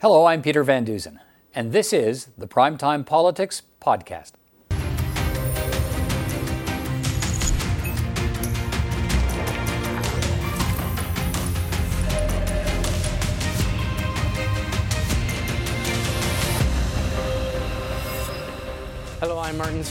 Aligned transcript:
Hello, 0.00 0.26
I'm 0.26 0.42
Peter 0.42 0.62
Van 0.62 0.84
Dusen, 0.84 1.18
and 1.52 1.72
this 1.72 1.92
is 1.92 2.28
the 2.38 2.46
Primetime 2.46 3.04
Politics 3.04 3.62
Podcast. 3.82 4.37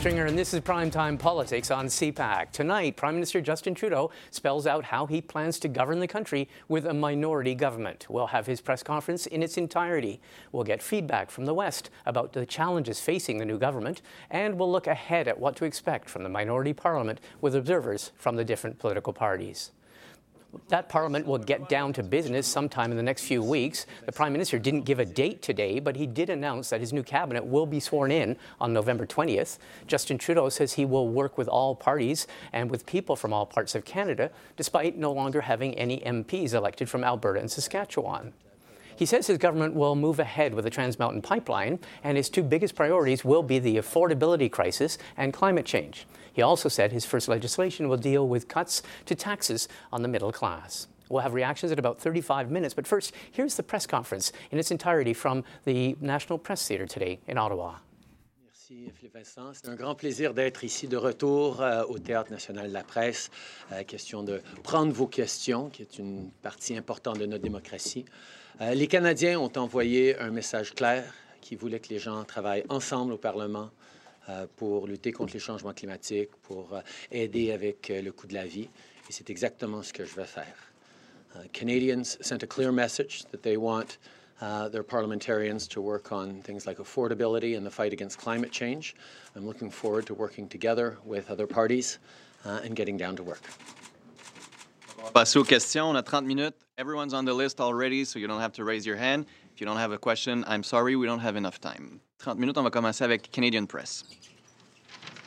Stringer, 0.08 0.28
and 0.28 0.40
this 0.40 0.54
is 0.54 0.62
Primetime 0.62 1.20
Politics 1.20 1.70
on 1.70 1.88
CPAC. 1.88 2.52
Tonight, 2.54 2.96
Prime 2.96 3.16
Minister 3.16 3.42
Justin 3.42 3.76
Trudeau 3.76 4.10
spells 4.32 4.66
out 4.66 4.86
how 4.86 5.06
he 5.06 5.20
plans 5.20 5.60
to 5.60 5.68
govern 5.68 6.00
the 6.00 6.08
country 6.08 6.48
with 6.70 6.86
a 6.86 6.94
minority 6.94 7.54
government. 7.54 8.06
We'll 8.10 8.28
have 8.28 8.46
his 8.46 8.62
press 8.62 8.82
conference 8.84 9.26
in 9.26 9.44
its 9.44 9.58
entirety. 9.58 10.22
We'll 10.54 10.64
get 10.64 10.82
feedback 10.82 11.30
from 11.30 11.44
the 11.44 11.54
West 11.54 11.90
about 12.06 12.32
the 12.32 12.46
challenges 12.46 13.02
facing 13.02 13.38
the 13.38 13.46
new 13.46 13.58
government, 13.58 14.02
and 14.30 14.58
we'll 14.58 14.72
look 14.72 14.88
ahead 14.88 15.28
at 15.28 15.42
what 15.42 15.58
to 15.58 15.66
expect 15.66 16.10
from 16.10 16.24
the 16.24 16.30
minority 16.30 16.72
parliament 16.72 17.20
with 17.42 17.54
observers 17.54 18.14
from 18.16 18.38
the 18.38 18.46
different 18.46 18.80
political 18.80 19.12
parties 19.12 19.72
that 20.70 20.90
Parliament 20.90 21.26
will 21.26 21.38
get 21.38 21.70
down 21.70 21.94
to 21.94 22.04
business 22.04 22.48
sometime 22.48 22.92
in 22.92 22.98
the 22.98 23.04
next 23.04 23.24
few 23.24 23.44
weeks. 23.44 23.86
The 24.06 24.12
Prime 24.12 24.32
Minister 24.32 24.60
didn't 24.60 24.82
give 24.82 25.00
a 25.00 25.06
date 25.06 25.42
today, 25.42 25.80
but 25.80 25.96
he 25.96 26.06
did 26.06 26.30
announce 26.30 26.70
that 26.70 26.82
his 26.82 26.94
new 26.94 27.04
cabinet 27.04 27.46
will 27.46 27.66
be 27.66 27.80
sworn 27.80 28.12
in 28.12 28.38
on 28.60 28.74
November 28.74 29.06
20th. 29.06 29.58
Justin 29.88 30.18
Trudeau 30.18 30.50
says 30.50 30.74
he 30.74 30.86
will 30.86 31.08
work 31.08 31.38
with 31.38 31.48
all 31.48 31.76
parties 31.76 32.28
and 32.54 32.70
with 32.70 32.86
people 32.86 33.16
from 33.16 33.34
all 33.34 33.46
parts 33.46 33.76
of 33.76 33.86
Canada, 33.86 34.32
despite 34.56 34.98
no 34.98 35.12
longer 35.12 35.42
having 35.42 35.74
any 35.76 36.00
MPs 36.00 36.54
elected 36.54 36.90
from 36.90 37.04
Alberta 37.04 37.40
and 37.40 37.52
Saskatchewan. 37.52 38.34
He 38.98 39.06
says 39.06 39.28
his 39.28 39.38
government 39.38 39.76
will 39.76 39.96
move 39.96 40.20
ahead 40.20 40.56
with 40.56 40.66
the 40.66 40.72
Trans 40.72 40.98
Mountain 40.98 41.22
Pipeline, 41.22 41.78
and 42.04 42.18
his 42.18 42.30
two 42.30 42.42
biggest 42.42 42.74
priorities 42.74 43.24
will 43.24 43.44
be 43.44 43.60
the 43.60 43.78
affordability 43.78 44.52
crisis 44.52 44.98
and 45.16 45.32
climate 45.32 45.66
change. 45.66 46.08
He 46.38 46.44
also 46.44 46.70
said 46.70 46.92
his 46.92 47.04
first 47.04 47.28
legislation 47.28 47.90
will 47.90 47.98
deal 47.98 48.28
with 48.28 48.48
cuts 48.48 48.84
to 49.08 49.16
taxes 49.16 49.68
on 49.92 50.04
the 50.04 50.08
middle 50.08 50.32
class. 50.32 50.88
We'll 51.10 51.24
have 51.24 51.34
reactions 51.34 51.72
at 51.72 51.80
about 51.80 52.00
35 52.00 52.52
minutes, 52.52 52.76
but 52.76 52.86
first, 52.86 53.12
here's 53.32 53.56
the 53.56 53.64
press 53.64 53.88
conference 53.88 54.32
in 54.52 54.60
its 54.60 54.70
entirety 54.70 55.14
from 55.14 55.44
the 55.66 55.98
National 56.00 56.38
Press 56.38 56.68
Theatre 56.68 56.86
today 56.86 57.20
in 57.26 57.40
Ottawa. 57.40 57.78
Merci 58.46 58.92
Philippe 58.94 59.16
Vincent. 59.16 59.54
C'est 59.56 59.68
un 59.68 59.76
grand 59.76 59.96
plaisir 59.96 60.36
d'être 60.36 60.64
ici 60.64 60.88
de 60.88 60.98
retour 60.98 61.60
euh, 61.60 61.84
au 61.86 61.98
Théâtre 61.98 62.30
national 62.30 62.68
de 62.68 62.74
la 62.74 62.84
presse. 62.84 63.32
Euh, 63.72 63.84
question 63.84 64.22
de 64.22 64.40
prendre 64.62 64.94
vos 64.94 65.08
questions, 65.08 65.72
qui 65.72 65.82
est 65.82 65.98
une 65.98 66.30
partie 66.44 66.78
importante 66.78 67.18
de 67.18 67.26
notre 67.26 67.42
démocratie. 67.42 68.06
Euh, 68.62 68.76
les 68.76 68.86
Canadiens 68.86 69.40
ont 69.40 69.52
envoyé 69.56 70.20
un 70.20 70.30
message 70.30 70.76
clair 70.76 71.12
qui 71.42 71.56
voulait 71.56 71.80
que 71.80 71.90
les 71.90 72.00
gens 72.00 72.24
travaillent 72.26 72.66
ensemble 72.70 73.14
au 73.14 73.18
Parlement 73.18 73.72
pour 74.56 74.88
lutter 74.88 75.12
contre 75.12 75.34
les 75.34 75.40
changements 75.40 75.74
climatiques, 75.74 76.32
pour 76.44 76.74
euh, 76.74 76.82
aider 77.12 77.52
avec 77.52 77.90
le 77.90 78.12
coût 78.12 78.28
de 78.28 78.34
la 78.34 78.46
vie. 78.46 78.70
Et 79.10 79.12
c'est 79.12 79.30
exactement 79.30 79.84
ce 79.84 79.94
que 79.94 80.06
je 80.06 80.16
vais 80.16 80.26
faire. 80.26 80.56
Uh, 81.36 81.48
Canadians 81.54 82.18
sent 82.22 82.44
a 82.44 82.48
clear 82.48 82.72
message 82.72 83.26
that 83.32 83.44
they 83.44 83.58
want 83.58 83.98
uh, 84.42 84.70
their 84.70 84.84
parliamentarians 84.84 85.68
to 85.68 85.82
work 85.82 86.12
on 86.12 86.42
things 86.42 86.66
like 86.66 86.78
affordability 86.78 87.58
and 87.58 87.66
the 87.66 87.72
fight 87.72 87.94
against 87.94 88.18
climate 88.18 88.52
change. 88.52 88.96
I'm 89.36 89.46
looking 89.46 89.70
forward 89.70 90.06
to 90.08 90.14
working 90.14 90.48
together 90.48 90.98
with 91.06 91.30
other 91.30 91.48
parties 91.48 92.00
uh, 92.46 92.62
and 92.64 92.76
getting 92.76 92.98
down 92.98 93.16
to 93.18 93.24
work. 93.24 93.42
On 95.00 95.04
va 95.04 95.12
passer 95.12 95.40
aux 95.40 95.44
questions. 95.44 95.86
On 95.86 95.96
a 95.96 96.02
30 96.02 96.28
minutes. 96.28 96.58
Everyone's 96.78 97.14
on 97.14 97.26
the 97.26 97.34
list 97.34 97.60
already, 97.60 98.06
so 98.06 98.20
you 98.20 98.28
don't 98.28 98.42
have 98.42 98.54
to 98.54 98.64
raise 98.64 98.86
your 98.86 98.98
hand. 98.98 99.26
If 99.58 99.62
you 99.62 99.66
don't 99.66 99.78
have 99.78 99.92
a 99.92 99.98
question, 99.98 100.46
I'm 100.46 100.62
sorry, 100.62 100.96
we 100.96 101.08
don't 101.08 101.18
have 101.18 101.36
enough 101.36 101.60
time. 101.60 102.00
30 102.20 102.40
minutes, 102.40 102.60
on 102.60 102.64
va 102.64 102.70
commencer 102.70 103.02
avec 103.02 103.32
Canadian 103.32 103.66
Press. 103.66 104.04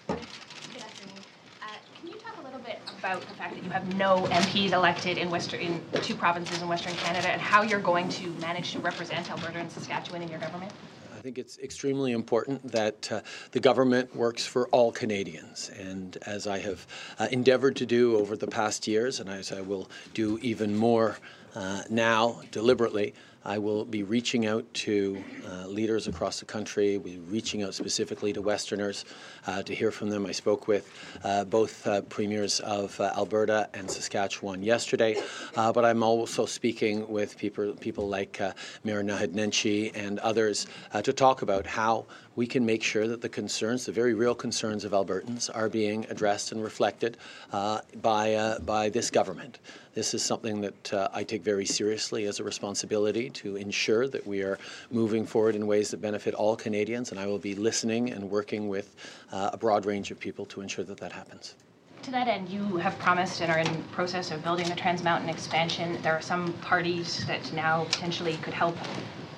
Good 0.07 0.19
afternoon. 0.19 1.19
Uh, 1.61 1.67
can 1.99 2.11
you 2.11 2.15
talk 2.15 2.39
a 2.41 2.45
little 2.45 2.61
bit 2.61 2.79
about 2.97 3.23
the 3.23 3.35
fact 3.35 3.57
that 3.57 3.65
you 3.65 3.71
have 3.71 3.93
no 3.97 4.29
MPs 4.31 4.71
elected 4.71 5.19
in 5.19 5.31
Western 5.31 5.59
in 5.59 5.83
two 6.03 6.15
provinces 6.15 6.63
in 6.63 6.69
Western 6.69 6.93
Canada 6.93 7.29
and 7.29 7.41
how 7.41 7.63
you're 7.63 7.81
going 7.81 8.09
to 8.11 8.31
manage 8.35 8.71
to 8.71 8.79
represent 8.79 9.29
Alberta 9.29 9.59
and 9.59 9.73
Saskatchewan 9.73 10.23
in 10.23 10.29
your 10.29 10.39
government? 10.39 10.71
I 11.19 11.21
think 11.21 11.37
it's 11.37 11.59
extremely 11.59 12.13
important 12.13 12.71
that 12.71 13.11
uh, 13.11 13.23
the 13.51 13.59
government 13.59 14.15
works 14.15 14.47
for 14.47 14.69
all 14.69 14.93
Canadians. 14.93 15.73
And 15.77 16.17
as 16.25 16.47
I 16.47 16.61
have 16.61 16.87
uh, 17.19 17.27
endeavored 17.33 17.75
to 17.77 17.85
do 17.85 18.17
over 18.17 18.37
the 18.37 18.47
past 18.47 18.87
years, 18.87 19.19
and 19.19 19.29
as 19.29 19.51
I 19.51 19.61
will 19.61 19.91
do 20.15 20.39
even 20.41 20.77
more 20.77 21.19
uh, 21.57 21.83
now 21.91 22.41
deliberately, 22.53 23.13
I 23.45 23.59
will 23.59 23.87
be 23.87 24.03
reaching 24.03 24.47
out 24.47 24.73
to 24.75 25.23
uh, 25.49 25.67
leaders 25.67 26.07
across 26.07 26.41
the 26.41 26.45
country, 26.45 26.99
we'll 26.99 27.15
be 27.15 27.19
reaching 27.21 27.63
out 27.63 27.75
specifically 27.75 28.33
to 28.35 28.43
Westerners 28.43 29.07
uh, 29.47 29.63
to 29.63 29.75
hear 29.75 29.91
from 29.91 30.11
them. 30.11 30.27
I 30.27 30.33
spoke 30.33 30.69
with 30.69 30.93
uh, 31.25 31.45
both 31.45 31.87
uh, 31.87 32.03
premiers 32.03 32.61
of 32.61 33.01
uh, 33.01 33.13
Alberta 33.17 33.71
and 33.73 33.91
Saskatchewan 33.91 34.63
yesterday, 34.63 35.17
uh, 35.57 35.73
but 35.73 35.87
I'm 35.87 36.03
also 36.03 36.45
speaking 36.45 37.09
with 37.09 37.39
people, 37.39 37.73
people 37.75 38.09
like 38.09 38.41
Mayor 38.85 39.03
Naheed 39.03 39.33
Nenshi 39.33 39.91
and 39.95 40.19
others 40.19 40.67
to 41.03 41.13
talk 41.13 41.41
about 41.41 41.67
how 41.67 42.05
we 42.37 42.47
can 42.47 42.65
make 42.65 42.83
sure 42.83 43.09
that 43.09 43.21
the 43.21 43.29
concerns, 43.29 43.87
the 43.87 43.93
very 43.93 44.15
real 44.15 44.35
concerns 44.35 44.85
of 44.85 44.93
Albertans, 44.93 45.51
are 45.55 45.69
being 45.69 46.07
addressed 46.09 46.53
and 46.53 46.63
reflected 46.63 47.17
uh, 47.53 47.81
by, 48.01 48.35
uh, 48.35 48.59
by 48.61 48.89
this 48.89 49.11
government. 49.11 49.59
This 49.95 50.15
is 50.15 50.23
something 50.23 50.61
that 50.61 50.93
uh, 50.93 51.09
I 51.13 51.25
take 51.25 51.43
very 51.43 51.67
seriously 51.67 52.27
as 52.27 52.39
a 52.39 52.45
responsibility 52.45 53.31
to 53.31 53.57
ensure 53.57 54.07
that 54.09 54.27
we 54.27 54.43
are 54.43 54.59
moving 54.91 55.27
forward 55.27 55.57
in 55.57 55.67
ways 55.67 55.91
that 55.91 56.01
benefit 56.01 56.35
all 56.35 56.55
Canadians, 56.57 57.11
and 57.11 57.19
I 57.19 57.27
will 57.27 57.39
be 57.39 57.55
listening 57.55 58.11
and 58.11 58.31
working 58.31 58.69
with 58.69 58.95
uh, 59.33 59.51
a 59.53 59.57
broad 59.57 59.85
range 59.85 60.11
of 60.11 60.21
people 60.21 60.47
to 60.47 60.61
ensure 60.61 60.85
that 60.85 60.99
that 60.99 61.13
happens. 61.13 61.57
To 62.05 62.11
that 62.13 62.29
end, 62.29 62.49
you 62.49 62.79
have 62.79 62.99
promised 62.99 63.43
and 63.43 63.53
are 63.53 63.59
in 63.59 63.83
process 63.93 64.31
of 64.31 64.43
building 64.43 64.69
the 64.69 64.75
Trans 64.75 65.03
Mountain 65.03 65.29
expansion. 65.29 66.01
There 66.01 66.15
are 66.15 66.23
some 66.23 66.55
parties 66.55 67.27
that 67.27 67.53
now 67.53 67.85
potentially 67.85 68.39
could 68.39 68.55
help 68.55 68.77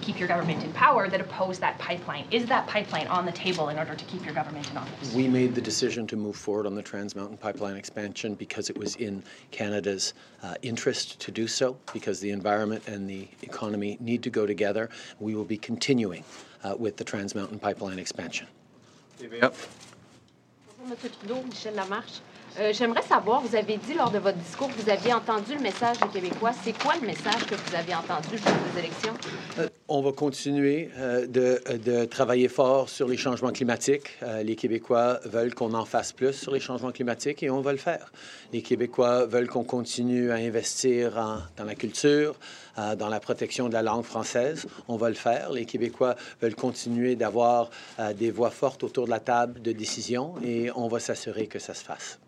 keep 0.03 0.19
your 0.19 0.29
government 0.29 0.63
in 0.63 0.73
power 0.73 1.09
that 1.09 1.21
oppose 1.21 1.59
that 1.61 1.79
pipeline. 1.79 2.27
Is 2.31 2.47
that 2.47 2.67
pipeline 2.67 3.07
on 3.07 3.25
the 3.25 3.33
table 3.33 3.69
in 3.69 3.79
order 3.79 3.95
to 3.95 4.05
keep 4.07 4.25
your 4.25 4.35
government 4.35 4.69
in 4.71 4.77
office? 4.77 5.15
We 5.15 5.29
made 5.29 5.55
the 5.55 5.61
decision 5.61 6.07
to 6.09 6.17
move 6.17 6.37
forward 6.37 6.67
on 6.67 6.75
the 6.75 6.83
Trans 6.83 7.15
Mountain 7.15 7.39
Pipeline 7.39 7.77
expansion 7.77 8.35
because 8.35 8.69
it 8.69 8.77
was 8.77 8.97
in 8.97 9.23
Canada's 9.53 10.13
uh, 10.43 10.55
interest 10.63 11.21
to 11.21 11.31
do 11.31 11.47
so, 11.47 11.77
because 11.93 12.21
the 12.21 12.31
environment 12.31 12.87
and 12.89 13.09
the 13.09 13.29
economy 13.43 13.97
need 14.01 14.23
to 14.25 14.31
go 14.31 14.45
together. 14.45 14.91
We 15.21 15.35
will 15.35 15.45
be 15.45 15.57
continuing 15.57 16.25
uh, 16.65 16.75
with 16.77 16.97
the 16.97 17.05
Trans 17.05 17.34
Mountain 17.34 17.61
Pipeline 17.61 17.99
expansion. 17.99 18.49
Yep. 19.21 19.55
Monsieur 20.89 21.11
Trudeau, 21.11 21.43
Michel 21.45 21.75
Lamarche. 21.75 22.21
Euh, 22.61 22.71
J'aimerais 22.75 23.03
savoir, 23.03 23.41
vous 23.41 23.57
avez 23.57 23.79
dit 23.79 23.95
lors 23.95 24.11
de 24.11 24.19
votre 24.19 24.37
discours 24.37 24.69
que 24.69 24.79
vous 24.79 24.91
aviez 24.91 25.15
entendu 25.15 25.55
le 25.55 25.63
message 25.63 25.99
des 26.01 26.09
Québécois. 26.09 26.51
C'est 26.63 26.77
quoi 26.79 26.95
le 27.01 27.07
message 27.07 27.47
que 27.47 27.55
vous 27.55 27.75
avez 27.75 27.95
entendu 27.95 28.29
le 28.33 28.37
jour 28.37 28.53
des 28.75 28.81
élections? 28.81 29.15
Euh, 29.59 29.69
on 29.89 30.03
va 30.03 30.13
continuer 30.13 30.91
euh, 30.99 31.27
de, 31.27 32.05
travailler 32.05 32.49
fort 32.49 32.91
sur 32.91 33.09
les 33.09 33.17
changements 33.17 33.53
climatiques. 33.53 34.19
Les 34.45 34.55
Québécois 34.55 35.21
veulent 35.25 35.55
qu'on 35.55 35.73
en 35.73 35.87
fasse 35.87 36.13
plus 36.13 36.35
sur 36.35 36.53
les 36.53 36.61
changements 36.61 36.93
climatiques 36.93 37.43
et 37.43 37.49
on 37.49 37.63
va 37.63 37.73
le 37.73 37.79
faire. 37.79 38.13
Les 38.53 38.61
Québécois 38.61 39.25
veulent 39.25 39.49
qu'on 39.49 39.65
continue 39.65 40.31
à 40.31 40.34
investir 40.34 41.15
dans 41.57 41.65
la 41.65 41.75
culture, 41.75 42.34
dans 42.77 43.09
la 43.09 43.21
protection 43.21 43.69
de 43.69 43.73
la 43.73 43.83
langue 43.83 44.05
française. 44.05 44.67
On 44.89 44.97
va 44.97 45.09
le 45.09 45.15
faire. 45.15 45.53
Les 45.53 45.65
Québécois 45.65 46.17
veulent 46.41 46.55
continuer 46.55 47.17
d'avoir 47.17 47.71
des 48.17 48.31
voix 48.31 48.51
fortes 48.51 48.83
autour 48.84 49.07
de 49.07 49.11
la 49.11 49.21
table 49.21 49.63
de 49.63 49.73
décision 49.73 50.34
et 50.45 50.71
on 50.75 50.89
va 50.89 51.01
s'assurer 51.01 51.47
que 51.47 51.59
ça 51.59 51.75
se 51.75 51.84
fasse 51.84 52.19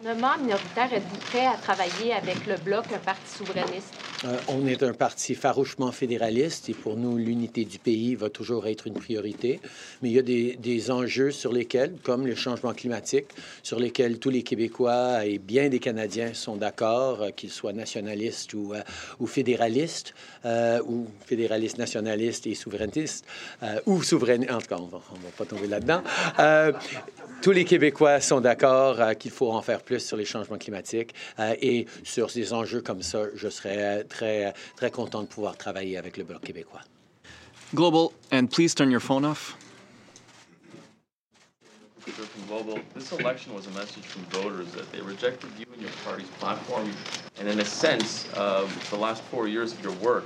gouvernement 0.00 0.38
minoritaire, 0.38 0.94
êtes-vous 0.94 1.18
prêt 1.28 1.46
à 1.46 1.58
travailler 1.58 2.14
avec 2.14 2.46
le 2.46 2.56
Bloc, 2.56 2.90
un 2.90 2.98
parti 2.98 3.36
souverainiste? 3.36 3.94
Euh, 4.24 4.36
on 4.48 4.66
est 4.66 4.82
un 4.82 4.92
parti 4.92 5.34
farouchement 5.34 5.92
fédéraliste 5.92 6.68
et 6.68 6.74
pour 6.74 6.96
nous, 6.96 7.16
l'unité 7.16 7.64
du 7.64 7.78
pays 7.78 8.14
va 8.14 8.28
toujours 8.28 8.66
être 8.66 8.86
une 8.86 8.94
priorité. 8.94 9.60
Mais 10.02 10.10
il 10.10 10.14
y 10.14 10.18
a 10.18 10.22
des, 10.22 10.90
enjeux 10.90 11.30
sur 11.30 11.52
lesquels, 11.52 11.94
comme 12.02 12.26
le 12.26 12.34
changement 12.34 12.72
climatique, 12.74 13.26
sur 13.62 13.78
lesquels 13.78 14.18
tous 14.18 14.30
les 14.30 14.42
Québécois 14.42 15.24
et 15.24 15.38
bien 15.38 15.68
des 15.68 15.78
Canadiens 15.78 16.34
sont 16.34 16.56
d'accord, 16.56 17.22
euh, 17.22 17.30
qu'ils 17.30 17.50
soient 17.50 17.72
nationalistes 17.72 18.52
ou, 18.52 18.74
euh, 18.74 19.26
fédéralistes, 19.26 20.14
ou 20.86 21.06
fédéralistes 21.24 21.78
nationalistes 21.78 22.46
et 22.46 22.54
souverainistes, 22.54 23.24
ou 23.86 24.02
souverainistes, 24.02 24.50
en 24.50 24.58
tout 24.58 24.66
cas, 24.66 24.78
on 24.78 24.86
ne 24.86 24.90
va, 24.90 25.00
pas 25.36 25.44
tomber 25.44 25.66
là-dedans. 25.66 26.02
Tous 27.42 27.52
les 27.52 27.64
Québécois 27.64 28.20
sont 28.20 28.40
d'accord 28.40 29.16
qu'il 29.18 29.30
faut 29.30 29.50
en 29.50 29.62
faire 29.62 29.80
plus 29.80 30.00
sur 30.00 30.16
les 30.16 30.24
changements 30.24 30.58
climatiques. 30.58 31.14
Et 31.62 31.86
sur 32.02 32.26
des 32.28 32.52
enjeux 32.52 32.82
comme 32.82 33.02
ça, 33.02 33.22
je 33.34 33.48
serais 33.48 34.04
très, 34.10 34.52
très 34.76 34.90
content 34.90 35.22
de 35.22 35.28
pouvoir 35.28 35.56
travailler 35.56 35.96
avec 35.96 36.18
le 36.18 36.24
Bloc 36.24 36.42
québécois. 36.42 36.82
Global, 37.74 38.12
and 38.32 38.50
please 38.50 38.74
turn 38.74 38.90
your 38.90 39.00
phone 39.00 39.24
off. 39.24 39.56
From 42.00 42.46
Global, 42.48 42.78
this 42.94 43.12
election 43.12 43.54
was 43.54 43.66
a 43.66 43.70
message 43.70 44.04
from 44.04 44.22
voters 44.42 44.72
that 44.72 44.90
they 44.90 45.00
rejected 45.00 45.50
you 45.58 45.66
and 45.72 45.80
your 45.80 45.92
party's 46.04 46.28
platform, 46.40 46.90
and 47.38 47.48
in 47.48 47.60
a 47.60 47.64
sense, 47.64 48.28
uh, 48.34 48.68
the 48.90 48.96
last 48.96 49.22
four 49.24 49.46
years 49.46 49.72
of 49.72 49.82
your 49.82 49.92
work. 49.94 50.24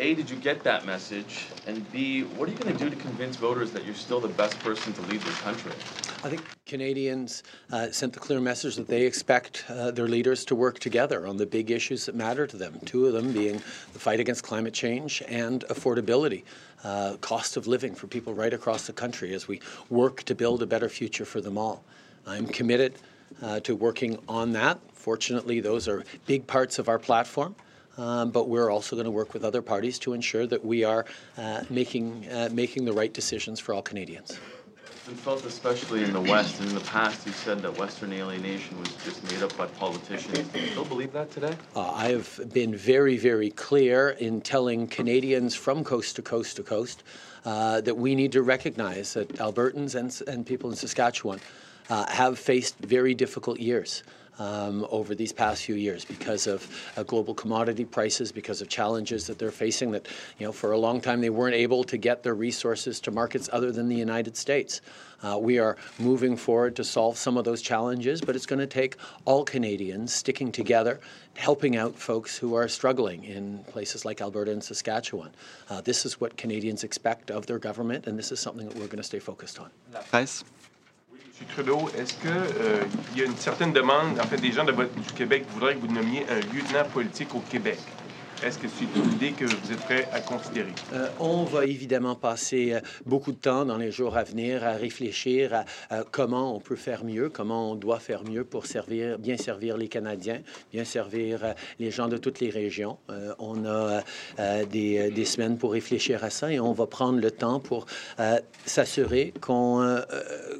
A, 0.00 0.14
did 0.14 0.28
you 0.28 0.36
get 0.36 0.62
that 0.64 0.84
message? 0.84 1.46
And 1.66 1.90
B, 1.92 2.22
what 2.22 2.48
are 2.48 2.52
you 2.52 2.58
going 2.58 2.76
to 2.76 2.84
do 2.84 2.90
to 2.90 2.96
convince 2.96 3.36
voters 3.36 3.70
that 3.72 3.84
you're 3.84 3.94
still 3.94 4.20
the 4.20 4.28
best 4.28 4.58
person 4.60 4.92
to 4.92 5.02
lead 5.02 5.20
this 5.20 5.38
country? 5.40 5.72
I 6.26 6.28
think 6.28 6.42
Canadians 6.66 7.44
uh, 7.70 7.92
sent 7.92 8.12
the 8.12 8.18
clear 8.18 8.40
message 8.40 8.74
that 8.74 8.88
they 8.88 9.06
expect 9.06 9.64
uh, 9.68 9.92
their 9.92 10.08
leaders 10.08 10.44
to 10.46 10.56
work 10.56 10.80
together 10.80 11.24
on 11.24 11.36
the 11.36 11.46
big 11.46 11.70
issues 11.70 12.06
that 12.06 12.16
matter 12.16 12.48
to 12.48 12.56
them. 12.56 12.80
Two 12.84 13.06
of 13.06 13.12
them 13.12 13.32
being 13.32 13.62
the 13.92 14.00
fight 14.00 14.18
against 14.18 14.42
climate 14.42 14.74
change 14.74 15.22
and 15.28 15.64
affordability, 15.70 16.42
uh, 16.82 17.16
cost 17.20 17.56
of 17.56 17.68
living 17.68 17.94
for 17.94 18.08
people 18.08 18.34
right 18.34 18.52
across 18.52 18.88
the 18.88 18.92
country 18.92 19.34
as 19.34 19.46
we 19.46 19.60
work 19.88 20.24
to 20.24 20.34
build 20.34 20.64
a 20.64 20.66
better 20.66 20.88
future 20.88 21.24
for 21.24 21.40
them 21.40 21.56
all. 21.56 21.84
I'm 22.26 22.48
committed 22.48 22.98
uh, 23.40 23.60
to 23.60 23.76
working 23.76 24.18
on 24.28 24.50
that. 24.54 24.80
Fortunately, 24.94 25.60
those 25.60 25.86
are 25.86 26.02
big 26.26 26.44
parts 26.48 26.80
of 26.80 26.88
our 26.88 26.98
platform. 26.98 27.54
Um, 27.98 28.30
but 28.32 28.48
we're 28.48 28.68
also 28.68 28.96
going 28.96 29.06
to 29.06 29.12
work 29.12 29.32
with 29.32 29.44
other 29.44 29.62
parties 29.62 29.98
to 30.00 30.12
ensure 30.12 30.46
that 30.48 30.62
we 30.62 30.82
are 30.82 31.06
uh, 31.38 31.62
making 31.70 32.28
uh, 32.30 32.50
making 32.52 32.84
the 32.84 32.92
right 32.92 33.10
decisions 33.14 33.58
for 33.58 33.72
all 33.72 33.80
Canadians. 33.80 34.38
Been 35.06 35.14
felt 35.14 35.44
especially 35.44 36.02
in 36.02 36.12
the 36.12 36.20
West. 36.20 36.58
And 36.58 36.68
in 36.68 36.74
the 36.74 36.80
past, 36.80 37.24
you 37.26 37.32
said 37.32 37.62
that 37.62 37.78
Western 37.78 38.12
alienation 38.12 38.76
was 38.76 38.88
just 39.04 39.22
made 39.30 39.40
up 39.40 39.56
by 39.56 39.66
politicians. 39.66 40.48
Do 40.48 40.58
you 40.58 40.66
still 40.66 40.84
believe 40.84 41.12
that 41.12 41.30
today? 41.30 41.56
Uh, 41.76 41.92
I 41.92 42.08
have 42.08 42.40
been 42.52 42.74
very, 42.74 43.16
very 43.16 43.50
clear 43.50 44.08
in 44.08 44.40
telling 44.40 44.88
Canadians 44.88 45.54
from 45.54 45.84
coast 45.84 46.16
to 46.16 46.22
coast 46.22 46.56
to 46.56 46.64
coast 46.64 47.04
uh, 47.44 47.80
that 47.82 47.96
we 47.96 48.16
need 48.16 48.32
to 48.32 48.42
recognize 48.42 49.14
that 49.14 49.28
Albertans 49.36 49.94
and, 49.94 50.28
and 50.28 50.44
people 50.44 50.70
in 50.70 50.76
Saskatchewan 50.76 51.38
uh, 51.88 52.10
have 52.10 52.36
faced 52.36 52.76
very 52.80 53.14
difficult 53.14 53.60
years 53.60 54.02
um, 54.38 54.86
over 54.90 55.14
these 55.14 55.32
past 55.32 55.64
few 55.64 55.74
years 55.74 56.04
because 56.04 56.46
of 56.46 56.68
uh, 56.96 57.02
global 57.02 57.34
commodity 57.34 57.84
prices, 57.84 58.32
because 58.32 58.60
of 58.60 58.68
challenges 58.68 59.26
that 59.26 59.38
they're 59.38 59.50
facing. 59.50 59.90
That 59.90 60.08
you 60.38 60.46
know, 60.46 60.52
for 60.52 60.72
a 60.72 60.78
long 60.78 61.00
time 61.00 61.20
they 61.20 61.30
weren't 61.30 61.54
able 61.54 61.84
to 61.84 61.96
get 61.96 62.22
their 62.22 62.34
resources 62.34 63.00
to 63.00 63.10
markets 63.10 63.48
other 63.52 63.72
than 63.72 63.88
the 63.88 63.96
United 63.96 64.36
States. 64.36 64.80
Uh, 65.22 65.38
we 65.38 65.58
are 65.58 65.76
moving 65.98 66.36
forward 66.36 66.76
to 66.76 66.84
solve 66.84 67.16
some 67.16 67.36
of 67.36 67.44
those 67.44 67.62
challenges, 67.62 68.20
but 68.20 68.36
it's 68.36 68.46
going 68.46 68.58
to 68.58 68.66
take 68.66 68.96
all 69.24 69.44
Canadians 69.44 70.12
sticking 70.12 70.52
together, 70.52 71.00
helping 71.34 71.76
out 71.76 71.94
folks 71.94 72.36
who 72.36 72.54
are 72.54 72.68
struggling 72.68 73.24
in 73.24 73.64
places 73.64 74.04
like 74.04 74.20
Alberta 74.20 74.52
and 74.52 74.62
Saskatchewan. 74.62 75.30
Uh, 75.70 75.80
this 75.80 76.04
is 76.04 76.20
what 76.20 76.36
Canadians 76.36 76.84
expect 76.84 77.30
of 77.30 77.46
their 77.46 77.58
government, 77.58 78.06
and 78.06 78.18
this 78.18 78.30
is 78.30 78.40
something 78.40 78.68
that 78.68 78.76
we're 78.76 78.86
going 78.86 78.98
to 78.98 79.02
stay 79.02 79.18
focused 79.18 79.58
on. 79.58 79.70
M. 81.38 81.46
Trudeau, 81.48 81.90
est-ce 81.98 82.14
qu'il 82.14 82.30
euh, 82.30 82.82
y 83.14 83.20
a 83.20 83.24
une 83.24 83.36
certaine 83.36 83.72
demande, 83.72 84.18
en 84.18 84.26
fait, 84.26 84.38
des 84.38 84.52
gens 84.52 84.64
du 84.64 85.12
Québec 85.14 85.44
voudraient 85.50 85.74
que 85.74 85.80
vous 85.80 85.92
nommiez 85.92 86.24
un 86.30 86.36
lieutenant 86.54 86.84
politique 86.90 87.34
au 87.34 87.40
Québec? 87.40 87.78
Est-ce 88.44 88.58
que 88.58 88.68
c'est 88.68 88.84
une 88.94 89.12
idée 89.12 89.32
que 89.32 89.46
vous 89.46 89.72
êtes 89.72 89.80
prêt 89.80 90.06
à 90.12 90.20
considérer? 90.20 90.72
Euh, 90.92 91.08
on 91.18 91.44
va 91.44 91.64
évidemment 91.64 92.14
passer 92.14 92.74
euh, 92.74 92.80
beaucoup 93.06 93.32
de 93.32 93.38
temps 93.38 93.64
dans 93.64 93.78
les 93.78 93.90
jours 93.90 94.16
à 94.16 94.24
venir 94.24 94.62
à 94.62 94.72
réfléchir 94.72 95.64
à, 95.90 96.04
comment 96.04 96.54
on 96.54 96.60
peut 96.60 96.76
faire 96.76 97.04
mieux, 97.04 97.30
comment 97.30 97.72
on 97.72 97.74
doit 97.74 97.98
faire 97.98 98.24
mieux 98.24 98.44
pour 98.44 98.66
servir, 98.66 99.18
bien 99.18 99.38
servir 99.38 99.78
les 99.78 99.88
Canadiens, 99.88 100.40
bien 100.70 100.84
servir 100.84 101.44
euh, 101.44 101.52
les 101.80 101.90
gens 101.90 102.08
de 102.08 102.18
toutes 102.18 102.40
les 102.40 102.50
régions. 102.50 102.98
On 103.38 103.64
a 103.64 104.02
des, 104.64 105.10
des 105.10 105.24
semaines 105.24 105.56
pour 105.56 105.72
réfléchir 105.72 106.22
à 106.22 106.30
ça 106.30 106.52
et 106.52 106.60
on 106.60 106.72
va 106.72 106.86
prendre 106.86 107.18
le 107.18 107.30
temps 107.30 107.60
pour 107.60 107.86
s'assurer 108.64 109.32
qu'on 109.40 110.00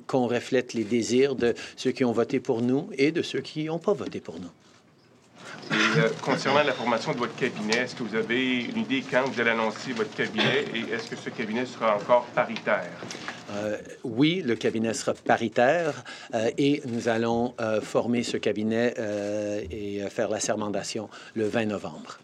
qu'on 0.07 0.27
reflète 0.27 0.75
les 0.75 0.85
désirs 0.85 1.35
de 1.35 1.55
ceux 1.77 1.93
qui 1.93 2.05
ont 2.05 2.13
voté 2.13 2.41
pour 2.41 2.63
nous 2.63 2.89
et 2.97 3.13
de 3.13 3.23
ceux 3.23 3.41
qui 3.41 3.65
n'ont 3.65 3.79
pas 3.79 3.93
voté 3.93 4.21
pour 4.21 4.41
nous. 4.41 4.51
Et 5.71 5.99
euh, 5.99 6.09
concernant 6.23 6.63
la 6.63 6.73
formation 6.73 7.13
de 7.13 7.19
votre 7.19 7.35
cabinet, 7.37 7.79
est-ce 7.79 7.95
que 7.95 8.03
vous 8.03 8.15
avez 8.15 8.65
une 8.65 8.79
idée 8.79 9.03
quand 9.09 9.25
vous 9.25 9.41
allez 9.41 9.51
annoncer 9.51 9.93
votre 9.93 10.15
cabinet 10.15 10.65
et 10.75 10.93
est-ce 10.93 11.09
que 11.11 11.17
ce 11.17 11.31
cabinet 11.31 11.67
sera 11.67 11.97
encore 11.97 12.25
paritaire? 12.27 12.91
Euh, 13.51 13.77
oui, 14.05 14.43
le 14.45 14.57
cabinet 14.57 14.93
sera 14.95 15.15
paritaire 15.15 16.05
euh, 16.35 16.51
et 16.59 16.83
nous 16.87 17.09
allons 17.09 17.55
euh, 17.61 17.81
former 17.81 18.23
ce 18.23 18.37
cabinet 18.37 18.95
euh, 18.99 19.63
et 19.71 20.01
faire 20.11 20.29
la 20.29 20.41
sermentation 20.41 21.09
le 21.35 21.47
20 21.47 21.67
novembre. 21.67 22.19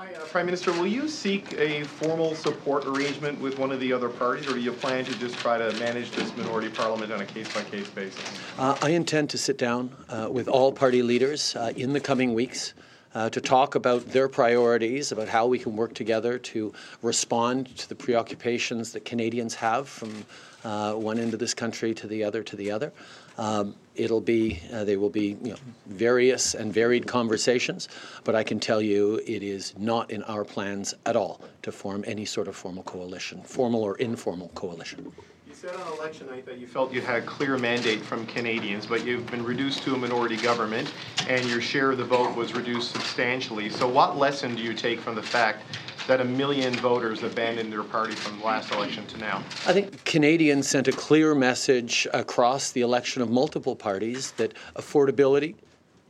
Hi, 0.00 0.14
uh, 0.14 0.24
Prime 0.28 0.46
Minister, 0.46 0.72
will 0.72 0.86
you 0.86 1.06
seek 1.08 1.52
a 1.58 1.84
formal 1.84 2.34
support 2.34 2.86
arrangement 2.86 3.38
with 3.38 3.58
one 3.58 3.70
of 3.70 3.80
the 3.80 3.92
other 3.92 4.08
parties, 4.08 4.48
or 4.48 4.54
do 4.54 4.60
you 4.60 4.72
plan 4.72 5.04
to 5.04 5.18
just 5.18 5.36
try 5.36 5.58
to 5.58 5.78
manage 5.78 6.10
this 6.12 6.34
minority 6.38 6.70
parliament 6.70 7.12
on 7.12 7.20
a 7.20 7.26
case-by-case 7.26 7.90
basis? 7.90 8.18
Uh, 8.56 8.78
I 8.80 8.92
intend 8.92 9.28
to 9.28 9.36
sit 9.36 9.58
down 9.58 9.94
uh, 10.08 10.28
with 10.30 10.48
all 10.48 10.72
party 10.72 11.02
leaders 11.02 11.54
uh, 11.54 11.74
in 11.76 11.92
the 11.92 12.00
coming 12.00 12.32
weeks. 12.32 12.72
Uh, 13.12 13.28
to 13.28 13.40
talk 13.40 13.74
about 13.74 14.06
their 14.06 14.28
priorities, 14.28 15.10
about 15.10 15.26
how 15.26 15.44
we 15.44 15.58
can 15.58 15.74
work 15.74 15.92
together 15.94 16.38
to 16.38 16.72
respond 17.02 17.76
to 17.76 17.88
the 17.88 17.94
preoccupations 17.96 18.92
that 18.92 19.04
Canadians 19.04 19.52
have 19.56 19.88
from 19.88 20.24
uh, 20.62 20.92
one 20.92 21.18
end 21.18 21.34
of 21.34 21.40
this 21.40 21.52
country 21.52 21.92
to 21.92 22.06
the 22.06 22.22
other 22.22 22.44
to 22.44 22.54
the 22.54 22.70
other. 22.70 22.92
Um, 23.40 23.74
it'll 23.96 24.20
be 24.20 24.60
uh, 24.70 24.84
they 24.84 24.98
will 24.98 25.08
be 25.08 25.38
you 25.42 25.52
know, 25.52 25.56
various 25.86 26.54
and 26.54 26.72
varied 26.72 27.06
conversations, 27.06 27.88
but 28.22 28.34
I 28.34 28.44
can 28.44 28.60
tell 28.60 28.82
you 28.82 29.16
it 29.26 29.42
is 29.42 29.74
not 29.78 30.10
in 30.10 30.22
our 30.24 30.44
plans 30.44 30.94
at 31.06 31.16
all 31.16 31.40
to 31.62 31.72
form 31.72 32.04
any 32.06 32.26
sort 32.26 32.48
of 32.48 32.54
formal 32.54 32.82
coalition, 32.82 33.42
formal 33.42 33.82
or 33.82 33.96
informal 33.96 34.48
coalition. 34.54 35.10
You 35.48 35.54
said 35.54 35.74
on 35.74 35.92
election 35.94 36.26
night 36.26 36.44
that 36.44 36.58
you 36.58 36.66
felt 36.66 36.92
you 36.92 37.00
had 37.00 37.22
a 37.22 37.26
clear 37.26 37.56
mandate 37.56 38.02
from 38.02 38.26
Canadians, 38.26 38.84
but 38.84 39.06
you've 39.06 39.26
been 39.30 39.42
reduced 39.42 39.82
to 39.84 39.94
a 39.94 39.96
minority 39.96 40.36
government, 40.36 40.92
and 41.26 41.42
your 41.48 41.62
share 41.62 41.92
of 41.92 41.96
the 41.96 42.04
vote 42.04 42.36
was 42.36 42.52
reduced 42.52 42.92
substantially. 42.92 43.70
So, 43.70 43.88
what 43.88 44.18
lesson 44.18 44.54
do 44.54 44.62
you 44.62 44.74
take 44.74 45.00
from 45.00 45.14
the 45.14 45.22
fact 45.22 45.64
that 46.06 46.20
a 46.20 46.24
million 46.24 46.74
voters 46.74 47.22
abandoned 47.22 47.72
their 47.72 47.82
party 47.82 48.14
from 48.14 48.38
the 48.38 48.44
last 48.44 48.72
election 48.72 49.06
to 49.06 49.18
now? 49.18 49.38
I 49.66 49.72
think 49.72 50.04
Canadians 50.04 50.68
sent 50.68 50.88
a 50.88 50.92
clear 50.92 51.34
message 51.34 52.06
across 52.12 52.72
the 52.72 52.80
election 52.80 53.22
of 53.22 53.30
multiple 53.30 53.76
parties 53.76 54.32
that 54.32 54.54
affordability 54.74 55.54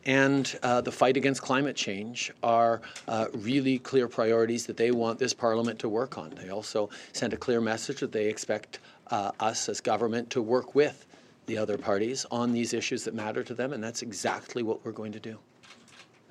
and 0.07 0.59
uh, 0.63 0.81
the 0.81 0.93
fight 0.93 1.17
against 1.17 1.43
climate 1.43 1.77
change 1.77 2.33
are 2.43 2.81
uh, 3.07 3.27
really 3.35 3.79
clear 3.79 4.09
priorities 4.09 4.67
that 4.67 4.77
they 4.77 4.91
want 4.91 5.19
this 5.19 5.35
Parliament 5.35 5.79
to 5.81 5.89
work 5.89 6.17
on. 6.17 6.31
They 6.31 6.49
also 6.49 6.89
sent 7.13 7.33
a 7.33 7.37
clear 7.37 7.61
message 7.61 8.01
that 8.01 8.13
they 8.13 8.27
expect 8.27 8.79
uh, 9.09 9.33
us 9.41 9.69
as 9.69 9.81
government 9.81 10.31
to 10.31 10.43
work 10.43 10.75
with 10.75 11.07
the 11.47 11.59
other 11.59 11.77
parties 11.77 12.25
on 12.31 12.53
these 12.53 12.73
issues 12.73 13.05
that 13.05 13.15
matter 13.15 13.43
to 13.43 13.55
them, 13.55 13.73
and 13.73 13.83
that's 13.83 14.03
exactly 14.03 14.63
what 14.63 14.85
we're 14.85 14.93
going 14.93 15.13
to 15.13 15.21
do. 15.21 15.39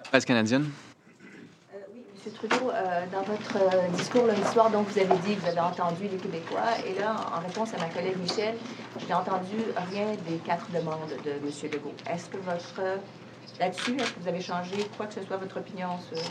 Presse 0.05 0.25
canadienne. 0.25 0.71
Euh, 2.29 2.41
M. 2.43 2.49
Trudeau, 2.49 2.69
euh, 2.69 3.05
dans 3.11 3.21
votre 3.21 3.57
euh, 3.57 3.87
discours 3.95 4.25
lundi 4.25 4.43
soir, 4.51 4.69
vous 4.69 4.99
avez 4.99 5.17
dit 5.25 5.35
que 5.35 5.41
vous 5.41 5.47
avez 5.47 5.59
entendu 5.59 6.03
les 6.03 6.17
Québécois. 6.17 6.77
Et 6.85 6.99
là, 6.99 7.15
en 7.35 7.41
réponse 7.41 7.73
à 7.73 7.77
ma 7.77 7.89
collègue 7.89 8.17
Michel, 8.17 8.55
j'ai 9.07 9.13
entendu 9.13 9.57
rien 9.91 10.07
des 10.27 10.37
quatre 10.37 10.69
demandes 10.71 11.09
de 11.23 11.31
M. 11.31 11.71
Legault. 11.71 11.93
Est-ce 12.09 12.29
que 12.29 12.37
votre. 12.37 12.81
Là-dessus, 13.59 13.99
est-ce 13.99 14.11
que 14.13 14.19
vous 14.21 14.27
avez 14.27 14.41
changé 14.41 14.87
quoi 14.95 15.07
que 15.07 15.13
ce 15.13 15.23
soit 15.23 15.37
votre 15.37 15.57
opinion 15.57 15.89
sur. 16.07 16.21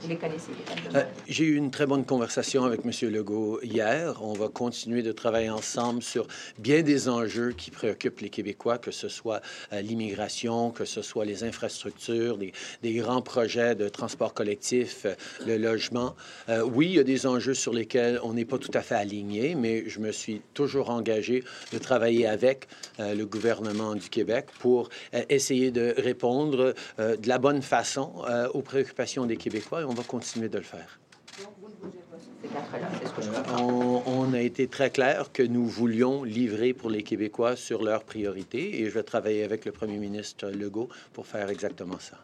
Vous 0.00 0.08
les 0.08 0.16
connaissez, 0.16 0.50
les 0.50 0.64
quatre 0.64 0.94
Euh? 0.94 1.04
J'ai 1.26 1.44
eu 1.44 1.56
une 1.56 1.70
très 1.70 1.86
bonne 1.86 2.04
conversation 2.04 2.64
avec 2.64 2.80
M. 2.84 3.10
Legault 3.10 3.60
hier. 3.62 4.20
On 4.22 4.34
va 4.34 4.48
continuer 4.48 5.02
de 5.02 5.12
travailler 5.12 5.50
ensemble 5.50 6.02
sur 6.02 6.26
bien 6.58 6.82
des 6.82 7.08
enjeux 7.08 7.52
qui 7.52 7.70
préoccupent 7.70 8.20
les 8.20 8.28
Québécois, 8.28 8.78
que 8.78 8.90
ce 8.90 9.08
soit 9.08 9.40
euh, 9.72 9.80
l'immigration, 9.80 10.70
que 10.70 10.84
ce 10.84 11.02
soit 11.02 11.24
les 11.24 11.44
infrastructures, 11.44 12.36
des, 12.36 12.52
des 12.82 12.94
grands 12.94 13.22
projets 13.22 13.74
de 13.74 13.88
transport 13.88 14.34
collectif, 14.34 15.06
euh, 15.06 15.14
le 15.46 15.56
logement. 15.56 16.14
Oui, 16.64 16.86
il 16.86 16.94
y 16.94 16.98
a 16.98 17.04
des 17.04 17.26
enjeux 17.26 17.54
sur 17.54 17.72
lesquels 17.72 18.20
on 18.22 18.34
n'est 18.34 18.44
pas 18.44 18.58
tout 18.58 18.70
à 18.74 18.82
fait 18.82 18.94
aligné, 18.94 19.54
mais 19.54 19.88
je 19.88 20.00
me 20.00 20.12
suis 20.12 20.42
toujours 20.54 20.90
engagé 20.90 21.44
de 21.72 21.78
travailler 21.78 22.26
avec 22.26 22.68
le 22.98 23.24
gouvernement 23.24 23.94
du 23.94 24.08
Québec 24.08 24.46
pour 24.58 24.88
essayer 25.28 25.70
de 25.70 25.94
répondre 25.96 26.74
de 26.98 27.28
la 27.28 27.38
bonne 27.38 27.62
façon 27.62 28.24
aux 28.54 28.62
préoccupations 28.62 29.26
des 29.26 29.36
Québécois 29.36 29.85
on 29.86 29.94
va 29.94 30.02
continuer 30.02 30.48
de 30.48 30.58
le 30.58 30.64
faire. 30.64 30.98
Donc, 31.38 31.52
vous 31.60 31.68
ne 31.68 31.74
bougez 31.74 32.02
pas 32.10 32.18
sur 32.18 32.32
ces 32.40 32.48
quatre-là, 32.48 32.88
c'est 33.00 33.08
ce 33.08 33.12
que 33.12 33.22
je 33.22 33.30
comprends. 33.30 33.62
on, 33.62 34.02
on 34.06 34.32
a 34.32 34.40
été 34.40 34.68
très 34.68 34.90
clair 34.90 35.30
que 35.32 35.42
nous 35.42 35.66
voulions 35.66 36.24
livrer 36.24 36.72
pour 36.72 36.90
les 36.90 37.02
Québécois 37.02 37.56
sur 37.56 37.82
leurs 37.82 38.04
priorités 38.04 38.80
et 38.80 38.86
je 38.86 38.90
vais 38.90 39.02
travailler 39.02 39.44
avec 39.44 39.64
le 39.64 39.72
premier 39.72 39.98
ministre 39.98 40.48
Legault 40.50 40.88
pour 41.12 41.26
faire 41.26 41.50
exactement 41.50 41.98
ça. 41.98 42.18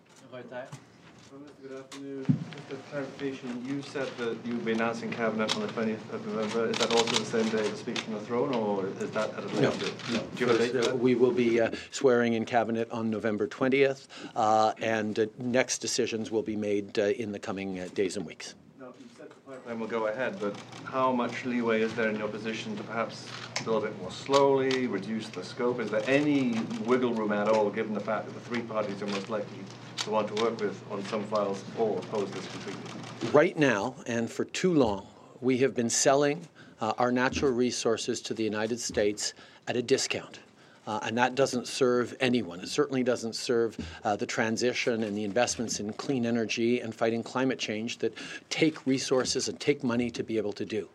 Good 1.63 1.79
afternoon. 1.79 2.25
Just 2.27 2.73
a 2.73 2.91
clarification, 2.91 3.65
you 3.65 3.83
said 3.83 4.09
that 4.19 4.37
you'll 4.45 4.57
be 4.59 4.73
announcing 4.73 5.13
cabinet 5.13 5.55
on 5.55 5.63
the 5.63 5.69
20th 5.69 6.13
of 6.13 6.27
November. 6.27 6.67
Is 6.69 6.77
that 6.79 6.91
also 6.91 7.15
the 7.15 7.25
same 7.25 7.49
day 7.51 7.63
the 7.69 7.77
Speaker 7.77 8.01
from 8.01 8.15
the 8.15 8.21
Throne, 8.21 8.53
or 8.53 8.87
is 8.87 9.11
that 9.11 9.31
at 9.31 9.45
a 9.45 9.47
later 9.47 9.61
No, 9.61 9.71
date? 9.71 9.95
no. 10.13 10.19
Do 10.35 10.45
you 10.45 10.47
have 10.51 10.61
a 10.61 10.73
date 10.73 10.89
uh, 10.89 10.97
we 10.97 11.15
will 11.15 11.31
be 11.31 11.61
uh, 11.61 11.71
swearing 11.93 12.33
in 12.33 12.45
cabinet 12.47 12.91
on 12.91 13.11
November 13.11 13.47
20th, 13.47 14.09
uh, 14.35 14.73
and 14.83 15.17
uh, 15.21 15.27
next 15.39 15.79
decisions 15.79 16.33
will 16.33 16.43
be 16.43 16.57
made 16.57 16.99
uh, 16.99 17.03
in 17.03 17.31
the 17.31 17.39
coming 17.39 17.79
uh, 17.79 17.87
days 17.95 18.17
and 18.17 18.27
weeks. 18.27 18.57
No, 18.81 18.87
you 18.99 19.07
said 19.17 19.31
the 19.31 19.35
pipeline 19.49 19.79
will 19.79 19.87
go 19.87 20.09
ahead, 20.09 20.41
but 20.41 20.57
how 20.83 21.13
much 21.13 21.45
leeway 21.45 21.83
is 21.83 21.95
there 21.95 22.09
in 22.09 22.17
your 22.17 22.27
position 22.27 22.77
to 22.77 22.83
perhaps 22.83 23.29
build 23.65 23.85
it 23.85 23.97
more 24.01 24.11
slowly, 24.11 24.89
reduce 24.89 25.29
the 25.29 25.45
scope? 25.45 25.79
Is 25.79 25.93
there 25.93 26.03
any 26.09 26.59
wiggle 26.87 27.15
room 27.15 27.31
at 27.31 27.47
all, 27.47 27.71
given 27.71 27.95
the 27.95 28.01
fact 28.01 28.27
that 28.27 28.35
the 28.35 28.41
three 28.41 28.63
parties 28.63 29.01
are 29.01 29.07
most 29.07 29.31
likely 29.31 29.59
to 30.05 30.11
want 30.11 30.35
to 30.35 30.43
work 30.43 30.61
with 30.61 30.83
on 30.91 31.05
some 31.07 31.25
files 31.25 31.63
or 31.79 31.99
oppose 31.99 32.31
this 32.31 32.47
completely? 32.49 33.31
Right 33.33 33.57
now, 33.57 33.95
and 34.07 34.31
for 34.31 34.45
too 34.45 34.75
long, 34.75 35.07
we 35.41 35.59
have 35.59 35.75
been 35.75 35.91
selling 35.91 36.47
uh, 36.81 36.93
our 36.99 37.13
natural 37.13 37.53
resources 37.53 38.21
to 38.23 38.35
the 38.35 38.43
United 38.43 38.81
States 38.81 39.35
at 39.69 39.77
a 39.77 39.83
discount. 39.83 40.41
Uh, 40.85 40.99
and 41.05 41.17
that 41.17 41.37
doesn't 41.37 41.69
serve 41.69 42.17
anyone. 42.19 42.59
It 42.59 42.69
certainly 42.69 43.05
doesn't 43.05 43.37
serve 43.37 43.79
uh, 44.03 44.17
the 44.17 44.27
transition 44.27 45.05
and 45.05 45.17
the 45.17 45.23
investments 45.23 45.79
in 45.79 45.93
clean 45.93 46.27
energy 46.27 46.81
and 46.81 46.93
fighting 46.93 47.23
climate 47.23 47.61
change 47.61 47.99
that 47.99 48.13
take 48.51 48.85
resources 48.85 49.49
and 49.49 49.61
take 49.61 49.85
money 49.85 50.11
to 50.11 50.25
be 50.25 50.39
able 50.39 50.53
to 50.55 50.65
do. 50.65 50.89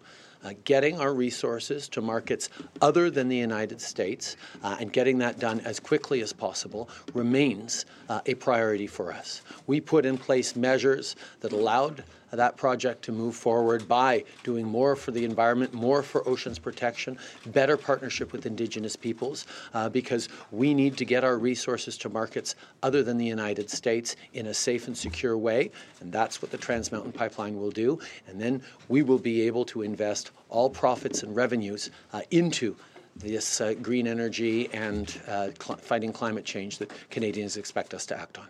Uh, 0.44 0.54
getting 0.64 1.00
our 1.00 1.14
resources 1.14 1.90
to 1.90 2.02
markets 2.02 2.50
other 2.80 3.10
than 3.10 3.28
the 3.28 3.36
United 3.36 3.82
States 3.82 4.38
uh, 4.64 4.78
and 4.80 4.94
getting 4.94 5.18
that 5.18 5.40
done 5.40 5.60
as 5.62 5.80
quickly 5.80 6.22
as 6.22 6.32
possible 6.32 6.90
remains 7.14 7.86
uh, 8.08 8.22
a 8.28 8.36
priority 8.36 8.88
for 8.88 9.12
us. 9.12 9.42
We 9.66 9.82
put 9.82 10.06
in 10.06 10.18
place 10.18 10.56
measures 10.56 11.16
that 11.42 11.52
allowed 11.52 12.04
that 12.32 12.58
project 12.58 13.04
to 13.04 13.12
move 13.12 13.36
forward 13.36 13.88
by 13.88 14.24
doing 14.44 14.66
more 14.66 14.96
for 14.96 15.12
the 15.12 15.24
environment, 15.24 15.74
more 15.74 16.04
for 16.04 16.28
oceans 16.28 16.60
protection, 16.60 17.18
better 17.48 17.78
partnership 17.78 18.32
with 18.32 18.46
Indigenous 18.46 18.96
peoples, 18.96 19.46
uh, 19.74 19.90
because 19.90 20.30
we 20.52 20.74
need 20.74 20.98
to 20.98 21.06
get 21.06 21.24
our 21.24 21.38
resources 21.38 21.98
to 21.98 22.10
markets 22.10 22.56
other 22.84 23.04
than 23.04 23.18
the 23.18 23.26
United 23.26 23.70
States 23.70 24.16
in 24.34 24.48
a 24.48 24.54
safe 24.54 24.88
and 24.88 24.98
secure 24.98 25.38
way, 25.38 25.72
and 26.02 26.12
that's 26.12 26.42
what 26.42 26.52
the 26.52 26.58
Trans 26.58 26.92
Mountain 26.92 27.12
Pipeline 27.12 27.58
will 27.58 27.72
do. 27.72 28.00
And 28.28 28.40
then 28.40 28.62
we 28.90 29.02
will 29.02 29.20
be 29.20 29.42
able 29.42 29.66
to 29.66 29.82
invest 29.82 30.32
all 30.50 30.70
profits 30.70 31.24
and 31.24 31.36
revenues 31.36 31.90
uh, 32.14 32.22
into 32.32 32.76
this 33.16 33.62
uh, 33.62 33.74
green 33.82 34.08
energy 34.08 34.72
and 34.74 35.20
uh, 35.28 35.50
cl- 35.60 35.78
fighting 35.78 36.14
climate 36.14 36.46
change 36.46 36.78
that 36.78 36.92
Canadians 37.10 37.58
expect 37.58 37.94
us 37.94 38.06
to 38.06 38.20
act 38.20 38.38
on. 38.38 38.46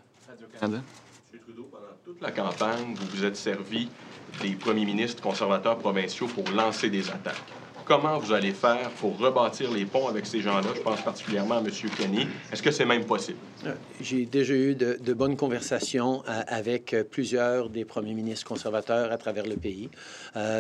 Toute 2.04 2.22
la 2.22 2.32
campagne, 2.32 2.96
vous 2.96 3.18
vous 3.18 3.26
êtes 3.26 3.36
servi 3.36 3.90
des 4.42 4.52
premiers 4.52 4.86
ministres 4.86 5.22
conservateurs 5.22 5.78
provinciaux 5.78 6.28
pour 6.28 6.50
lancer 6.52 6.90
des 6.90 7.10
attaques. 7.10 7.36
Comment 7.88 8.18
vous 8.18 8.34
allez 8.34 8.52
faire 8.52 8.90
pour 9.00 9.18
rebâtir 9.18 9.72
les 9.72 9.86
ponts 9.86 10.10
avec 10.10 10.26
ces 10.26 10.42
gens-là? 10.42 10.68
Je 10.76 10.82
pense 10.82 11.02
particulièrement 11.02 11.56
à 11.56 11.60
M. 11.60 11.70
Kenny. 11.98 12.28
Est-ce 12.52 12.62
que 12.62 12.70
c'est 12.70 12.86
même 12.86 13.06
possible? 13.06 13.38
Euh, 13.66 13.74
j'ai 14.02 14.26
déjà 14.26 14.54
eu 14.54 14.76
de, 14.76 15.14
bonnes 15.14 15.38
conversations 15.38 16.22
euh, 16.28 16.42
avec 16.48 16.94
euh, 16.94 17.06
plusieurs 17.06 17.70
des 17.70 17.86
premiers 17.86 18.14
ministres 18.14 18.46
conservateurs 18.46 19.14
à 19.14 19.18
travers 19.18 19.46
le 19.46 19.56
pays, 19.56 19.90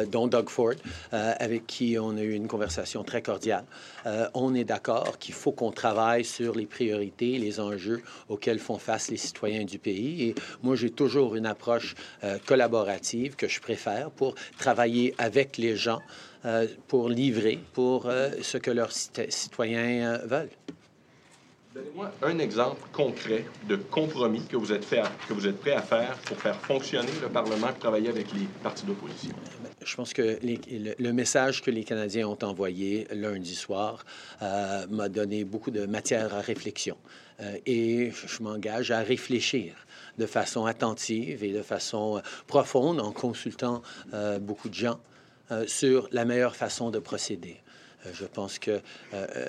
dont 0.09 0.27
Doug 0.27 0.49
Ford, 0.49 0.73
avec 1.11 1.67
qui 1.67 1.97
on 1.99 2.15
a 2.17 2.21
eu 2.21 2.33
une 2.33 2.47
conversation 2.47 3.03
très 3.03 3.21
cordiale. 3.21 3.65
on 4.33 4.55
est 4.55 4.63
d'accord 4.63 5.19
qu'il 5.19 5.35
faut 5.35 5.51
qu'on 5.51 5.71
travaille 5.71 6.23
sur 6.23 6.55
les 6.55 6.65
priorités, 6.65 7.37
les 7.37 7.59
enjeux 7.59 8.01
auxquels 8.29 8.59
font 8.59 8.77
face 8.77 9.09
les 9.11 9.17
citoyens 9.17 9.65
du 9.65 9.77
pays. 9.77 10.29
Et 10.29 10.35
moi, 10.63 10.75
j'ai 10.75 10.89
toujours 10.89 11.35
une 11.35 11.45
approche 11.45 11.95
collaborative 12.45 13.35
que 13.35 13.47
je 13.47 13.59
préfère 13.59 14.09
pour 14.09 14.35
travailler 14.57 15.13
avec 15.17 15.57
les 15.57 15.75
gens 15.75 16.01
pour 16.87 17.09
livrer 17.09 17.59
pour 17.73 18.07
euh, 18.07 18.29
ce 18.41 18.57
que 18.57 18.71
leurs 18.71 18.91
citoyens 18.91 20.13
euh, 20.13 20.17
veulent. 20.25 20.49
Donnez-moi 21.75 22.11
un 22.23 22.39
exemple 22.39 22.81
concret 22.91 23.45
de 23.67 23.75
compromis 23.75 24.43
que 24.45 24.57
vous 24.57 24.71
êtes 24.71 24.85
fait 24.85 25.03
que 25.27 25.33
vous 25.33 25.45
êtes 25.45 25.59
prêt 25.59 25.73
à 25.73 25.81
faire 25.81 26.17
pour 26.25 26.37
faire 26.37 26.55
fonctionner 26.55 27.11
le 27.21 27.29
Parlement 27.29 27.69
et 27.69 27.79
travailler 27.79 28.09
avec 28.09 28.31
les 28.33 28.47
partis 28.63 28.85
d'opposition. 28.85 29.35
Je 29.83 29.95
pense 29.95 30.13
que 30.13 30.39
le, 30.41 31.11
message 31.11 31.61
que 31.61 31.69
les 31.69 31.83
Canadiens 31.83 32.27
ont 32.27 32.39
envoyé 32.41 33.07
lundi 33.11 33.53
soir 33.53 34.05
m'a 34.41 35.07
donné 35.07 35.43
beaucoup 35.43 35.69
de 35.69 35.85
matière 35.85 36.33
à 36.33 36.41
réflexion. 36.41 36.97
et 37.67 38.11
je 38.11 38.41
m'engage 38.41 38.89
à 38.89 39.01
réfléchir 39.01 39.75
de 40.17 40.25
façon 40.25 40.65
attentive 40.65 41.43
et 41.43 41.53
de 41.53 41.61
façon 41.61 42.23
profonde 42.47 42.99
en 42.99 43.11
consultant 43.11 43.83
beaucoup 44.41 44.69
de 44.69 44.73
gens 44.73 44.97
euh, 44.97 45.16
sur 45.65 46.09
la 46.11 46.25
meilleure 46.25 46.55
façon 46.55 46.89
de 46.89 46.99
procéder. 46.99 47.57
Euh, 48.05 48.11
je 48.13 48.25
pense 48.25 48.59
que 48.59 48.79
euh, 49.13 49.45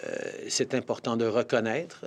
c'est 0.48 0.74
important 0.74 1.16
de 1.16 1.26
reconnaître 1.26 2.06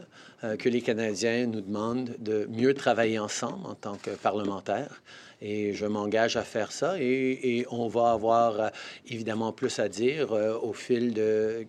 que 0.57 0.69
les 0.69 0.81
Canadiens 0.81 1.45
nous 1.45 1.61
demandent 1.61 2.15
de 2.17 2.47
mieux 2.49 2.73
travailler 2.73 3.19
ensemble 3.19 3.63
en 3.67 3.75
tant 3.75 3.95
que 3.95 4.09
parlementaires. 4.09 5.03
Et 5.39 5.75
je 5.75 5.85
m'engage 5.85 6.35
à 6.35 6.41
faire 6.41 6.71
ça. 6.71 6.95
Et, 6.99 7.63
on 7.69 7.87
va 7.87 8.11
avoir 8.11 8.71
évidemment 9.07 9.51
plus 9.51 9.77
à 9.77 9.87
dire 9.87 10.31
au 10.31 10.73
fil 10.73 11.13
de 11.13 11.67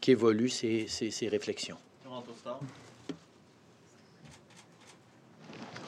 qu'évoluent 0.00 0.48
ces 0.48 1.28
réflexions. 1.28 1.78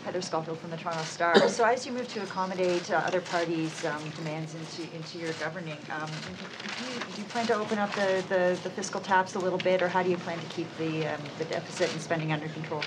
Heather 0.04 0.20
Scoffield 0.20 0.58
from 0.58 0.70
the 0.70 0.76
Toronto 0.76 1.02
Star. 1.04 1.48
So 1.48 1.64
as 1.64 1.86
you 1.86 1.92
move 1.92 2.08
to 2.12 2.22
accommodate 2.22 2.90
uh, 2.90 2.96
other 3.06 3.22
parties' 3.22 3.84
um, 3.86 4.02
demands 4.16 4.54
into 4.54 4.82
into 4.94 5.18
your 5.18 5.32
governing, 5.34 5.78
um, 5.90 6.08
do, 6.08 6.84
you, 6.84 7.00
do, 7.00 7.22
you, 7.22 7.28
plan 7.28 7.46
to 7.46 7.54
open 7.54 7.78
up 7.78 7.92
the, 7.94 8.22
the, 8.28 8.58
the, 8.62 8.70
fiscal 8.70 9.00
taps 9.00 9.34
a 9.34 9.38
little 9.38 9.58
bit, 9.58 9.80
or 9.80 9.88
how 9.88 10.02
do 10.02 10.10
you 10.10 10.18
plan 10.18 10.38
to 10.38 10.46
keep 10.46 10.66
the 10.76 11.06
um, 11.06 11.20
the 11.38 11.46
deficit 11.46 11.90
and 11.92 12.00
spending 12.02 12.32
under 12.32 12.48
control? 12.48 12.82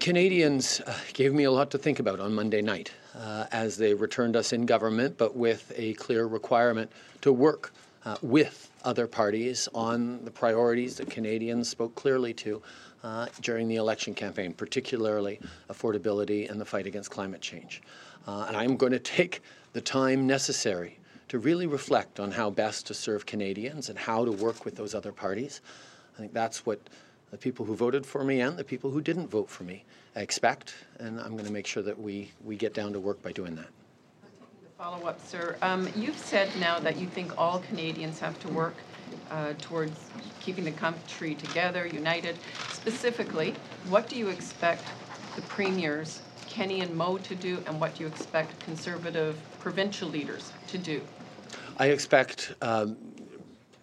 Canadians 0.00 0.80
uh, 0.86 0.94
gave 1.14 1.32
me 1.32 1.44
a 1.44 1.50
lot 1.50 1.70
to 1.70 1.78
think 1.78 1.98
about 1.98 2.20
on 2.20 2.34
Monday 2.34 2.60
night 2.60 2.92
uh, 3.16 3.46
as 3.50 3.78
they 3.78 3.94
returned 3.94 4.36
us 4.36 4.52
in 4.52 4.66
government, 4.66 5.16
but 5.16 5.34
with 5.34 5.72
a 5.76 5.94
clear 5.94 6.26
requirement 6.26 6.92
to 7.22 7.32
work 7.32 7.72
uh, 8.04 8.16
with 8.22 8.70
other 8.84 9.06
parties 9.06 9.68
on 9.74 10.24
the 10.24 10.30
priorities 10.30 10.96
that 10.96 11.10
Canadians 11.10 11.68
spoke 11.68 11.94
clearly 11.94 12.34
to 12.34 12.62
uh, 13.04 13.26
during 13.40 13.68
the 13.68 13.76
election 13.76 14.14
campaign, 14.14 14.52
particularly 14.52 15.40
affordability 15.70 16.50
and 16.50 16.60
the 16.60 16.64
fight 16.64 16.86
against 16.86 17.10
climate 17.10 17.40
change. 17.40 17.82
Uh, 18.26 18.44
and 18.48 18.56
I'm 18.56 18.76
going 18.76 18.92
to 18.92 18.98
take 18.98 19.42
the 19.72 19.80
time 19.80 20.26
necessary 20.26 20.98
to 21.28 21.38
really 21.38 21.66
reflect 21.66 22.20
on 22.20 22.30
how 22.30 22.50
best 22.50 22.86
to 22.86 22.94
serve 22.94 23.24
Canadians 23.26 23.88
and 23.88 23.98
how 23.98 24.24
to 24.24 24.32
work 24.32 24.64
with 24.64 24.76
those 24.76 24.94
other 24.94 25.12
parties. 25.12 25.60
I 26.16 26.20
think 26.20 26.32
that's 26.32 26.66
what 26.66 26.78
the 27.30 27.38
people 27.38 27.64
who 27.64 27.74
voted 27.74 28.04
for 28.04 28.22
me 28.22 28.40
and 28.40 28.56
the 28.56 28.64
people 28.64 28.90
who 28.90 29.00
didn't 29.00 29.28
vote 29.28 29.48
for 29.48 29.64
me 29.64 29.84
expect, 30.14 30.74
and 30.98 31.18
I'm 31.18 31.32
going 31.32 31.46
to 31.46 31.52
make 31.52 31.66
sure 31.66 31.82
that 31.82 31.98
we, 31.98 32.30
we 32.44 32.56
get 32.56 32.74
down 32.74 32.92
to 32.92 33.00
work 33.00 33.22
by 33.22 33.32
doing 33.32 33.56
that. 33.56 33.68
Follow 34.82 35.06
up, 35.06 35.24
sir. 35.24 35.56
Um, 35.62 35.88
you've 35.94 36.18
said 36.18 36.50
now 36.58 36.80
that 36.80 36.96
you 36.98 37.06
think 37.06 37.38
all 37.38 37.60
Canadians 37.60 38.18
have 38.18 38.36
to 38.40 38.48
work 38.48 38.74
uh, 39.30 39.52
towards 39.60 39.96
keeping 40.40 40.64
the 40.64 40.72
country 40.72 41.36
together, 41.36 41.86
united. 41.86 42.36
Specifically, 42.72 43.54
what 43.88 44.08
do 44.08 44.16
you 44.16 44.26
expect 44.26 44.82
the 45.36 45.42
premiers, 45.42 46.20
Kenney 46.48 46.80
and 46.80 46.96
Moe, 46.96 47.18
to 47.18 47.36
do, 47.36 47.62
and 47.68 47.80
what 47.80 47.94
do 47.94 48.02
you 48.02 48.08
expect 48.08 48.58
conservative 48.58 49.38
provincial 49.60 50.08
leaders 50.08 50.50
to 50.66 50.78
do? 50.78 51.00
I 51.78 51.90
expect 51.90 52.52
um, 52.60 52.96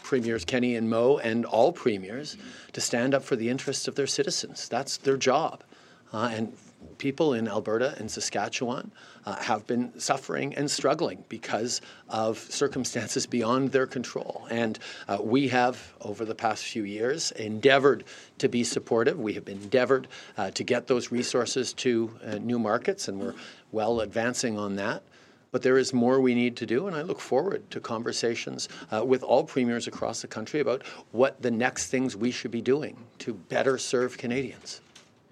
premiers 0.04 0.44
Kenney 0.44 0.76
and 0.76 0.90
Moe 0.90 1.20
and 1.20 1.46
all 1.46 1.72
premiers 1.72 2.36
to 2.74 2.82
stand 2.82 3.16
up 3.16 3.24
for 3.24 3.38
the 3.38 3.48
interests 3.48 3.88
of 3.88 3.96
their 3.96 4.08
citizens. 4.08 4.68
That's 4.68 4.98
their 4.98 5.16
job. 5.16 5.64
Uh, 6.12 6.30
and 6.34 6.54
people 6.98 7.34
in 7.34 7.48
Alberta 7.48 7.96
and 7.98 8.12
Saskatchewan 8.12 8.92
uh, 9.26 9.36
have 9.38 9.66
been 9.66 9.98
suffering 10.00 10.54
and 10.56 10.70
struggling 10.70 11.24
because 11.30 11.82
of 12.10 12.38
circumstances 12.38 13.26
beyond 13.26 13.72
their 13.72 13.88
control. 13.88 14.48
And 14.52 14.78
uh, 15.08 15.18
we 15.22 15.48
have, 15.48 15.94
over 16.02 16.26
the 16.26 16.36
past 16.36 16.64
few 16.64 16.84
years, 16.84 17.32
endeavored 17.32 18.04
to 18.40 18.50
be 18.50 18.64
supportive. 18.64 19.20
We 19.20 19.34
have 19.34 19.48
endeavored 19.48 20.08
uh, 20.38 20.52
to 20.52 20.64
get 20.64 20.88
those 20.88 21.12
resources 21.12 21.74
to 21.74 22.12
uh, 22.24 22.38
new 22.38 22.60
markets, 22.60 23.08
and 23.08 23.20
we're 23.20 23.36
well 23.72 24.02
advancing 24.02 24.58
on 24.58 24.76
that. 24.76 25.04
But 25.52 25.64
there 25.64 25.80
is 25.80 25.94
more 25.94 26.22
we 26.22 26.36
need 26.36 26.58
to 26.58 26.66
do, 26.68 26.86
and 26.86 26.96
I 26.96 27.02
look 27.02 27.20
forward 27.20 27.70
to 27.72 27.80
conversations 27.80 28.70
uh, 28.92 29.04
with 29.04 29.24
all 29.24 29.44
premiers 29.44 29.88
across 29.88 30.22
the 30.22 30.28
country 30.28 30.60
about 30.60 30.86
what 31.12 31.42
the 31.42 31.50
next 31.50 31.88
things 31.88 32.16
we 32.16 32.30
should 32.30 32.52
be 32.52 32.62
doing 32.62 32.98
to 33.20 33.34
better 33.34 33.80
serve 33.80 34.18
Canadians. 34.18 34.82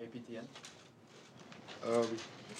APTN. 0.01 0.46
Um, 1.88 2.06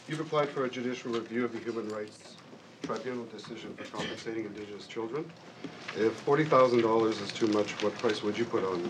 you've 0.08 0.22
applied 0.22 0.48
for 0.50 0.66
a 0.66 0.70
judicial 0.70 1.12
review 1.12 1.44
of 1.44 1.52
the 1.52 1.60
Human 1.60 1.90
Rights 1.90 2.36
Tribunal 2.84 3.26
decision 3.26 3.74
for 3.74 3.84
compensating 3.98 4.46
Indigenous 4.46 4.88
children. 4.88 5.30
If 5.98 6.26
$40,000 6.26 7.10
is 7.22 7.32
too 7.34 7.48
much, 7.48 7.72
what 7.84 7.94
price 7.96 8.24
would 8.24 8.38
you 8.38 8.46
put 8.46 8.64
on 8.64 8.90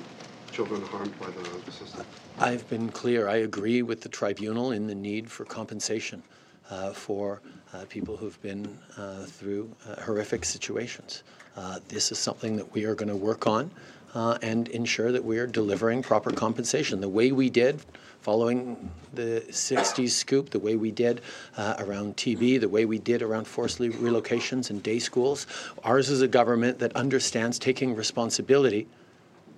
children 0.51 0.84
harmed 0.84 1.17
by 1.20 1.27
the 1.32 1.72
system? 1.72 2.06
I've 2.38 2.70
been 2.70 2.89
clear. 2.89 3.27
I 3.27 3.38
agree 3.38 3.82
with 3.82 4.01
the 4.01 4.10
tribunal 4.10 4.72
in 4.72 4.86
the 4.86 4.94
need 4.94 5.32
for 5.32 5.44
compensation 5.44 6.22
uh, 6.70 6.91
for 6.91 7.41
uh, 7.74 7.86
people 7.89 8.15
who've 8.15 8.39
been 8.44 8.77
uh, 8.96 9.24
through 9.24 9.74
uh, 9.88 10.01
horrific 10.01 10.46
situations. 10.46 11.24
Uh, 11.56 11.79
this 11.88 12.12
is 12.12 12.20
something 12.20 12.58
that 12.58 12.74
we 12.74 12.86
are 12.86 12.94
going 12.94 13.10
to 13.10 13.15
work 13.15 13.48
on 13.48 13.72
uh, 14.14 14.38
and 14.42 14.68
ensure 14.70 15.12
that 15.12 15.24
we 15.24 15.38
are 15.38 15.48
delivering 15.48 16.02
proper 16.02 16.32
compensation 16.32 17.02
the 17.02 17.10
way 17.10 17.32
we 17.32 17.50
did 17.50 17.82
following 18.22 18.92
the 19.14 19.42
60s 19.50 20.10
scoop, 20.10 20.50
the 20.50 20.60
way 20.60 20.76
we 20.76 20.92
did 20.92 21.22
uh, 21.56 21.76
around 21.80 22.18
TB, 22.18 22.60
the 22.60 22.68
way 22.68 22.84
we 22.84 23.00
did 23.00 23.22
around 23.22 23.48
forced 23.48 23.80
relocations 23.80 24.70
and 24.70 24.84
day 24.84 25.00
schools. 25.00 25.48
Ours 25.84 26.10
is 26.10 26.22
a 26.22 26.28
government 26.28 26.80
that 26.80 26.94
understands 26.96 27.58
taking 27.58 27.96
responsibility 27.96 28.86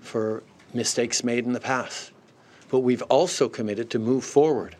for 0.02 0.44
mistakes 0.74 1.24
made 1.24 1.46
in 1.46 1.54
the 1.54 1.60
past. 1.60 2.12
But 2.70 2.82
we've 2.82 3.02
also 3.04 3.50
committed 3.50 3.90
to 3.92 4.00
move 4.00 4.24
forward 4.24 4.76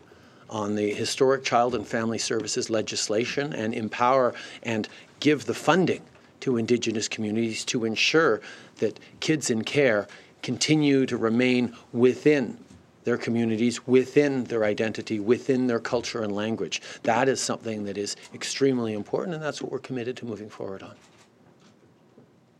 on 0.48 0.74
the 0.74 0.92
historic 0.92 1.44
child 1.44 1.74
and 1.74 1.86
family 1.86 2.18
services 2.18 2.70
legislation 2.70 3.52
and 3.52 3.74
empower 3.74 4.34
and 4.62 4.88
give 5.20 5.46
the 5.46 5.54
funding 5.54 6.02
to 6.40 6.56
Indigenous 6.56 7.08
communities 7.08 7.64
to 7.66 7.84
ensure 7.84 8.40
that 8.80 9.00
kids 9.20 9.48
in 9.50 9.64
care 9.64 10.06
continue 10.42 11.06
to 11.06 11.16
remain 11.16 11.74
within 11.92 12.58
their 13.04 13.16
communities, 13.16 13.86
within 13.86 14.44
their 14.44 14.64
identity, 14.64 15.20
within 15.20 15.66
their 15.66 15.80
culture 15.80 16.22
and 16.22 16.34
language. 16.34 16.82
That 17.02 17.28
is 17.28 17.40
something 17.40 17.84
that 17.84 17.96
is 17.96 18.16
extremely 18.34 18.92
important, 18.92 19.34
and 19.34 19.42
that's 19.42 19.62
what 19.62 19.72
we're 19.72 19.78
committed 19.78 20.16
to 20.18 20.26
moving 20.26 20.50
forward 20.50 20.82
on. 20.82 20.94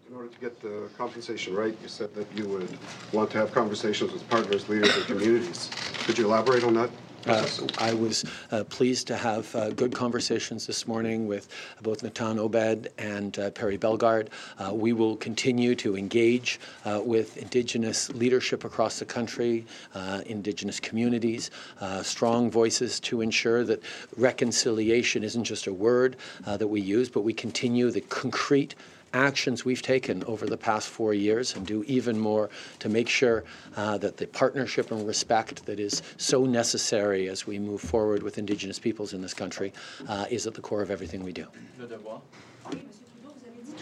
In 0.08 0.16
order 0.16 0.28
to 0.28 0.40
get 0.40 0.60
the 0.60 0.88
compensation 0.96 1.54
right, 1.54 1.76
you 1.82 1.88
said 1.88 2.14
that 2.14 2.26
you 2.34 2.48
would 2.48 2.76
want 3.12 3.30
to 3.30 3.38
have 3.38 3.52
conversations 3.52 4.12
with 4.12 4.28
partners, 4.28 4.68
leaders, 4.68 4.96
and 4.96 5.06
communities. 5.06 5.70
Could 6.04 6.18
you 6.18 6.24
elaborate 6.24 6.64
on 6.64 6.74
that? 6.74 6.90
Uh, 7.26 7.46
I 7.76 7.92
was 7.92 8.24
uh, 8.50 8.64
pleased 8.64 9.06
to 9.08 9.16
have 9.16 9.54
uh, 9.54 9.70
good 9.70 9.94
conversations 9.94 10.66
this 10.66 10.88
morning 10.88 11.26
with 11.26 11.48
both 11.82 12.02
Natan 12.02 12.38
Obed 12.38 12.88
and 12.96 13.38
uh, 13.38 13.50
Perry 13.50 13.76
Bellegarde. 13.76 14.30
Uh, 14.58 14.72
we 14.72 14.94
will 14.94 15.16
continue 15.16 15.74
to 15.76 15.98
engage 15.98 16.58
uh, 16.86 17.02
with 17.04 17.36
Indigenous 17.36 18.08
leadership 18.14 18.64
across 18.64 18.98
the 18.98 19.04
country, 19.04 19.66
Indigenous 20.26 20.80
communities, 20.80 21.50
strong 22.02 22.50
voices 22.50 22.98
to 23.00 23.20
ensure 23.20 23.64
that 23.64 23.82
reconciliation 24.16 25.22
isn't 25.22 25.44
just 25.44 25.66
a 25.66 25.72
word 25.72 26.16
that 26.46 26.68
we 26.68 26.80
use, 26.80 27.10
but 27.10 27.20
we 27.20 27.34
continue 27.34 27.90
the 27.90 28.00
concrete 28.00 28.74
actions 29.12 29.64
we've 29.64 29.82
taken 29.82 30.22
over 30.24 30.46
the 30.46 30.56
past 30.56 30.88
four 30.88 31.14
years 31.14 31.54
and 31.54 31.66
do 31.66 31.84
even 31.86 32.18
more 32.18 32.50
to 32.78 32.88
make 32.88 33.08
sure 33.08 33.44
uh, 33.76 33.98
that 33.98 34.16
the 34.16 34.26
partnership 34.26 34.90
and 34.90 35.06
respect 35.06 35.66
that 35.66 35.80
is 35.80 36.02
so 36.16 36.44
necessary 36.44 37.28
as 37.28 37.46
we 37.46 37.58
move 37.58 37.80
forward 37.80 38.22
with 38.22 38.38
Indigenous 38.38 38.78
peoples 38.78 39.12
in 39.12 39.20
this 39.20 39.34
country 39.34 39.72
uh, 40.08 40.26
is 40.30 40.46
at 40.46 40.54
the 40.54 40.60
core 40.60 40.82
of 40.82 40.90
everything 40.90 41.24
we 41.24 41.32
do. 41.32 41.46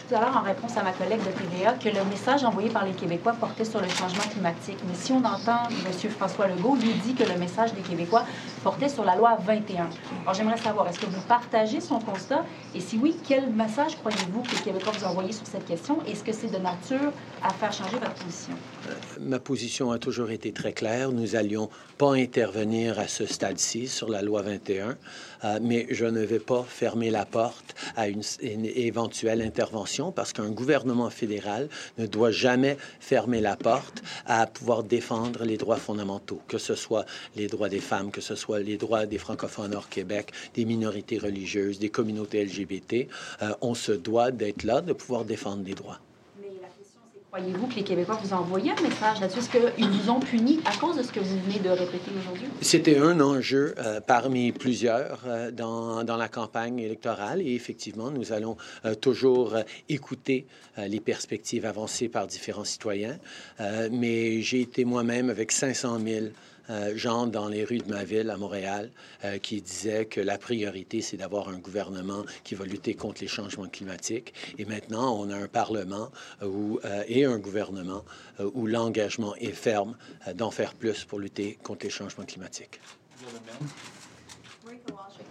Tout 0.09 0.15
en 0.15 0.41
réponse 0.41 0.75
à 0.75 0.83
ma 0.83 0.91
collègue 0.91 1.19
de 1.19 1.31
TVA 1.31 1.73
que 1.73 1.89
le 1.89 2.03
message 2.09 2.43
envoyé 2.43 2.69
par 2.69 2.83
les 2.83 2.93
Québécois 2.93 3.33
portait 3.33 3.65
sur 3.65 3.79
le 3.79 3.87
changement 3.89 4.23
climatique. 4.23 4.77
Mais 4.87 4.95
si 4.95 5.11
on 5.11 5.19
entend 5.19 5.67
M. 5.69 6.09
François 6.09 6.47
Legault, 6.47 6.75
lui 6.75 6.93
dit 7.05 7.13
que 7.13 7.23
le 7.23 7.37
message 7.37 7.73
des 7.73 7.81
Québécois 7.81 8.25
portait 8.63 8.89
sur 8.89 9.05
la 9.05 9.15
loi 9.15 9.37
21. 9.45 9.89
Alors 10.23 10.33
j'aimerais 10.33 10.57
savoir, 10.57 10.87
est-ce 10.87 10.99
que 10.99 11.05
vous 11.05 11.21
partagez 11.27 11.79
son 11.79 11.99
constat? 11.99 12.43
Et 12.73 12.79
si 12.79 12.97
oui, 12.97 13.15
quel 13.27 13.51
message 13.51 13.97
croyez-vous 13.97 14.41
que 14.41 14.51
les 14.51 14.61
Québécois 14.61 14.93
vous 14.97 15.05
envoyé 15.05 15.31
sur 15.31 15.45
cette 15.45 15.65
question? 15.65 15.99
Est-ce 16.07 16.23
que 16.23 16.31
c'est 16.31 16.51
de 16.51 16.57
nature 16.57 17.11
à 17.43 17.53
faire 17.53 17.71
changer 17.71 17.97
votre 17.97 18.15
position? 18.15 18.53
Euh, 18.87 18.93
ma 19.19 19.39
position 19.39 19.91
a 19.91 19.99
toujours 19.99 20.31
été 20.31 20.51
très 20.53 20.73
claire. 20.73 21.11
Nous 21.11 21.35
allions 21.35 21.69
pas 21.99 22.15
intervenir 22.15 22.97
à 22.97 23.07
ce 23.07 23.27
stade-ci 23.27 23.87
sur 23.87 24.09
la 24.09 24.23
loi 24.23 24.41
21, 24.41 24.97
euh, 25.43 25.59
mais 25.61 25.85
je 25.91 26.05
ne 26.05 26.21
vais 26.21 26.39
pas 26.39 26.65
fermer 26.67 27.11
la 27.11 27.25
porte 27.25 27.75
à 27.95 28.07
une 28.07 28.23
éventuelle 28.41 29.41
intervention 29.41 29.98
parce 30.11 30.33
qu'un 30.33 30.49
gouvernement 30.49 31.09
fédéral 31.09 31.69
ne 31.97 32.05
doit 32.05 32.31
jamais 32.31 32.77
fermer 32.99 33.41
la 33.41 33.55
porte 33.55 34.01
à 34.25 34.47
pouvoir 34.47 34.83
défendre 34.83 35.43
les 35.43 35.57
droits 35.57 35.77
fondamentaux, 35.77 36.41
que 36.47 36.57
ce 36.57 36.75
soit 36.75 37.05
les 37.35 37.47
droits 37.47 37.69
des 37.69 37.79
femmes, 37.79 38.11
que 38.11 38.21
ce 38.21 38.35
soit 38.35 38.59
les 38.59 38.77
droits 38.77 39.05
des 39.05 39.17
francophones 39.17 39.75
hors 39.75 39.89
Québec, 39.89 40.31
des 40.55 40.65
minorités 40.65 41.17
religieuses, 41.17 41.79
des 41.79 41.89
communautés 41.89 42.43
LGBT. 42.43 43.07
Euh, 43.41 43.53
on 43.61 43.75
se 43.75 43.91
doit 43.91 44.31
d'être 44.31 44.63
là, 44.63 44.81
de 44.81 44.93
pouvoir 44.93 45.25
défendre 45.25 45.63
les 45.65 45.75
droits. 45.75 45.99
Croyez-vous 47.31 47.67
que 47.67 47.75
les 47.75 47.83
Québécois 47.83 48.19
vous 48.23 48.33
ont 48.33 48.37
envoyé 48.37 48.71
un 48.71 48.81
message 48.81 49.19
là-dessus? 49.21 49.37
Est-ce 49.37 49.49
qu'ils 49.51 49.87
vous 49.87 50.09
ont 50.09 50.19
puni 50.19 50.59
à 50.65 50.75
cause 50.75 50.97
de 50.97 51.03
ce 51.03 51.11
que 51.11 51.19
vous 51.19 51.39
venez 51.41 51.59
de 51.59 51.69
répéter 51.69 52.09
aujourd'hui? 52.19 52.47
C'était 52.61 52.97
un 52.97 53.19
enjeu 53.19 53.75
euh, 53.77 54.01
parmi 54.01 54.51
plusieurs 54.51 55.19
euh, 55.27 55.51
dans, 55.51 56.03
dans, 56.03 56.17
la 56.17 56.27
campagne 56.27 56.79
électorale 56.79 57.39
et 57.41 57.53
effectivement, 57.53 58.09
nous 58.09 58.33
allons 58.33 58.57
euh, 58.83 58.95
toujours 58.95 59.55
écouter 59.89 60.47
les 60.77 60.99
perspectives 60.99 61.67
avancées 61.67 62.09
par 62.09 62.25
différents 62.25 62.63
citoyens. 62.63 63.17
mais 63.91 64.41
j'ai 64.41 64.61
été 64.61 64.85
moi-même 64.85 65.29
avec 65.29 65.51
500 65.51 65.99
000 65.99 66.25
euh, 66.69 67.25
dans 67.27 67.47
les 67.47 67.63
rues 67.63 67.79
de 67.79 67.91
ma 67.91 68.03
ville, 68.03 68.29
à 68.29 68.37
Montréal, 68.37 68.91
euh, 69.23 69.37
qui 69.37 69.61
disaient 69.61 70.05
que 70.05 70.21
la 70.21 70.37
priorité, 70.37 71.01
c'est 71.01 71.17
d'avoir 71.17 71.49
un 71.49 71.57
gouvernement 71.57 72.23
qui 72.43 72.55
va 72.55 72.65
lutter 72.65 72.93
contre 72.93 73.21
les 73.21 73.27
changements 73.27 73.67
climatiques. 73.67 74.33
Et 74.57 74.65
maintenant, 74.65 75.19
on 75.19 75.29
a 75.29 75.35
un 75.35 75.47
Parlement 75.47 76.11
où, 76.43 76.79
euh, 76.85 77.03
et 77.07 77.25
un 77.25 77.39
gouvernement 77.39 78.03
où 78.53 78.67
l'engagement 78.67 79.35
est 79.35 79.51
ferme 79.51 79.97
d'en 80.35 80.51
faire 80.51 80.73
plus 80.73 81.03
pour 81.05 81.19
lutter 81.19 81.57
contre 81.61 81.85
les 81.85 81.89
changements 81.89 82.25
climatiques. 82.25 82.79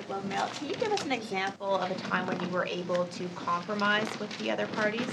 Globe 0.09 0.25
Mail. 0.25 0.49
Can 0.55 0.71
you 0.71 0.75
give 0.77 0.90
us 0.90 1.05
an 1.05 1.12
example 1.12 1.77
of 1.77 1.90
a 1.90 1.94
time 1.94 2.27
when 2.27 2.40
you 2.40 2.49
were 2.49 2.64
able 2.64 3.05
to 3.05 3.29
compromise 3.35 4.09
with 4.18 4.37
the 4.38 4.51
other 4.51 4.66
parties? 4.68 5.07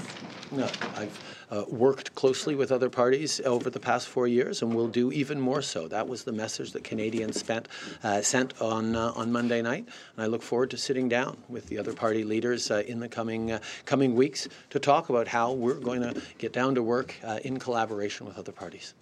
No, 0.50 0.70
I've 0.96 1.36
uh, 1.50 1.64
worked 1.68 2.14
closely 2.14 2.54
with 2.54 2.72
other 2.72 2.88
parties 2.88 3.38
over 3.40 3.68
the 3.68 3.78
past 3.78 4.08
four 4.08 4.26
years, 4.26 4.62
and 4.62 4.74
will 4.74 4.88
do 4.88 5.12
even 5.12 5.38
more 5.38 5.60
so. 5.60 5.86
That 5.86 6.08
was 6.08 6.24
the 6.24 6.32
message 6.32 6.72
that 6.72 6.82
Canadians 6.82 7.38
spent, 7.38 7.68
uh, 8.02 8.22
sent 8.22 8.58
on 8.58 8.96
uh, 8.96 9.12
on 9.14 9.30
Monday 9.30 9.60
night, 9.60 9.84
and 10.16 10.24
I 10.24 10.26
look 10.28 10.42
forward 10.42 10.70
to 10.70 10.78
sitting 10.78 11.10
down 11.10 11.36
with 11.46 11.66
the 11.66 11.78
other 11.78 11.92
party 11.92 12.24
leaders 12.24 12.70
uh, 12.70 12.82
in 12.86 13.00
the 13.00 13.08
coming 13.08 13.52
uh, 13.52 13.58
coming 13.84 14.14
weeks 14.14 14.48
to 14.70 14.78
talk 14.78 15.10
about 15.10 15.28
how 15.28 15.52
we're 15.52 15.74
going 15.74 16.00
to 16.00 16.22
get 16.38 16.54
down 16.54 16.74
to 16.74 16.82
work 16.82 17.14
uh, 17.22 17.38
in 17.44 17.58
collaboration 17.58 18.26
with 18.26 18.38
other 18.38 18.52
parties 18.52 18.94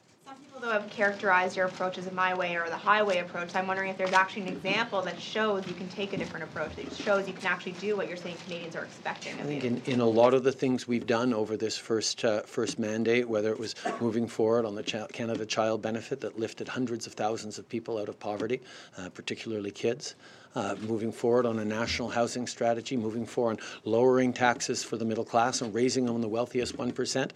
have 0.70 0.88
characterized 0.90 1.56
your 1.56 1.66
approach 1.66 1.98
as 1.98 2.06
a 2.06 2.12
my 2.12 2.34
way 2.34 2.56
or 2.56 2.68
the 2.68 2.76
highway 2.76 3.18
approach, 3.18 3.54
I'm 3.54 3.66
wondering 3.66 3.90
if 3.90 3.98
there's 3.98 4.12
actually 4.12 4.42
an 4.42 4.48
example 4.48 5.02
that 5.02 5.20
shows 5.20 5.66
you 5.66 5.74
can 5.74 5.88
take 5.88 6.12
a 6.12 6.16
different 6.16 6.44
approach, 6.44 6.76
that 6.76 6.94
shows 6.94 7.26
you 7.26 7.34
can 7.34 7.46
actually 7.46 7.72
do 7.72 7.96
what 7.96 8.08
you're 8.08 8.16
saying 8.16 8.36
Canadians 8.44 8.76
are 8.76 8.84
expecting. 8.84 9.34
I 9.34 9.44
think 9.44 9.64
in, 9.64 9.82
in 9.86 10.00
a 10.00 10.06
lot 10.06 10.34
of 10.34 10.44
the 10.44 10.52
things 10.52 10.86
we've 10.86 11.06
done 11.06 11.34
over 11.34 11.56
this 11.56 11.76
first 11.76 12.24
uh, 12.24 12.42
first 12.42 12.78
mandate, 12.78 13.28
whether 13.28 13.50
it 13.50 13.58
was 13.58 13.74
moving 14.00 14.26
forward 14.26 14.64
on 14.64 14.74
the 14.74 14.82
Ch- 14.82 15.08
Canada 15.12 15.44
Child 15.46 15.82
Benefit 15.82 16.20
that 16.20 16.38
lifted 16.38 16.68
hundreds 16.68 17.06
of 17.06 17.14
thousands 17.14 17.58
of 17.58 17.68
people 17.68 17.98
out 17.98 18.08
of 18.08 18.18
poverty, 18.18 18.60
uh, 18.98 19.08
particularly 19.10 19.70
kids. 19.70 20.14
Uh, 20.54 20.76
moving 20.82 21.10
forward 21.10 21.46
on 21.46 21.58
a 21.58 21.64
national 21.64 22.08
housing 22.08 22.46
strategy, 22.46 22.96
moving 22.96 23.26
forward 23.26 23.58
on 23.58 23.66
lowering 23.84 24.32
taxes 24.32 24.84
for 24.84 24.96
the 24.96 25.04
middle 25.04 25.24
class 25.24 25.60
and 25.60 25.74
raising 25.74 26.06
them 26.06 26.14
on 26.14 26.20
the 26.20 26.28
wealthiest 26.28 26.76
1%. 26.76 27.30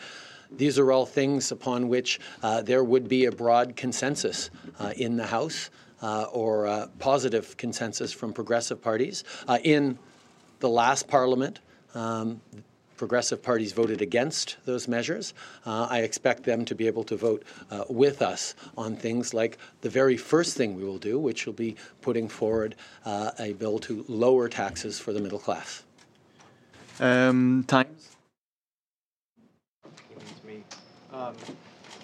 These 0.51 0.79
are 0.79 0.91
all 0.91 1.07
things 1.07 1.53
upon 1.53 1.89
which 1.89 2.21
uh, 2.43 2.63
there 2.63 2.83
would 2.83 3.09
be 3.09 3.27
a 3.27 3.33
broad 3.33 3.77
consensus 3.77 4.51
uh, 4.79 4.93
in 4.97 5.17
the 5.17 5.27
House 5.27 5.71
uh, 6.03 6.25
or 6.33 6.89
positive 6.99 7.57
consensus 7.57 8.13
from 8.13 8.33
progressive 8.33 8.81
parties. 8.81 9.25
Uh, 9.47 9.59
in 9.63 9.99
the 10.61 10.69
last 10.69 11.09
Parliament, 11.09 11.61
um, 11.95 12.41
progressive 12.99 13.43
parties 13.43 13.73
voted 13.73 14.03
against 14.03 14.57
those 14.67 14.89
measures. 14.89 15.33
Uh, 15.65 15.87
I 15.89 16.01
expect 16.01 16.43
them 16.43 16.65
to 16.67 16.75
be 16.75 16.87
able 16.87 17.05
to 17.05 17.17
vote 17.17 17.45
uh, 17.71 17.85
with 17.89 18.21
us 18.21 18.55
on 18.77 18.97
things 18.97 19.33
like 19.33 19.57
the 19.81 19.89
very 19.89 20.17
first 20.17 20.57
thing 20.57 20.77
we 20.77 20.85
will 20.85 20.99
do, 20.99 21.19
which 21.19 21.47
will 21.47 21.55
be 21.55 21.77
putting 22.03 22.29
forward 22.29 22.75
uh, 23.07 23.31
a 23.39 23.55
bill 23.55 23.79
to 23.81 24.05
lower 24.09 24.49
taxes 24.49 24.99
for 24.99 25.13
the 25.13 25.21
middle 25.21 25.39
class. 25.39 25.85
Um, 27.01 27.65
time. 27.69 27.87
Um, 31.19 31.35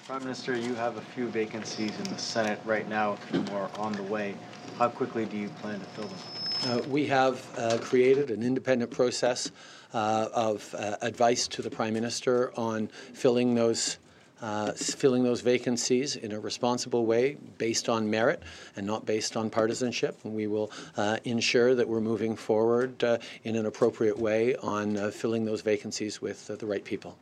Prime 0.08 0.24
Minister, 0.24 0.56
you 0.56 0.74
have 0.74 0.96
a 0.96 1.00
few 1.00 1.28
vacancies 1.28 1.96
in 1.98 2.04
the 2.12 2.18
Senate 2.18 2.58
right 2.64 2.88
now, 2.88 3.12
a 3.12 3.16
few 3.16 3.42
more 3.42 3.70
on 3.78 3.92
the 3.92 4.02
way. 4.02 4.34
How 4.76 4.88
quickly 4.88 5.24
do 5.24 5.36
you 5.36 5.48
plan 5.60 5.78
to 5.78 5.86
fill 5.86 6.08
them? 6.08 6.18
Uh, 6.66 6.88
we 6.88 7.06
have 7.06 7.48
uh, 7.56 7.78
created 7.80 8.32
an 8.32 8.42
independent 8.42 8.90
process 8.90 9.52
uh, 9.92 10.28
of 10.34 10.74
uh, 10.76 10.96
advice 11.00 11.46
to 11.46 11.62
the 11.62 11.70
Prime 11.70 11.94
Minister 11.94 12.52
on 12.56 12.88
filling 13.12 13.54
those 13.54 13.98
uh, 14.42 14.72
filling 14.72 15.22
those 15.22 15.40
vacancies 15.42 16.16
in 16.16 16.32
a 16.32 16.40
responsible 16.40 17.06
way 17.06 17.36
based 17.56 17.88
on 17.88 18.10
merit 18.10 18.42
and 18.76 18.84
not 18.84 19.06
based 19.06 19.36
on 19.36 19.48
partisanship. 19.48 20.18
And 20.24 20.34
we 20.34 20.48
will 20.48 20.72
uh, 20.96 21.18
ensure 21.24 21.76
that 21.76 21.88
we're 21.88 22.00
moving 22.00 22.34
forward 22.34 23.02
uh, 23.04 23.18
in 23.44 23.54
an 23.54 23.64
appropriate 23.64 24.18
way 24.18 24.56
on 24.56 24.96
uh, 24.96 25.10
filling 25.12 25.44
those 25.44 25.62
vacancies 25.62 26.20
with 26.20 26.50
uh, 26.50 26.56
the 26.56 26.66
right 26.66 26.84
people. 26.84 27.16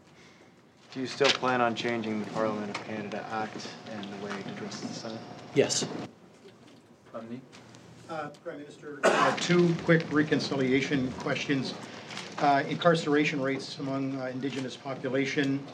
Do 0.93 1.01
you 1.01 1.07
still 1.07 1.29
plan 1.29 1.63
on 1.63 1.75
changing 1.75 2.23
the 2.23 2.31
Parliament 2.33 2.77
of 2.77 2.87
Canada 2.87 3.25
Act 3.33 3.67
and 3.91 4.05
the 4.05 4.27
way 4.27 4.31
it 4.39 4.47
addresses 4.47 4.83
the 4.83 4.89
Senate? 4.95 5.19
Yes. 5.55 5.87
Uh, 8.11 8.29
Prime 8.45 8.59
Minister, 8.59 9.01
uh, 9.03 9.35
two 9.37 9.75
quick 9.85 10.05
reconciliation 10.13 11.11
questions. 11.13 11.73
Uh, 12.41 12.63
incarceration 12.69 13.41
rates 13.41 13.79
among 13.79 14.21
uh, 14.21 14.27
Indigenous 14.27 14.77
population. 14.77 15.65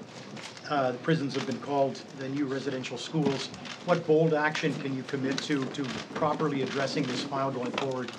Uh, 0.71 0.93
the 0.93 0.99
prisons 0.99 1.35
have 1.35 1.47
been 1.49 1.59
called 1.61 1.97
the 2.19 2.29
new 2.29 2.47
residential 2.47 2.97
schools. 2.97 3.49
What 3.87 4.07
bold 4.07 4.35
action 4.35 4.73
can 4.75 4.95
you 4.95 5.03
commit 5.03 5.37
to 5.39 5.65
to 5.65 5.85
properly 6.15 6.63
addressing 6.63 7.03
this 7.05 7.25
file 7.25 7.51
going 7.51 7.73
forward? 7.73 8.13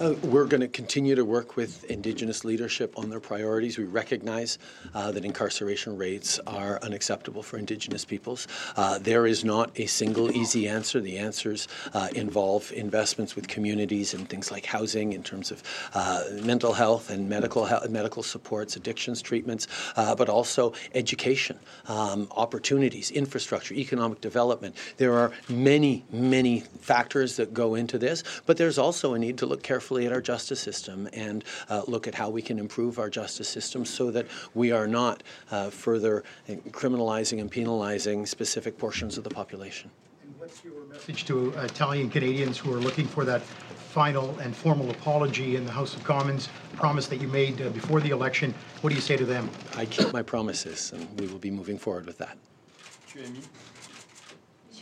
Uh, 0.00 0.14
we're 0.24 0.46
going 0.46 0.60
to 0.60 0.68
continue 0.68 1.14
to 1.14 1.24
work 1.24 1.56
with 1.56 1.84
Indigenous 1.84 2.44
leadership 2.44 2.98
on 2.98 3.10
their 3.10 3.20
priorities. 3.20 3.76
We 3.76 3.84
recognize 3.84 4.58
uh, 4.94 5.12
that 5.12 5.24
incarceration 5.24 5.96
rates 5.96 6.40
are 6.46 6.78
unacceptable 6.82 7.42
for 7.42 7.58
Indigenous 7.58 8.04
peoples. 8.04 8.48
Uh, 8.76 8.98
there 8.98 9.26
is 9.26 9.44
not 9.44 9.70
a 9.78 9.86
single 9.86 10.30
easy 10.32 10.66
answer. 10.66 11.00
The 11.00 11.18
answers 11.18 11.68
uh, 11.92 12.08
involve 12.14 12.72
investments 12.72 13.36
with 13.36 13.48
communities 13.48 14.14
and 14.14 14.28
things 14.28 14.50
like 14.50 14.64
housing, 14.64 15.12
in 15.12 15.22
terms 15.22 15.50
of 15.50 15.62
uh, 15.94 16.24
mental 16.42 16.72
health 16.72 17.10
and 17.10 17.28
medical 17.28 17.68
medical 17.88 18.22
supports, 18.22 18.76
addictions 18.76 19.20
treatments, 19.20 19.66
uh, 19.96 20.14
but 20.14 20.28
also 20.28 20.72
education, 20.94 21.58
um, 21.86 22.28
opportunities, 22.32 23.10
infrastructure, 23.10 23.74
economic 23.74 24.20
development. 24.20 24.74
There 24.96 25.14
are 25.14 25.32
many, 25.48 26.04
many 26.10 26.60
factors 26.60 27.36
that 27.36 27.52
go 27.52 27.74
into 27.74 27.98
this, 27.98 28.24
but 28.46 28.56
there's 28.56 28.78
also 28.78 29.14
a 29.14 29.18
need 29.18 29.38
to 29.38 29.46
look 29.46 29.62
carefully 29.62 29.81
carefully 29.82 30.06
at 30.06 30.12
our 30.12 30.20
justice 30.20 30.60
system 30.60 31.08
and 31.12 31.42
uh, 31.68 31.82
look 31.88 32.06
at 32.06 32.14
how 32.14 32.30
we 32.30 32.40
can 32.40 32.56
improve 32.60 33.00
our 33.00 33.10
justice 33.10 33.48
system 33.48 33.84
so 33.84 34.12
that 34.12 34.24
we 34.54 34.70
are 34.70 34.86
not 34.86 35.24
uh, 35.50 35.70
further 35.70 36.22
criminalizing 36.70 37.40
and 37.40 37.50
penalizing 37.50 38.24
specific 38.24 38.78
portions 38.78 39.18
of 39.18 39.24
the 39.24 39.30
population. 39.30 39.90
And 40.22 40.32
what's 40.38 40.62
your 40.62 40.84
message 40.84 41.24
to 41.24 41.50
Italian 41.58 42.10
Canadians 42.10 42.58
who 42.58 42.72
are 42.72 42.78
looking 42.78 43.08
for 43.08 43.24
that 43.24 43.42
final 43.42 44.38
and 44.38 44.54
formal 44.54 44.88
apology 44.92 45.56
in 45.56 45.64
the 45.66 45.72
House 45.72 45.96
of 45.96 46.04
Commons, 46.04 46.48
promise 46.76 47.08
that 47.08 47.20
you 47.20 47.26
made 47.26 47.60
uh, 47.60 47.68
before 47.70 48.00
the 48.00 48.10
election? 48.10 48.54
What 48.82 48.90
do 48.90 48.94
you 48.94 49.02
say 49.02 49.16
to 49.16 49.24
them? 49.24 49.50
I 49.74 49.86
keep 49.86 50.12
my 50.12 50.22
promises, 50.22 50.92
and 50.92 51.08
we 51.18 51.26
will 51.26 51.40
be 51.40 51.50
moving 51.50 51.76
forward 51.76 52.06
with 52.06 52.18
that. 52.18 52.38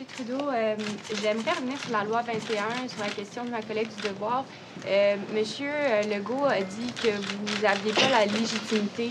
M. 0.01 0.07
Trudeau, 0.07 0.49
euh, 0.49 0.77
j'aimerais 1.21 1.53
revenir 1.53 1.79
sur 1.79 1.93
la 1.93 2.05
loi 2.05 2.23
21, 2.23 2.89
sur 2.89 3.01
la 3.01 3.11
question 3.11 3.45
de 3.45 3.51
ma 3.51 3.61
collègue 3.61 3.89
du 3.89 4.09
devoir. 4.09 4.47
Euh, 4.87 5.17
Monsieur 5.35 5.69
euh, 5.69 6.03
Legault 6.05 6.45
a 6.47 6.61
dit 6.61 6.93
que 7.03 7.09
vous 7.09 7.63
n'aviez 7.63 7.93
pas 7.93 8.09
la 8.09 8.25
légitimité 8.25 9.11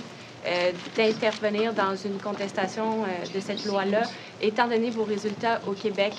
d'intervenir 0.96 1.74
dans 1.74 1.98
une 1.98 2.18
contestation 2.18 3.04
de 3.34 3.40
cette 3.42 3.66
loi-là, 3.66 4.04
étant 4.42 4.70
donné 4.70 4.90
vos 4.90 5.04
résultats 5.04 5.60
au 5.68 5.74
Québec. 5.74 6.14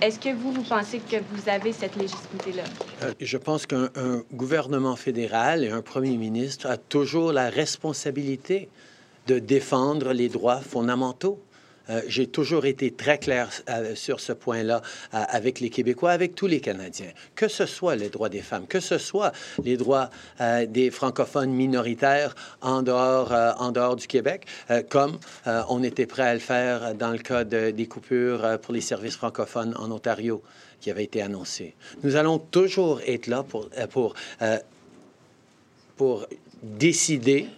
Est-ce 0.00 0.18
que 0.18 0.34
vous, 0.34 0.52
vous 0.52 0.62
pensez 0.62 1.00
que 1.00 1.16
vous 1.16 1.46
avez 1.46 1.74
cette 1.74 1.96
légitimité-là? 1.96 2.62
je 3.20 3.36
pense 3.36 3.66
qu'un 3.66 3.90
gouvernement 4.32 4.96
fédéral 4.96 5.64
et 5.64 5.70
un 5.70 5.82
premier 5.82 6.16
ministre 6.16 6.66
a 6.66 6.78
toujours 6.78 7.30
la 7.30 7.50
responsabilité 7.50 8.70
de 9.26 9.38
défendre 9.38 10.14
les 10.14 10.30
droits 10.30 10.60
fondamentaux. 10.62 11.38
Euh, 11.90 12.02
j'ai 12.08 12.26
toujours 12.26 12.66
été 12.66 12.90
très 12.90 13.18
clair 13.18 13.48
euh, 13.68 13.94
sur 13.94 14.20
ce 14.20 14.32
point-là 14.32 14.82
euh, 15.14 15.22
avec 15.28 15.60
les 15.60 15.70
Québécois, 15.70 16.10
avec 16.10 16.34
tous 16.34 16.46
les 16.46 16.60
Canadiens, 16.60 17.10
que 17.34 17.48
ce 17.48 17.66
soit 17.66 17.96
les 17.96 18.08
droits 18.08 18.28
des 18.28 18.40
femmes, 18.40 18.66
que 18.66 18.80
ce 18.80 18.98
soit 18.98 19.32
les 19.62 19.76
droits 19.76 20.10
des 20.68 20.90
francophones 20.90 21.50
minoritaires 21.50 22.34
en 22.60 22.82
dehors, 22.82 23.32
en 23.58 23.72
dehors 23.72 23.96
du 23.96 24.06
Québec, 24.06 24.46
comme 24.88 25.18
on 25.68 25.82
était 25.82 26.06
prêt 26.06 26.22
à 26.22 26.34
le 26.34 26.40
faire 26.40 26.94
dans 26.94 27.10
le 27.10 27.18
cas 27.18 27.44
des 27.44 27.86
coupures 27.86 28.58
pour 28.60 28.74
les 28.74 28.80
services 28.80 29.16
francophones 29.16 29.74
en 29.78 29.90
Ontario 29.90 30.42
qui 30.80 30.90
avait 30.90 31.04
été 31.04 31.22
annoncé. 31.22 31.74
Nous 32.02 32.16
allons 32.16 32.38
toujours 32.38 33.00
être 33.06 33.26
là 33.26 33.42
pour, 33.42 33.68
pour, 33.90 34.14
pour 35.96 36.26
décider 36.62 37.48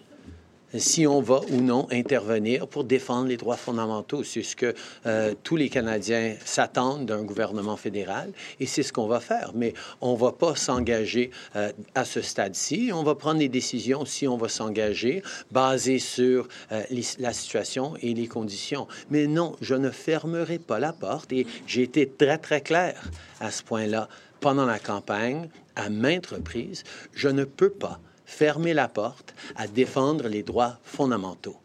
si 0.75 1.07
on 1.07 1.21
va 1.21 1.41
ou 1.51 1.61
non 1.61 1.87
intervenir 1.91 2.67
pour 2.69 2.85
défendre 2.85 3.29
les 3.29 3.37
droits 3.37 3.57
fondamentaux. 3.57 4.23
C'est 4.23 4.43
ce 4.43 4.57
que 4.57 4.75
euh, 5.07 5.35
tous 5.43 5.57
les 5.57 5.69
Canadiens 5.69 6.35
s'attendent 6.45 7.07
d'un 7.07 7.23
gouvernement 7.23 7.77
fédéral 7.77 8.33
et 8.61 8.67
c'est 8.67 8.83
ce 8.83 8.93
qu'on 8.93 9.07
va 9.07 9.21
faire. 9.21 9.53
Mais 9.55 9.75
on 10.01 10.15
ne 10.15 10.19
va 10.19 10.33
pas 10.33 10.55
s'engager 10.55 11.31
euh, 11.57 11.73
à 11.95 12.05
ce 12.05 12.21
stade-ci. 12.21 12.91
On 12.93 13.03
va 13.03 13.15
prendre 13.15 13.39
des 13.39 13.49
décisions 13.49 14.05
si 14.05 14.29
on 14.29 14.37
va 14.37 14.49
s'engager 14.49 15.23
basées 15.51 15.99
sur 15.99 16.49
euh, 16.73 16.83
la 17.19 17.33
situation 17.33 17.95
et 18.03 18.15
les 18.15 18.27
conditions. 18.27 18.87
Mais 19.11 19.27
non, 19.27 19.57
je 19.61 19.75
ne 19.75 19.91
fermerai 19.91 20.59
pas 20.59 20.79
la 20.79 20.93
porte 20.93 21.33
et 21.33 21.47
j'ai 21.67 21.83
été 21.83 22.09
très, 22.09 22.39
très 22.39 22.61
clair 22.61 23.11
à 23.41 23.51
ce 23.51 23.63
point-là 23.63 24.09
pendant 24.41 24.67
la 24.67 24.79
campagne 24.79 25.49
à 25.77 25.91
maintes 25.91 26.27
reprises. 26.27 26.85
Je 27.13 27.29
ne 27.29 27.45
peux 27.45 27.71
pas 27.71 28.01
fermer 28.29 28.75
la 28.75 28.89
porte 28.89 29.35
à 29.57 29.67
défendre 29.67 30.29
les 30.29 30.43
droits 30.43 30.77
fondamentaux. 30.85 31.57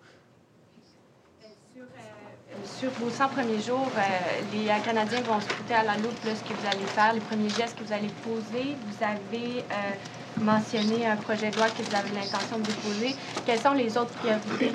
Sur 2.79 2.89
vos 2.91 3.09
100 3.09 3.29
premiers 3.29 3.61
jours, 3.61 3.91
euh, 3.97 4.01
les 4.53 4.67
Canadiens 4.85 5.21
vont 5.21 5.41
scruter 5.41 5.73
à 5.73 5.83
la 5.83 5.97
loupe 5.97 6.17
ce 6.23 6.41
que 6.47 6.53
vous 6.57 6.67
allez 6.71 6.85
faire, 6.85 7.13
les 7.13 7.19
premiers 7.19 7.49
gestes 7.49 7.77
que 7.77 7.83
vous 7.83 7.91
allez 7.91 8.09
poser. 8.23 8.75
Vous 8.87 9.03
avez 9.03 9.59
euh, 9.59 10.41
mentionné 10.41 11.05
un 11.05 11.17
projet 11.17 11.51
de 11.51 11.57
loi 11.57 11.67
que 11.67 11.81
vous 11.81 11.95
avez 11.95 12.09
l'intention 12.15 12.59
de 12.59 12.65
déposer. 12.65 13.15
Quelles 13.45 13.59
sont 13.59 13.73
les 13.73 13.97
autres 13.97 14.13
priorités 14.13 14.71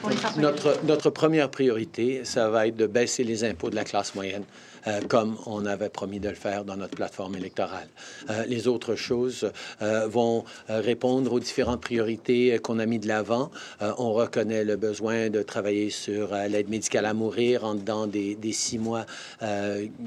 pour 0.00 0.10
les 0.10 0.16
100 0.16 0.28
premiers 0.30 0.42
notre, 0.42 0.62
jours? 0.62 0.82
Notre 0.84 1.10
première 1.10 1.50
priorité, 1.50 2.24
ça 2.24 2.48
va 2.48 2.66
être 2.66 2.76
de 2.76 2.86
baisser 2.86 3.22
les 3.22 3.44
impôts 3.44 3.70
de 3.70 3.76
la 3.76 3.84
classe 3.84 4.14
moyenne. 4.16 4.44
Euh, 4.86 5.00
comme 5.08 5.36
on 5.46 5.66
avait 5.66 5.88
promis 5.88 6.20
de 6.20 6.28
le 6.28 6.34
faire 6.34 6.64
dans 6.64 6.76
notre 6.76 6.96
plateforme 6.96 7.36
électorale. 7.36 7.88
Euh, 8.30 8.44
les 8.46 8.68
autres 8.68 8.94
choses 8.94 9.50
euh, 9.82 10.06
vont 10.06 10.44
répondre 10.68 11.32
aux 11.32 11.40
différentes 11.40 11.80
priorités 11.80 12.58
qu'on 12.62 12.78
a 12.78 12.86
mis 12.86 12.98
de 12.98 13.08
l'avant. 13.08 13.50
on 13.80 14.12
reconnaît 14.12 14.64
le 14.64 14.76
besoin 14.76 15.30
de 15.30 15.42
travailler 15.42 15.90
sur 15.90 16.34
l'aide 16.34 16.68
médicale 16.68 17.06
à 17.06 17.14
mourir 17.14 17.64
en 17.64 17.74
dedans 17.74 18.06
des, 18.06 18.36
six 18.52 18.78
mois 18.78 19.06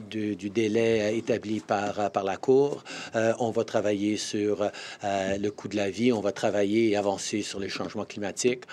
du, 0.09 0.35
délai 0.35 1.17
établi 1.17 1.59
par 1.59 2.23
la 2.23 2.37
Cour. 2.37 2.83
on 3.13 3.51
va 3.51 3.63
travailler 3.63 4.17
sur 4.17 4.69
le 5.03 5.49
coût 5.49 5.67
de 5.67 5.75
la 5.75 5.89
vie. 5.89 6.11
On 6.11 6.21
va 6.21 6.31
travailler 6.31 6.89
et 6.89 6.95
avancer 6.95 7.41
sur 7.41 7.59
les 7.59 7.69
changements 7.69 8.05
climatiques. 8.05 8.63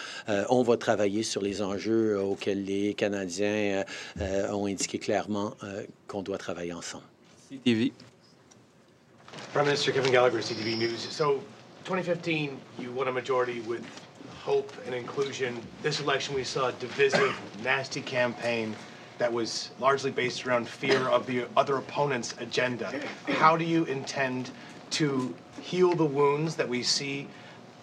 on 0.48 0.62
va 0.62 0.76
travailler 0.76 1.22
sur 1.22 1.42
les 1.42 1.62
enjeux 1.62 2.20
auxquels 2.20 2.64
les 2.64 2.94
Canadiens 2.94 3.84
ont 4.50 4.66
indiqué 4.66 4.98
clairement 4.98 5.54
qu'on 6.06 6.22
doit 6.22 6.38
travailler 6.38 6.72
ensemble. 6.72 7.04
CTV. 7.50 7.92
Prime 9.52 9.64
Minister 9.66 9.92
Kevin 9.92 10.12
Gallagher, 10.12 10.38
CTV 10.38 10.76
News. 10.76 11.00
So, 11.00 11.42
2015, 11.84 12.58
you 12.78 12.92
won 12.92 13.08
a 13.08 13.12
majority 13.12 13.60
with 13.60 13.84
hope 14.40 14.72
and 14.86 14.94
inclusion. 14.94 15.60
This 15.82 16.00
election, 16.00 16.34
we 16.34 16.44
saw 16.44 16.68
a 16.68 16.72
divisive, 16.72 17.38
nasty 17.62 18.00
campaign 18.00 18.74
that 19.18 19.32
was 19.32 19.70
largely 19.80 20.10
based 20.10 20.46
around 20.46 20.68
fear 20.68 21.08
of 21.08 21.26
the 21.26 21.46
other 21.56 21.76
opponent's 21.76 22.34
agenda. 22.38 23.00
How 23.26 23.56
do 23.56 23.64
you 23.64 23.84
intend 23.84 24.50
to 24.90 25.34
heal 25.60 25.94
the 25.94 26.04
wounds 26.04 26.56
that 26.56 26.68
we 26.68 26.82
see 26.82 27.26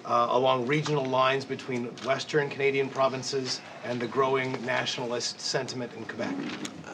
uh, 0.06 0.28
along 0.32 0.68
regional 0.68 1.06
lines 1.06 1.46
between 1.46 1.86
Western 2.06 2.50
Canadian 2.50 2.90
provinces 2.90 3.62
and 3.84 4.00
the 4.00 4.08
growing 4.08 4.54
nationalist 4.66 5.40
sentiment 5.40 5.92
in 5.98 6.06
Quebec? 6.06 6.34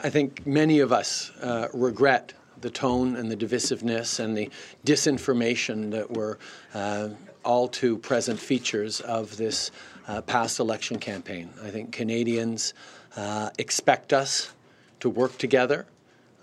I 0.02 0.10
think 0.10 0.46
many 0.46 0.80
of 0.80 0.92
us 0.92 1.30
uh, 1.42 1.68
regret 1.72 2.32
the 2.60 2.70
tone 2.70 3.16
and 3.16 3.30
the 3.30 3.36
divisiveness 3.36 4.20
and 4.20 4.36
the 4.36 4.50
disinformation 4.86 5.90
that 5.90 6.10
were 6.10 6.38
uh, 6.74 7.10
all 7.44 7.68
too 7.68 7.98
present 7.98 8.38
features 8.38 9.00
of 9.00 9.36
this 9.36 9.70
uh, 10.08 10.22
past 10.22 10.60
election 10.60 10.98
campaign. 10.98 11.50
I 11.62 11.70
think 11.70 11.92
Canadians 11.92 12.74
uh, 13.16 13.50
expect 13.58 14.12
us 14.12 14.52
to 15.00 15.10
work 15.10 15.38
together. 15.38 15.86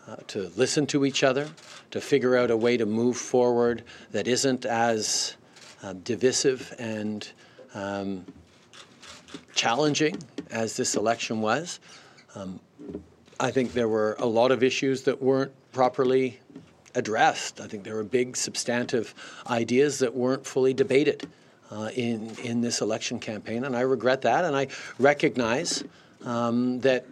Uh, 0.08 0.16
to 0.26 0.52
listen 0.56 0.88
to 0.88 1.06
each 1.06 1.24
other, 1.24 1.48
to 1.92 2.02
figure 2.02 2.36
out 2.36 2.50
a 2.50 2.58
way 2.58 2.76
to 2.76 2.86
move 2.88 3.16
forward 3.16 3.84
that 4.12 4.28
isn't 4.28 4.66
as 4.66 5.36
uh, 5.84 5.94
divisive 6.04 6.74
and 6.80 7.32
um, 7.74 8.26
challenging 9.54 10.18
as 10.52 10.76
this 10.76 10.96
election 10.96 11.42
was. 11.42 11.80
Um, 12.36 12.60
I 13.40 13.52
think 13.52 13.74
there 13.74 13.88
were 13.88 14.16
a 14.20 14.26
lot 14.26 14.52
of 14.52 14.64
issues 14.64 15.04
that 15.04 15.22
weren't 15.22 15.52
properly 15.72 16.40
addressed. 16.96 17.62
I 17.62 17.68
think 17.68 17.84
there 17.84 17.96
were 17.96 18.04
big, 18.04 18.36
substantive 18.36 19.14
ideas 19.50 20.00
that 20.00 20.14
weren't 20.14 20.46
fully 20.46 20.74
debated 20.74 21.28
uh, 21.72 21.90
in 21.96 22.36
in 22.44 22.62
this 22.62 22.82
election 22.82 23.20
campaign, 23.20 23.64
and 23.64 23.76
I 23.76 23.82
regret 23.82 24.22
that. 24.22 24.46
And 24.46 24.56
I 24.56 24.68
recognize 24.98 25.84
um, 26.26 26.80
that 26.82 27.06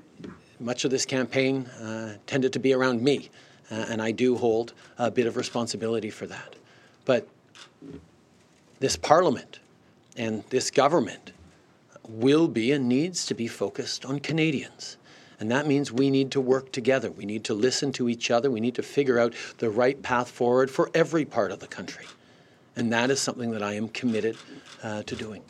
much 0.59 0.85
of 0.85 0.91
this 0.91 1.05
campaign 1.05 1.65
uh, 1.67 2.17
tended 2.25 2.53
to 2.53 2.59
be 2.59 2.73
around 2.73 3.01
me, 3.01 3.29
uh, 3.71 3.85
and 3.89 4.01
I 4.01 4.11
do 4.11 4.35
hold 4.35 4.73
a 4.97 5.11
bit 5.11 5.27
of 5.27 5.37
responsibility 5.37 6.09
for 6.09 6.25
that. 6.25 6.55
But 7.05 7.27
this 8.79 8.95
Parliament 8.95 9.59
and 10.15 10.43
this 10.49 10.71
government 10.71 11.31
will 12.07 12.47
be 12.47 12.71
and 12.71 12.87
needs 12.87 13.25
to 13.25 13.33
be 13.33 13.47
focused 13.47 14.05
on 14.05 14.19
Canadians. 14.19 14.97
And 15.39 15.51
that 15.51 15.67
means 15.67 15.91
we 15.91 16.09
need 16.09 16.31
to 16.31 16.41
work 16.41 16.71
together. 16.71 17.11
We 17.11 17.25
need 17.25 17.43
to 17.45 17.53
listen 17.53 17.91
to 17.93 18.09
each 18.09 18.31
other. 18.31 18.49
We 18.49 18.59
need 18.59 18.75
to 18.75 18.83
figure 18.83 19.19
out 19.19 19.33
the 19.59 19.69
right 19.69 20.01
path 20.01 20.29
forward 20.29 20.71
for 20.71 20.89
every 20.93 21.25
part 21.25 21.51
of 21.51 21.59
the 21.59 21.67
country. 21.67 22.05
And 22.75 22.91
that 22.93 23.11
is 23.11 23.19
something 23.19 23.51
that 23.51 23.61
I 23.61 23.73
am 23.73 23.89
committed 23.89 24.37
uh, 24.81 25.03
to 25.03 25.15
doing. 25.15 25.43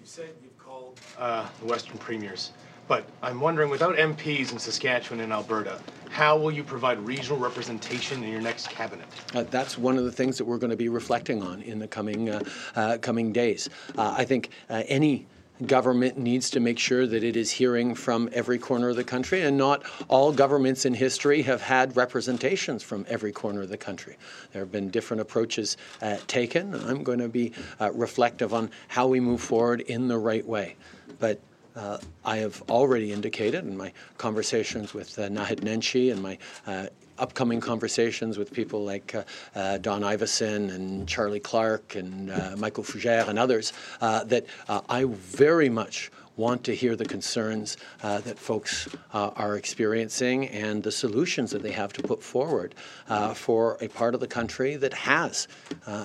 You 0.00 0.06
said 0.06 0.30
you've 0.42 0.58
called 0.58 1.00
uh, 1.18 1.48
the 1.60 1.66
Western 1.66 1.98
premiers. 1.98 2.52
But 2.88 3.04
I'm 3.22 3.38
wondering, 3.38 3.68
without 3.68 3.96
MPs 3.96 4.50
in 4.50 4.58
Saskatchewan 4.58 5.20
and 5.20 5.30
Alberta, 5.30 5.78
how 6.08 6.38
will 6.38 6.50
you 6.50 6.64
provide 6.64 6.98
regional 7.00 7.38
representation 7.38 8.24
in 8.24 8.32
your 8.32 8.40
next 8.40 8.70
cabinet? 8.70 9.06
Uh, 9.34 9.42
that's 9.44 9.76
one 9.76 9.98
of 9.98 10.04
the 10.04 10.12
things 10.12 10.38
that 10.38 10.46
we're 10.46 10.56
going 10.56 10.70
to 10.70 10.76
be 10.76 10.88
reflecting 10.88 11.42
on 11.42 11.60
in 11.62 11.78
the 11.78 11.86
coming 11.86 12.30
uh, 12.30 12.40
uh, 12.74 12.96
coming 12.98 13.30
days. 13.30 13.68
Uh, 13.96 14.14
I 14.16 14.24
think 14.24 14.48
uh, 14.70 14.82
any 14.88 15.26
government 15.66 16.16
needs 16.16 16.48
to 16.50 16.60
make 16.60 16.78
sure 16.78 17.06
that 17.06 17.22
it 17.22 17.36
is 17.36 17.50
hearing 17.50 17.94
from 17.94 18.30
every 18.32 18.58
corner 18.58 18.88
of 18.88 18.96
the 18.96 19.04
country, 19.04 19.42
and 19.42 19.58
not 19.58 19.82
all 20.08 20.32
governments 20.32 20.86
in 20.86 20.94
history 20.94 21.42
have 21.42 21.60
had 21.60 21.94
representations 21.94 22.82
from 22.82 23.04
every 23.08 23.32
corner 23.32 23.62
of 23.62 23.68
the 23.68 23.76
country. 23.76 24.16
There 24.52 24.62
have 24.62 24.72
been 24.72 24.88
different 24.88 25.20
approaches 25.20 25.76
uh, 26.00 26.16
taken. 26.26 26.74
I'm 26.74 27.02
going 27.02 27.18
to 27.18 27.28
be 27.28 27.52
reflective 27.92 28.54
on 28.54 28.70
how 28.86 29.08
we 29.08 29.20
move 29.20 29.42
forward 29.42 29.82
in 29.82 30.08
the 30.08 30.16
right 30.16 30.46
way. 30.46 30.76
But 31.18 31.40
uh, 31.78 31.98
I 32.24 32.38
have 32.38 32.62
already 32.68 33.12
indicated 33.12 33.64
in 33.64 33.76
my 33.76 33.92
conversations 34.18 34.92
with 34.92 35.18
uh, 35.18 35.28
Naheed 35.28 35.60
Nenshi 35.60 36.10
and 36.12 36.20
my 36.22 36.36
uh, 36.66 36.86
upcoming 37.18 37.60
conversations 37.60 38.36
with 38.38 38.52
people 38.52 38.84
like 38.84 39.14
uh, 39.14 39.22
uh, 39.54 39.78
Don 39.78 40.02
Iveson 40.02 40.74
and 40.74 41.08
Charlie 41.08 41.40
Clark 41.40 41.94
and 41.94 42.30
uh, 42.30 42.54
Michael 42.56 42.84
Fougere 42.84 43.28
and 43.28 43.38
others 43.38 43.72
that 44.00 44.46
I 44.68 45.04
very 45.04 45.68
much 45.68 46.10
want 46.38 46.64
to 46.64 46.74
hear 46.74 46.96
the 46.96 47.04
concerns 47.04 47.76
uh, 48.02 48.20
that 48.20 48.38
folks 48.38 48.88
uh, 49.12 49.30
are 49.36 49.56
experiencing 49.56 50.48
and 50.48 50.82
the 50.82 50.92
solutions 50.92 51.50
that 51.50 51.62
they 51.62 51.72
have 51.72 51.92
to 51.92 52.02
put 52.02 52.22
forward 52.22 52.74
uh, 53.10 53.34
for 53.34 53.76
a 53.82 53.88
part 53.88 54.14
of 54.14 54.20
the 54.20 54.26
country 54.26 54.76
that 54.76 54.94
has 54.94 55.46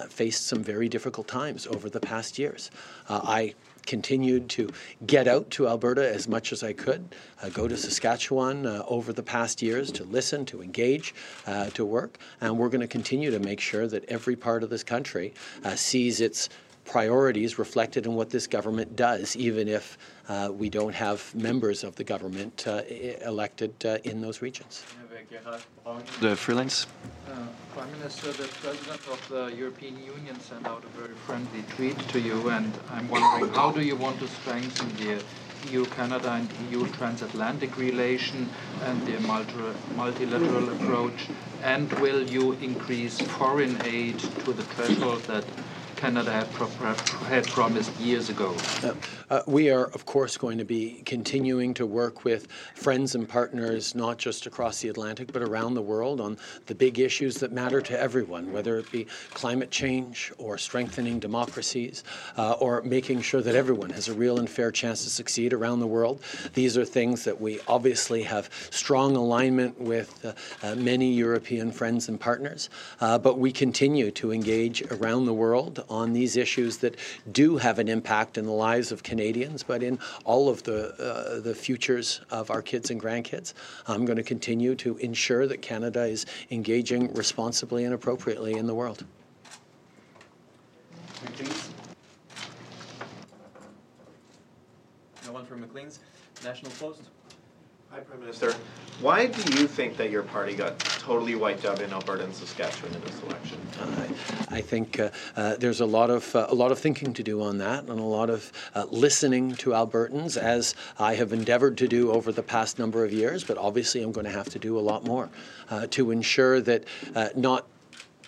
faced 0.09 0.47
some 0.47 0.61
very 0.61 0.89
difficult 0.89 1.27
times 1.27 1.65
over 1.67 1.89
the 1.89 1.99
past 1.99 2.37
years. 2.37 2.71
I 3.09 3.53
continued 3.85 4.49
to 4.49 4.69
get 5.05 5.27
out 5.27 5.49
to 5.51 5.67
Alberta 5.67 6.13
as 6.13 6.27
much 6.27 6.51
as 6.51 6.63
I 6.63 6.73
could, 6.73 7.15
uh, 7.41 7.49
go 7.49 7.67
to 7.67 7.75
Saskatchewan 7.75 8.65
uh, 8.65 8.83
over 8.87 9.13
the 9.13 9.23
past 9.23 9.61
years 9.61 9.91
to 9.93 10.03
listen, 10.03 10.45
to 10.45 10.61
engage, 10.61 11.13
uh, 11.45 11.69
to 11.71 11.85
work. 11.85 12.17
And 12.41 12.57
we're 12.57 12.69
going 12.69 12.81
to 12.81 12.87
continue 12.87 13.31
to 13.31 13.39
make 13.39 13.59
sure 13.59 13.87
that 13.87 14.05
every 14.05 14.35
part 14.35 14.63
of 14.63 14.69
this 14.69 14.83
country 14.83 15.33
uh, 15.63 15.75
sees 15.75 16.21
its 16.21 16.49
priorities 16.85 17.57
reflected 17.57 18.05
in 18.05 18.13
what 18.13 18.29
this 18.29 18.47
government 18.47 18.95
does, 18.95 19.35
even 19.35 19.67
if 19.67 19.97
uh, 20.29 20.49
we 20.51 20.69
don't 20.69 20.95
have 20.95 21.33
members 21.35 21.83
of 21.83 21.95
the 21.95 22.03
government 22.03 22.65
uh, 22.67 22.81
elected 23.25 23.73
in 24.03 24.21
those 24.21 24.41
regions. 24.41 24.83
The 26.19 26.35
freelance. 26.35 26.87
Uh, 27.27 27.47
Prime 27.73 27.91
Minister, 27.93 28.31
the 28.33 28.47
President 28.47 29.01
of 29.07 29.27
the 29.29 29.55
European 29.57 29.97
Union 30.03 30.39
sent 30.39 30.67
out 30.67 30.83
a 30.83 30.99
very 30.99 31.15
friendly 31.25 31.63
tweet 31.75 31.97
to 32.09 32.19
you, 32.19 32.49
and 32.49 32.71
I'm 32.91 33.09
wondering 33.09 33.51
how 33.53 33.71
do 33.71 33.81
you 33.81 33.95
want 33.95 34.19
to 34.19 34.27
strengthen 34.27 34.95
the 34.97 35.23
EU-Canada 35.71 36.33
and 36.33 36.49
EU 36.69 36.85
transatlantic 36.91 37.77
relation 37.77 38.49
and 38.83 39.05
the 39.07 39.19
multi 39.21 39.53
multilateral 39.95 40.69
approach, 40.73 41.29
and 41.63 41.91
will 41.93 42.21
you 42.21 42.53
increase 42.53 43.19
foreign 43.21 43.81
aid 43.85 44.19
to 44.19 44.53
the 44.53 44.63
threshold 44.63 45.23
that 45.23 45.45
Canada 45.95 46.31
had, 46.31 46.51
pro 46.53 46.67
had 47.27 47.45
promised 47.47 47.97
years 47.99 48.29
ago? 48.29 48.55
Uh, 48.83 48.93
uh, 49.29 49.41
we 49.47 49.69
are, 49.69 49.85
of 49.85 50.05
course, 50.05 50.37
going 50.37 50.57
to 50.57 50.65
be 50.65 51.01
continuing 51.05 51.73
to 51.73 51.85
work 51.85 52.23
with 52.23 52.47
friends 52.75 53.15
and 53.15 53.27
partners, 53.27 53.95
not 53.95 54.17
just 54.17 54.45
across 54.45 54.81
the 54.81 54.89
Atlantic, 54.89 55.31
but 55.31 55.41
around 55.41 55.73
the 55.73 55.81
world 55.81 56.19
on 56.19 56.37
the 56.67 56.75
big 56.75 56.99
issues 56.99 57.35
that 57.37 57.51
matter 57.51 57.81
to 57.81 57.99
everyone, 57.99 58.51
whether 58.51 58.77
it 58.77 58.91
be 58.91 59.07
climate 59.33 59.71
change 59.71 60.31
or 60.37 60.57
strengthening 60.57 61.19
democracies 61.19 62.03
uh, 62.37 62.53
or 62.53 62.81
making 62.81 63.21
sure 63.21 63.41
that 63.41 63.55
everyone 63.55 63.89
has 63.89 64.07
a 64.07 64.13
real 64.13 64.39
and 64.39 64.49
fair 64.49 64.71
chance 64.71 65.03
to 65.03 65.09
succeed 65.09 65.53
around 65.53 65.79
the 65.79 65.87
world. 65.87 66.21
These 66.53 66.77
are 66.77 66.85
things 66.85 67.23
that 67.23 67.39
we 67.39 67.59
obviously 67.67 68.23
have 68.23 68.49
strong 68.69 69.15
alignment 69.15 69.79
with 69.79 70.23
uh, 70.25 70.33
uh, 70.61 70.75
many 70.75 71.13
European 71.13 71.71
friends 71.71 72.09
and 72.09 72.19
partners, 72.19 72.69
uh, 73.01 73.17
but 73.17 73.39
we 73.39 73.51
continue 73.51 74.11
to 74.11 74.31
engage 74.31 74.81
around 74.91 75.25
the 75.25 75.33
world 75.33 75.83
on 75.93 76.11
these 76.11 76.35
issues 76.35 76.77
that 76.77 76.95
do 77.31 77.57
have 77.57 77.77
an 77.77 77.87
impact 77.87 78.37
in 78.37 78.45
the 78.45 78.51
lives 78.51 78.91
of 78.91 79.03
Canadians, 79.03 79.61
but 79.61 79.83
in 79.83 79.99
all 80.25 80.49
of 80.49 80.63
the, 80.63 80.93
uh, 80.95 81.39
the 81.39 81.53
futures 81.53 82.21
of 82.31 82.49
our 82.49 82.61
kids 82.61 82.89
and 82.89 82.99
grandkids. 82.99 83.53
I'm 83.87 84.03
going 84.03 84.17
to 84.17 84.23
continue 84.23 84.73
to 84.75 84.97
ensure 84.97 85.45
that 85.47 85.61
Canada 85.61 86.03
is 86.05 86.25
engaging 86.49 87.13
responsibly 87.13 87.85
and 87.85 87.93
appropriately 87.93 88.53
in 88.53 88.65
the 88.65 88.73
world. 88.73 89.05
No 95.25 95.31
one 95.31 95.45
from 95.45 95.61
Maclean's. 95.61 95.99
National 96.43 96.71
Post. 96.71 97.03
Hi, 97.93 97.99
Prime 97.99 98.21
Minister. 98.21 98.55
Why 99.01 99.27
do 99.27 99.61
you 99.61 99.67
think 99.67 99.97
that 99.97 100.09
your 100.09 100.23
party 100.23 100.55
got 100.55 100.79
totally 100.79 101.35
wiped 101.35 101.63
out 101.63 101.79
in 101.79 101.93
Alberta 101.93 102.23
and 102.23 102.33
Saskatchewan 102.33 102.91
in 102.95 103.01
this 103.01 103.21
election? 103.21 103.59
I 104.49 104.61
think 104.61 104.99
uh, 104.99 105.11
uh, 105.35 105.57
there's 105.57 105.79
a 105.79 105.85
lot 105.85 106.09
of 106.09 106.35
uh, 106.35 106.47
a 106.49 106.55
lot 106.55 106.71
of 106.71 106.79
thinking 106.79 107.13
to 107.13 107.21
do 107.21 107.43
on 107.43 107.59
that, 107.59 107.83
and 107.83 107.99
a 107.99 108.03
lot 108.03 108.31
of 108.31 108.51
uh, 108.73 108.85
listening 108.89 109.53
to 109.57 109.71
Albertans, 109.71 110.37
as 110.37 110.73
I 110.97 111.13
have 111.13 111.33
endeavoured 111.33 111.77
to 111.79 111.87
do 111.87 112.11
over 112.11 112.31
the 112.31 112.41
past 112.41 112.79
number 112.79 113.05
of 113.05 113.13
years. 113.13 113.43
But 113.43 113.59
obviously, 113.59 114.01
I'm 114.01 114.11
going 114.11 114.25
to 114.25 114.31
have 114.31 114.49
to 114.49 114.59
do 114.59 114.79
a 114.79 114.81
lot 114.81 115.05
more 115.05 115.29
uh, 115.69 115.85
to 115.91 116.09
ensure 116.09 116.61
that 116.61 116.85
not 117.35 117.67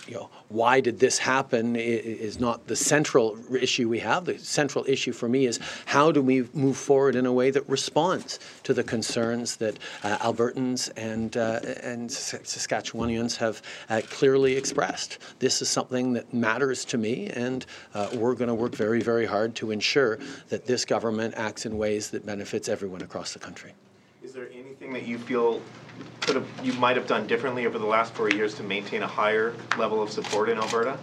you 0.07 0.15
know, 0.15 0.29
why 0.49 0.79
did 0.79 0.99
this 0.99 1.17
happen 1.17 1.75
is 1.75 2.39
not 2.39 2.67
the 2.67 2.75
central 2.75 3.37
issue 3.53 3.89
we 3.89 3.99
have. 3.99 4.25
The 4.25 4.37
central 4.37 4.85
issue 4.87 5.11
for 5.11 5.27
me 5.27 5.45
is 5.45 5.59
how 5.85 6.11
do 6.11 6.21
we 6.21 6.47
move 6.53 6.77
forward 6.77 7.15
in 7.15 7.25
a 7.25 7.33
way 7.33 7.49
that 7.51 7.67
responds 7.67 8.39
to 8.63 8.73
the 8.73 8.83
concerns 8.83 9.55
that 9.57 9.79
uh, 10.03 10.17
Albertans 10.17 10.91
and 10.95 11.35
uh, 11.37 11.59
and 11.81 12.09
Saskatchewanians 12.09 13.37
have 13.37 13.61
uh, 13.89 14.01
clearly 14.09 14.55
expressed. 14.55 15.17
This 15.39 15.61
is 15.61 15.69
something 15.69 16.13
that 16.13 16.33
matters 16.33 16.85
to 16.85 16.97
me, 16.97 17.27
and 17.29 17.65
uh, 17.93 18.09
we're 18.13 18.35
going 18.35 18.49
to 18.49 18.55
work 18.55 18.75
very, 18.75 19.01
very 19.01 19.25
hard 19.25 19.55
to 19.55 19.71
ensure 19.71 20.19
that 20.49 20.65
this 20.65 20.85
government 20.85 21.33
acts 21.35 21.65
in 21.65 21.77
ways 21.77 22.11
that 22.11 22.25
benefits 22.25 22.69
everyone 22.69 23.01
across 23.01 23.33
the 23.33 23.39
country. 23.39 23.73
Is 24.25 24.33
there 24.33 24.49
anything 24.57 24.91
that 24.93 25.05
you 25.05 25.19
feel 25.19 25.61
could 26.21 26.35
have 26.35 26.47
you 26.63 26.73
might 26.73 26.97
have 26.97 27.05
done 27.05 27.27
differently 27.27 27.67
over 27.67 27.77
the 27.77 27.85
last 27.85 28.11
four 28.15 28.27
years 28.27 28.55
to 28.55 28.63
maintain 28.63 29.03
a 29.03 29.07
higher 29.07 29.53
level 29.77 30.01
of 30.01 30.09
support 30.09 30.49
in 30.49 30.57
Alberta? 30.57 30.97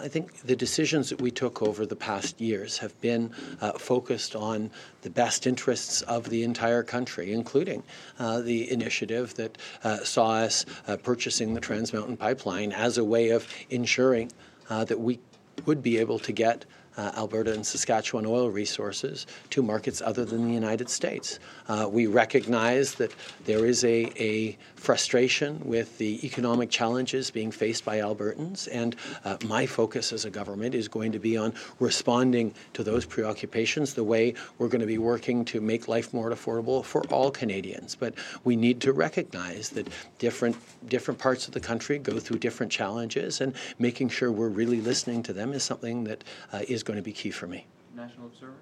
I 0.00 0.08
think 0.08 0.40
the 0.40 0.56
decisions 0.56 1.08
that 1.10 1.20
we 1.20 1.30
took 1.30 1.62
over 1.62 1.86
the 1.86 1.94
past 1.94 2.40
years 2.40 2.78
have 2.78 3.00
been 3.00 3.30
uh, 3.60 3.74
focused 3.74 4.34
on 4.34 4.72
the 5.02 5.10
best 5.10 5.46
interests 5.46 6.02
of 6.02 6.28
the 6.28 6.42
entire 6.42 6.82
country, 6.82 7.32
including 7.32 7.84
uh, 8.18 8.40
the 8.40 8.68
initiative 8.68 9.34
that 9.34 9.56
uh, 9.84 9.98
saw 9.98 10.32
us 10.32 10.66
uh, 10.88 10.96
purchasing 10.96 11.54
the 11.54 11.60
Trans 11.60 11.92
Mountain 11.92 12.16
Pipeline 12.16 12.72
as 12.72 12.98
a 12.98 13.04
way 13.04 13.28
of 13.28 13.48
ensuring 13.70 14.32
uh, 14.70 14.84
that 14.86 14.98
we 14.98 15.20
would 15.66 15.84
be 15.84 15.98
able 15.98 16.18
to 16.18 16.32
get 16.32 16.64
uh, 16.96 17.12
Alberta 17.16 17.52
and 17.52 17.66
Saskatchewan 17.66 18.26
oil 18.26 18.50
resources 18.50 19.26
to 19.50 19.62
markets 19.62 20.00
other 20.00 20.24
than 20.24 20.46
the 20.46 20.54
United 20.54 20.88
States. 20.88 21.38
Uh, 21.68 21.88
we 21.90 22.06
recognize 22.06 22.94
that 22.94 23.12
there 23.44 23.66
is 23.66 23.84
a, 23.84 24.10
a, 24.22 24.56
frustration 24.76 25.60
with 25.64 25.98
the 25.98 26.24
economic 26.24 26.70
challenges 26.70 27.30
being 27.32 27.50
faced 27.50 27.84
by 27.84 27.98
Albertans, 27.98 28.68
and 28.70 28.94
uh, 29.24 29.36
my 29.44 29.66
focus 29.66 30.12
as 30.12 30.24
a 30.24 30.30
government 30.30 30.76
is 30.76 30.86
going 30.86 31.10
to 31.10 31.18
be 31.18 31.36
on 31.36 31.52
responding 31.80 32.54
to 32.72 32.84
those 32.84 33.04
preoccupations 33.04 33.94
the 33.94 34.04
way 34.04 34.32
we're 34.58 34.68
going 34.68 34.80
to 34.80 34.86
be 34.86 34.98
working 34.98 35.44
to 35.44 35.60
make 35.60 35.88
life 35.88 36.14
more 36.14 36.30
affordable 36.30 36.84
for 36.84 37.02
all 37.08 37.32
Canadians. 37.32 37.96
But 37.96 38.14
we 38.44 38.54
need 38.54 38.80
to 38.82 38.92
recognize 38.92 39.70
that 39.70 39.88
different 40.18 40.56
different 40.88 41.18
parts 41.18 41.48
of 41.48 41.54
the 41.54 41.60
country 41.60 41.98
go 41.98 42.20
through 42.20 42.38
different 42.38 42.70
challenges, 42.70 43.40
and 43.40 43.54
making 43.80 44.10
sure 44.10 44.30
we're 44.30 44.48
really 44.48 44.80
listening 44.80 45.22
to 45.24 45.32
them 45.32 45.52
is 45.52 45.64
something 45.64 46.04
that 46.04 46.22
uh, 46.52 46.60
is 46.68 46.84
going 46.86 46.96
to 46.96 47.02
be 47.02 47.12
key 47.12 47.30
for 47.30 47.46
me. 47.46 47.66
National 47.94 48.26
Observer. 48.26 48.54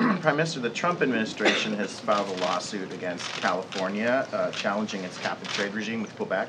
Prime 0.00 0.36
Minister, 0.36 0.60
the 0.60 0.70
Trump 0.70 1.02
administration 1.02 1.74
has 1.74 2.00
filed 2.00 2.26
a 2.28 2.40
lawsuit 2.40 2.90
against 2.90 3.26
California 3.34 4.26
uh, 4.32 4.50
challenging 4.50 5.04
its 5.04 5.18
cap 5.18 5.38
and 5.38 5.48
trade 5.50 5.74
regime 5.74 6.00
with 6.00 6.16
Quebec. 6.16 6.48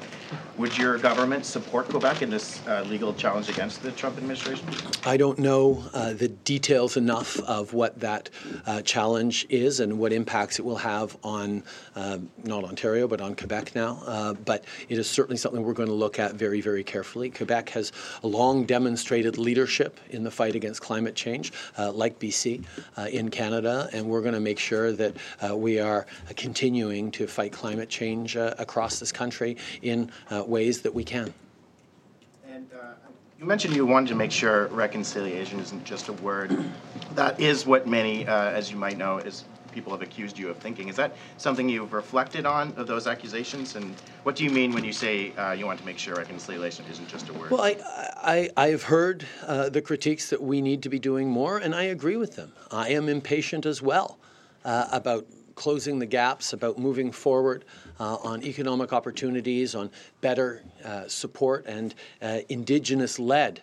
Would 0.58 0.78
your 0.78 0.98
government 0.98 1.46
support 1.46 1.90
Quebec 1.90 2.22
in 2.22 2.30
this 2.30 2.66
uh, 2.66 2.84
legal 2.84 3.14
challenge 3.14 3.50
against 3.50 3.84
the 3.84 3.92
Trump 3.92 4.18
administration? 4.18 4.66
I 5.04 5.18
don't 5.18 5.38
know 5.38 5.84
uh, 5.94 6.14
the 6.14 6.30
details 6.30 6.96
enough 6.96 7.40
of 7.42 7.74
what 7.74 8.00
that 8.00 8.30
uh, 8.66 8.84
challenge 8.84 9.46
is 9.50 9.82
and 9.82 10.00
what 10.00 10.14
impacts 10.14 10.58
it 10.58 10.64
will 10.64 10.78
have 10.78 11.18
on 11.22 11.64
uh, 11.98 12.20
not 12.46 12.64
Ontario 12.64 13.06
but 13.06 13.20
on 13.20 13.36
Quebec 13.36 13.76
now. 13.76 14.02
Uh, 14.06 14.34
but 14.34 14.64
it 14.88 14.98
is 14.98 15.10
certainly 15.10 15.36
something 15.36 15.62
we're 15.62 15.74
going 15.74 15.90
to 15.90 15.96
look 15.96 16.20
at 16.20 16.36
very, 16.36 16.62
very 16.62 16.86
carefully. 16.86 17.30
Quebec 17.30 17.70
has 17.72 17.92
long 18.24 18.64
demonstrated 18.64 19.38
leadership 19.38 20.00
in 20.10 20.24
the 20.24 20.32
fight 20.32 20.56
against 20.56 20.82
climate 20.82 21.16
change, 21.16 21.52
like 21.78 22.18
BC 22.18 22.64
in 23.12 23.30
Canada. 23.30 23.41
Canada, 23.42 23.90
and 23.92 24.06
we're 24.06 24.22
going 24.22 24.36
to 24.36 24.40
make 24.40 24.60
sure 24.60 24.92
that 24.92 25.18
uh, 25.44 25.58
we 25.58 25.80
are 25.80 26.06
continuing 26.36 27.10
to 27.10 27.26
fight 27.26 27.52
climate 27.52 27.90
change 27.90 28.38
uh, 28.38 28.54
across 28.60 29.00
this 29.00 29.12
country 29.12 29.58
in 29.82 30.12
uh, 30.30 30.44
ways 30.46 30.84
that 30.84 30.94
we 30.94 31.04
can. 31.04 31.34
And 32.48 32.70
you 33.40 33.46
mentioned 33.46 33.76
you 33.76 33.88
wanted 33.88 34.10
to 34.10 34.16
make 34.16 34.32
sure 34.32 34.68
reconciliation 34.68 35.60
isn't 35.60 35.84
just 35.84 36.08
a 36.08 36.14
word. 36.14 36.56
That 37.16 37.40
is 37.40 37.66
what 37.66 37.88
many, 37.88 38.28
as 38.28 38.70
you 38.70 38.78
might 38.78 39.00
know, 39.00 39.18
is 39.18 39.44
people 39.72 39.92
have 39.92 40.02
accused 40.02 40.38
you 40.38 40.50
of 40.50 40.58
thinking. 40.58 40.90
Is 40.90 40.96
that 40.96 41.16
something 41.38 41.68
you've 41.68 41.94
reflected 41.94 42.46
on, 42.46 42.74
of 42.78 42.88
those 42.88 43.08
accusations? 43.08 43.76
And 43.76 43.96
what 44.24 44.36
do 44.36 44.44
you 44.44 44.50
mean 44.50 44.74
when 44.74 44.84
you 44.84 44.94
say 44.94 45.32
uh, 45.36 45.52
you 45.52 45.66
want 45.66 45.80
to 45.80 45.86
make 45.86 45.98
sure 45.98 46.16
reconciliation 46.16 46.86
isn't 46.90 47.08
just 47.08 47.30
a 47.30 47.34
word? 47.34 47.52
Well, 47.52 47.62
I, 47.62 47.78
I, 48.18 48.50
I 48.58 48.68
have 48.70 48.84
heard 48.84 49.26
uh, 49.46 49.70
the 49.70 49.82
critiques 49.82 50.30
that 50.30 50.42
we 50.42 50.62
need 50.62 50.84
to 50.84 50.90
be 50.90 51.00
doing 51.00 51.30
more, 51.30 51.58
and 51.58 51.74
I 51.74 51.84
agree 51.84 52.18
with 52.18 52.36
them. 52.36 52.54
I 52.70 52.90
am 52.90 53.10
impatient 53.10 53.66
as 53.66 53.82
well 53.82 54.18
uh, 54.66 54.88
about 54.92 55.26
closing 55.56 56.00
the 56.00 56.06
gaps, 56.06 56.54
about 56.54 56.80
moving 56.80 57.12
forward 57.12 57.66
uh, 58.00 58.16
on 58.24 58.44
economic 58.44 58.94
opportunities, 58.94 59.76
on 59.76 59.92
better 60.22 60.64
uh, 60.84 61.08
support 61.08 61.66
and 61.68 61.94
uh, 62.22 62.40
Indigenous 62.50 63.20
led 63.20 63.62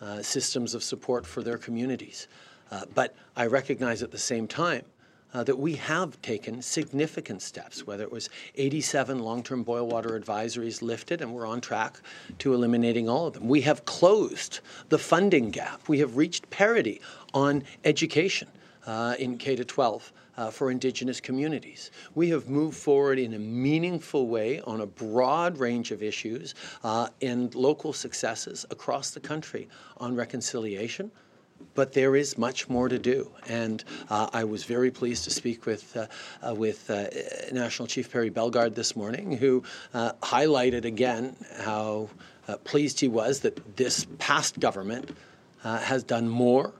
uh, 0.00 0.22
systems 0.22 0.74
of 0.74 0.82
support 0.82 1.26
for 1.26 1.42
their 1.42 1.58
communities. 1.58 2.28
Uh, 2.70 2.82
but 2.94 3.14
I 3.36 3.46
recognize 3.46 4.02
at 4.02 4.10
the 4.10 4.18
same 4.18 4.46
time 4.46 4.84
uh, 5.34 5.42
that 5.42 5.58
we 5.58 5.74
have 5.74 6.20
taken 6.22 6.62
significant 6.62 7.42
steps, 7.42 7.86
whether 7.86 8.04
it 8.04 8.12
was 8.12 8.30
87 8.54 9.18
long 9.18 9.42
term 9.42 9.64
boil 9.64 9.86
water 9.86 10.18
advisories 10.18 10.80
lifted, 10.80 11.20
and 11.20 11.34
we're 11.34 11.46
on 11.46 11.60
track 11.60 12.00
to 12.38 12.54
eliminating 12.54 13.08
all 13.08 13.26
of 13.26 13.34
them. 13.34 13.48
We 13.48 13.62
have 13.62 13.84
closed 13.84 14.60
the 14.88 14.98
funding 14.98 15.50
gap. 15.50 15.88
We 15.88 15.98
have 15.98 16.16
reached 16.16 16.48
parity 16.50 17.00
on 17.34 17.64
education 17.84 18.48
uh, 18.86 19.16
in 19.18 19.36
K 19.36 19.56
12. 19.56 20.12
Uh, 20.36 20.50
for 20.50 20.68
Indigenous 20.68 21.20
communities. 21.20 21.92
We 22.16 22.30
have 22.30 22.48
moved 22.48 22.76
forward 22.76 23.20
in 23.20 23.34
a 23.34 23.38
meaningful 23.38 24.26
way 24.26 24.60
on 24.62 24.80
a 24.80 24.86
broad 24.86 25.58
range 25.58 25.92
of 25.92 26.02
issues 26.02 26.56
uh, 26.82 27.06
and 27.22 27.54
local 27.54 27.92
successes 27.92 28.66
across 28.72 29.12
the 29.12 29.20
country 29.20 29.68
on 29.98 30.16
reconciliation, 30.16 31.12
but 31.74 31.92
there 31.92 32.16
is 32.16 32.38
much 32.38 32.68
more 32.68 32.88
to 32.88 32.98
do. 32.98 33.30
And 33.48 33.84
uh, 34.08 34.28
I 34.32 34.44
was 34.44 34.64
very 34.64 34.90
pleased 34.90 35.24
to 35.24 35.30
speak 35.30 35.66
with 35.66 35.96
uh, 35.96 36.06
uh, 36.46 36.54
with 36.54 36.90
uh, 36.90 37.06
National 37.52 37.86
Chief 37.86 38.10
Perry 38.10 38.30
Bellegarde 38.30 38.74
this 38.74 38.96
morning, 38.96 39.36
who 39.36 39.62
uh, 39.92 40.12
highlighted 40.22 40.84
again 40.84 41.36
how 41.60 42.08
uh, 42.48 42.56
pleased 42.58 43.00
he 43.00 43.08
was 43.08 43.40
that 43.40 43.76
this 43.76 44.06
past 44.18 44.60
government 44.60 45.10
has 45.62 46.04
done 46.04 46.28
more 46.28 46.74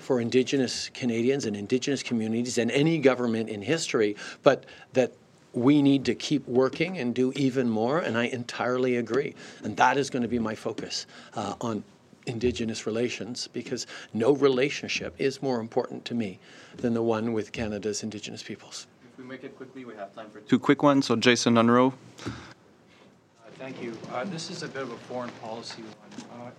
for 0.00 0.20
Indigenous 0.20 0.90
Canadians 0.90 1.46
and 1.46 1.56
Indigenous 1.56 2.02
communities 2.02 2.56
than 2.56 2.70
any 2.70 2.98
government 2.98 3.48
in 3.48 3.62
history, 3.62 4.16
but 4.42 4.66
that 4.92 5.14
we 5.54 5.80
need 5.80 6.04
to 6.04 6.14
keep 6.14 6.46
working 6.46 6.98
and 6.98 7.14
do 7.14 7.32
even 7.36 7.70
more, 7.70 8.00
and 8.00 8.18
I 8.18 8.24
entirely 8.26 8.96
agree. 8.96 9.34
And 9.64 9.78
that 9.78 9.96
is 9.96 10.10
going 10.10 10.20
to 10.20 10.28
be 10.28 10.38
my 10.38 10.54
focus 10.54 11.06
on 11.34 11.84
Indigenous 12.28 12.86
relations 12.86 13.48
because 13.48 13.86
no 14.12 14.32
relationship 14.32 15.14
is 15.18 15.42
more 15.42 15.60
important 15.60 16.04
to 16.06 16.14
me 16.14 16.38
than 16.76 16.94
the 16.94 17.02
one 17.02 17.32
with 17.32 17.52
Canada's 17.52 18.02
Indigenous 18.02 18.42
peoples. 18.42 18.86
If 19.12 19.18
we 19.18 19.24
make 19.24 19.44
it 19.44 19.56
quickly, 19.56 19.84
we 19.84 19.94
have 19.94 20.14
time 20.14 20.30
for 20.30 20.40
two 20.40 20.58
quick 20.58 20.82
ones. 20.82 21.06
So, 21.06 21.16
Jason 21.16 21.54
Unruh. 21.54 21.92
Uh, 21.92 22.30
thank 23.58 23.82
you. 23.82 23.96
Uh, 24.12 24.24
this 24.24 24.50
is 24.50 24.62
a 24.62 24.68
bit 24.68 24.82
of 24.82 24.92
a 24.92 24.96
foreign 24.96 25.30
policy 25.42 25.82
one. 25.82 26.40
Uh, 26.40 26.50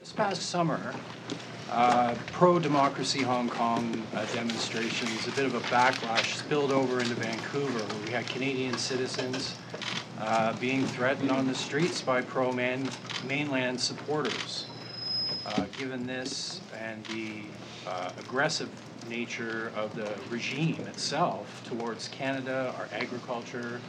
this 0.00 0.12
past 0.12 0.42
summer, 0.42 0.94
uh, 1.70 2.14
pro-democracy 2.32 3.20
Hong 3.20 3.48
Kong 3.50 4.02
uh, 4.14 4.24
demonstrations, 4.32 5.26
a 5.26 5.32
bit 5.32 5.44
of 5.44 5.54
a 5.54 5.60
backlash 5.62 6.36
spilled 6.36 6.72
over 6.72 7.00
into 7.00 7.14
Vancouver, 7.14 7.80
where 7.80 8.06
we 8.06 8.12
had 8.12 8.26
Canadian 8.26 8.78
citizens 8.78 9.56
uh, 10.20 10.54
being 10.54 10.86
threatened 10.86 11.30
on 11.30 11.46
the 11.46 11.54
streets 11.54 12.00
by 12.00 12.22
pro-mainland 12.22 13.78
supporters. 13.78 14.67
Uh, 15.48 15.64
given 15.78 16.06
this 16.06 16.60
and 16.78 17.02
the 17.06 17.40
uh, 17.86 18.12
aggressive 18.18 18.68
nature 19.08 19.72
of 19.74 19.94
the 19.94 20.12
regime 20.28 20.84
itself 20.86 21.62
towards 21.66 22.06
Canada, 22.08 22.74
our 22.76 22.86
agriculture, 22.92 23.80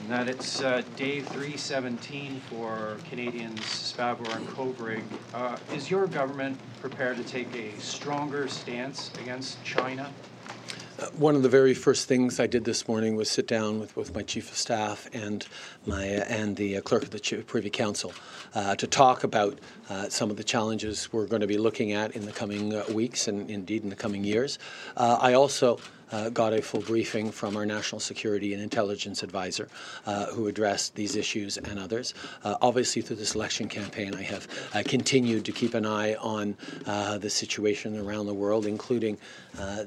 and 0.00 0.10
that 0.10 0.28
it's 0.28 0.60
uh, 0.60 0.82
day 0.96 1.20
317 1.20 2.42
for 2.50 2.98
Canadians 3.08 3.60
Spavor 3.60 4.30
and 4.36 4.46
Kovrig. 4.48 5.02
Uh, 5.32 5.56
is 5.72 5.90
your 5.90 6.06
government 6.06 6.58
prepared 6.82 7.16
to 7.16 7.24
take 7.24 7.54
a 7.54 7.74
stronger 7.80 8.46
stance 8.46 9.10
against 9.18 9.64
China? 9.64 10.12
Uh, 11.00 11.06
one 11.16 11.34
of 11.34 11.42
the 11.42 11.48
very 11.48 11.72
first 11.72 12.08
things 12.08 12.38
I 12.38 12.46
did 12.46 12.64
this 12.64 12.86
morning 12.86 13.16
was 13.16 13.30
sit 13.30 13.46
down 13.46 13.80
with 13.80 13.94
both 13.94 14.14
my 14.14 14.22
chief 14.22 14.50
of 14.50 14.56
staff 14.56 15.08
and 15.14 15.46
my 15.86 16.16
uh, 16.16 16.24
and 16.28 16.56
the 16.56 16.76
uh, 16.76 16.80
clerk 16.82 17.04
of 17.04 17.10
the 17.10 17.44
Privy 17.46 17.70
Council 17.70 18.12
uh, 18.54 18.74
to 18.76 18.86
talk 18.86 19.24
about 19.24 19.58
uh, 19.88 20.10
some 20.10 20.30
of 20.30 20.36
the 20.36 20.44
challenges 20.44 21.10
we're 21.10 21.26
going 21.26 21.40
to 21.40 21.46
be 21.46 21.56
looking 21.56 21.92
at 21.92 22.14
in 22.14 22.26
the 22.26 22.32
coming 22.32 22.74
uh, 22.74 22.84
weeks 22.92 23.28
and 23.28 23.48
indeed 23.50 23.82
in 23.82 23.88
the 23.88 23.96
coming 23.96 24.24
years. 24.24 24.58
I 24.96 25.32
also 25.32 25.78
uh, 26.12 26.28
got 26.28 26.52
a 26.52 26.60
full 26.60 26.80
briefing 26.80 27.30
from 27.30 27.56
our 27.56 27.64
national 27.64 28.00
security 28.00 28.52
and 28.52 28.62
intelligence 28.62 29.22
advisor 29.22 29.68
uh, 30.06 30.26
who 30.26 30.48
addressed 30.48 30.94
these 30.96 31.16
issues 31.16 31.56
and 31.56 31.78
others. 31.78 32.14
Uh, 32.44 32.56
obviously, 32.60 33.00
through 33.00 33.16
this 33.16 33.34
election 33.34 33.68
campaign, 33.68 34.14
I 34.14 34.22
have 34.22 34.48
continued 34.86 35.44
to 35.44 35.52
keep 35.52 35.74
an 35.74 35.86
eye 35.86 36.14
on 36.16 36.56
the 36.84 37.30
situation 37.30 37.98
around 37.98 38.26
the 38.26 38.34
world, 38.34 38.66
including 38.66 39.16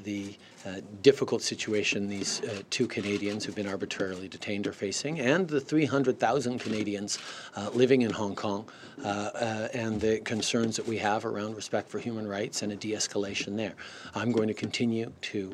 the 0.04 0.36
uh, 0.66 0.80
difficult 1.02 1.42
situation 1.42 2.08
these 2.08 2.42
uh, 2.44 2.62
two 2.70 2.88
Canadians 2.88 3.44
who've 3.44 3.56
been 3.56 3.68
arbitrarily 3.68 4.28
detained 4.28 4.66
are 4.66 4.74
facing, 4.74 5.20
and 5.20 5.48
the 5.48 5.60
300,000 5.60 6.60
Canadians 6.60 7.20
uh, 7.56 7.70
living 7.74 8.02
in 8.02 8.12
Hong 8.12 8.36
Kong, 8.36 8.66
and 9.04 10.00
the 10.00 10.20
concerns 10.20 10.78
that 10.78 10.88
we 10.88 10.98
have 10.98 11.26
around 11.26 11.56
respect 11.56 11.90
for 11.90 12.00
human 12.00 12.28
rights 12.28 12.62
and 12.62 12.72
a 12.72 12.76
de 12.76 12.94
escalation 12.94 13.58
there. 13.58 13.74
I'm 14.16 14.32
going 14.32 14.48
to 14.48 14.54
continue 14.54 15.12
to 15.34 15.54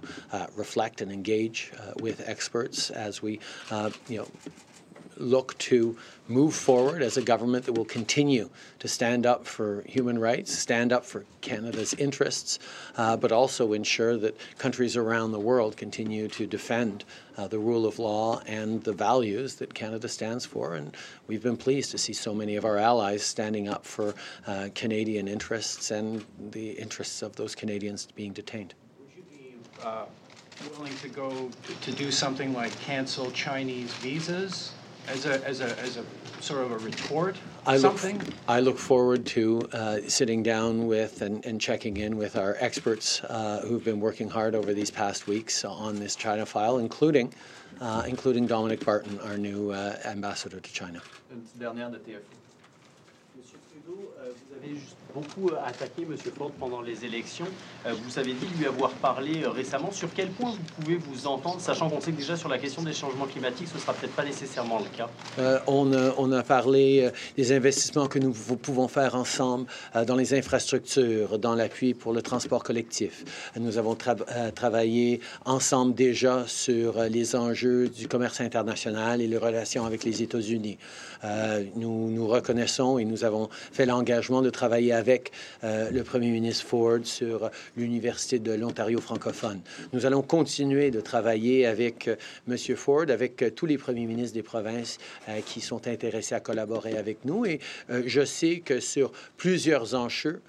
reflect 0.55 1.01
and 1.01 1.11
engage 1.11 1.71
with 1.99 2.27
experts 2.27 2.91
as 2.91 3.21
we, 3.21 3.39
you 4.07 4.19
know, 4.19 4.27
look 5.19 5.57
to 5.57 5.97
move 6.27 6.53
forward 6.53 7.01
as 7.01 7.17
a 7.17 7.21
government 7.21 7.65
that 7.65 7.73
will 7.73 7.85
continue 7.85 8.49
to 8.77 8.87
stand 8.87 9.25
up 9.25 9.45
for 9.45 9.81
human 9.87 10.19
rights, 10.19 10.57
stand 10.57 10.93
up 10.93 11.03
for 11.03 11.25
Canada's 11.41 11.93
interests, 11.95 12.59
uh, 12.97 13.17
but 13.17 13.31
also 13.31 13.73
ensure 13.73 14.17
that 14.17 14.37
countries 14.57 14.95
around 14.95 15.31
the 15.31 15.39
world 15.39 15.75
continue 15.75 16.27
to 16.27 16.45
defend 16.45 17.03
uh, 17.37 17.47
the 17.47 17.59
rule 17.59 17.85
of 17.85 17.99
law 17.99 18.41
and 18.45 18.83
the 18.83 18.93
values 18.93 19.55
that 19.55 19.73
Canada 19.73 20.07
stands 20.07 20.45
for. 20.45 20.75
And 20.75 20.95
we've 21.27 21.43
been 21.43 21.57
pleased 21.57 21.91
to 21.91 21.97
see 21.97 22.13
so 22.13 22.33
many 22.33 22.55
of 22.55 22.65
our 22.65 22.77
allies 22.77 23.23
standing 23.23 23.67
up 23.67 23.85
for 23.85 24.13
uh, 24.45 24.69
Canadian 24.75 25.27
interests 25.27 25.91
and 25.91 26.23
the 26.51 26.71
interests 26.71 27.21
of 27.21 27.35
those 27.35 27.55
Canadians 27.55 28.07
being 28.15 28.33
detained. 28.33 28.73
Would 28.99 29.15
you 29.15 29.23
be 29.31 29.55
uh, 29.83 30.05
willing 30.77 30.95
to 30.97 31.09
go 31.09 31.49
to, 31.63 31.91
to 31.91 31.91
do 31.91 32.11
something 32.11 32.53
like 32.53 32.77
cancel 32.81 33.31
Chinese 33.31 33.93
visas? 33.95 34.73
As 35.09 35.25
a, 35.25 35.47
as 35.47 35.61
a, 35.61 35.79
as 35.79 35.97
a 35.97 36.03
sort 36.41 36.61
of 36.63 36.71
a 36.71 36.77
retort, 36.77 37.35
I 37.65 37.77
something? 37.77 38.19
Look, 38.19 38.33
I 38.47 38.59
look 38.59 38.77
forward 38.77 39.25
to 39.27 39.67
uh, 39.73 39.99
sitting 40.07 40.43
down 40.43 40.87
with 40.87 41.21
and, 41.21 41.45
and, 41.45 41.59
checking 41.59 41.97
in 41.97 42.17
with 42.17 42.35
our 42.35 42.55
experts 42.59 43.21
uh, 43.23 43.61
who've 43.67 43.83
been 43.83 43.99
working 43.99 44.29
hard 44.29 44.55
over 44.55 44.73
these 44.73 44.91
past 44.91 45.27
weeks 45.27 45.65
on 45.65 45.99
this 45.99 46.15
China 46.15 46.45
file, 46.45 46.77
including, 46.77 47.33
uh, 47.81 48.03
including 48.07 48.47
Dominic 48.47 48.85
Barton, 48.85 49.19
our 49.21 49.37
new 49.37 49.71
uh, 49.71 49.97
ambassador 50.05 50.59
to 50.59 50.73
China. 50.73 51.01
Euh, 54.21 54.31
vous 54.31 54.48
avez 54.63 54.75
beaucoup 55.15 55.49
attaqué 55.65 56.03
M. 56.03 56.15
Ford 56.37 56.51
pendant 56.59 56.81
les 56.81 57.05
élections. 57.05 57.47
Euh, 57.85 57.93
vous 58.03 58.19
avez 58.19 58.33
dit 58.33 58.45
lui 58.57 58.67
avoir 58.67 58.91
parlé 58.91 59.43
euh, 59.43 59.49
récemment. 59.49 59.91
Sur 59.91 60.09
quel 60.13 60.29
point 60.29 60.51
vous 60.51 60.81
pouvez 60.81 60.95
vous 60.97 61.27
entendre, 61.27 61.59
sachant 61.59 61.89
qu'on 61.89 61.99
sait 61.99 62.11
que 62.11 62.17
déjà 62.17 62.35
sur 62.35 62.49
la 62.49 62.57
question 62.57 62.83
des 62.83 62.93
changements 62.93 63.25
climatiques, 63.25 63.67
ce 63.69 63.75
ne 63.75 63.79
sera 63.79 63.93
peut-être 63.93 64.15
pas 64.15 64.23
nécessairement 64.23 64.79
le 64.79 64.97
cas? 64.97 65.09
On, 65.67 66.31
a 66.31 66.43
parlé 66.43 67.09
des 67.37 67.51
investissements 67.51 68.07
que 68.07 68.19
nous 68.19 68.33
pouvons 68.33 68.87
faire 68.87 69.15
ensemble 69.15 69.65
dans 70.05 70.15
les 70.15 70.33
infrastructures, 70.33 71.39
dans 71.39 71.55
l'appui 71.55 71.93
pour 71.93 72.13
le 72.13 72.21
transport 72.21 72.63
collectif. 72.63 73.23
Nous 73.59 73.77
avons 73.77 73.95
travaillé 74.55 75.21
ensemble 75.45 75.95
déjà 75.95 76.45
sur 76.47 77.01
les 77.03 77.35
enjeux 77.35 77.89
du 77.89 78.07
commerce 78.07 78.41
international 78.41 79.21
et 79.21 79.27
les 79.27 79.37
relations 79.37 79.85
avec 79.85 80.03
les 80.03 80.21
États-Unis. 80.21 80.77
nous, 81.75 82.11
nous 82.11 82.27
reconnaissons 82.27 82.99
et 82.99 83.05
nous 83.05 83.23
avons 83.23 83.49
fait 83.71 83.85
l'engagement 83.85 84.41
de 84.41 84.48
travailler 84.49 84.93
avec 84.93 85.31
euh, 85.63 85.89
le 85.91 86.03
Premier 86.03 86.29
ministre 86.29 86.65
Ford 86.65 86.99
sur 87.03 87.49
l'Université 87.77 88.39
de 88.39 88.51
l'Ontario 88.53 88.99
francophone. 88.99 89.61
Nous 89.93 90.05
allons 90.05 90.21
continuer 90.21 90.91
de 90.91 91.01
travailler 91.01 91.65
avec 91.65 92.07
euh, 92.07 92.15
M. 92.47 92.57
Ford, 92.75 93.05
avec 93.09 93.41
euh, 93.41 93.49
tous 93.49 93.65
les 93.65 93.77
premiers 93.77 94.05
ministres 94.05 94.33
des 94.33 94.43
provinces 94.43 94.97
qui 95.45 95.61
sont 95.61 95.87
intéressés 95.87 96.35
à 96.35 96.39
collaborer 96.39 96.97
avec 96.97 97.25
nous. 97.25 97.45
Et 97.45 97.59
je 98.05 98.25
sais 98.25 98.59
que 98.59 98.79
sur 98.79 99.11
plusieurs 99.37 99.95
enjeux, 99.95 100.41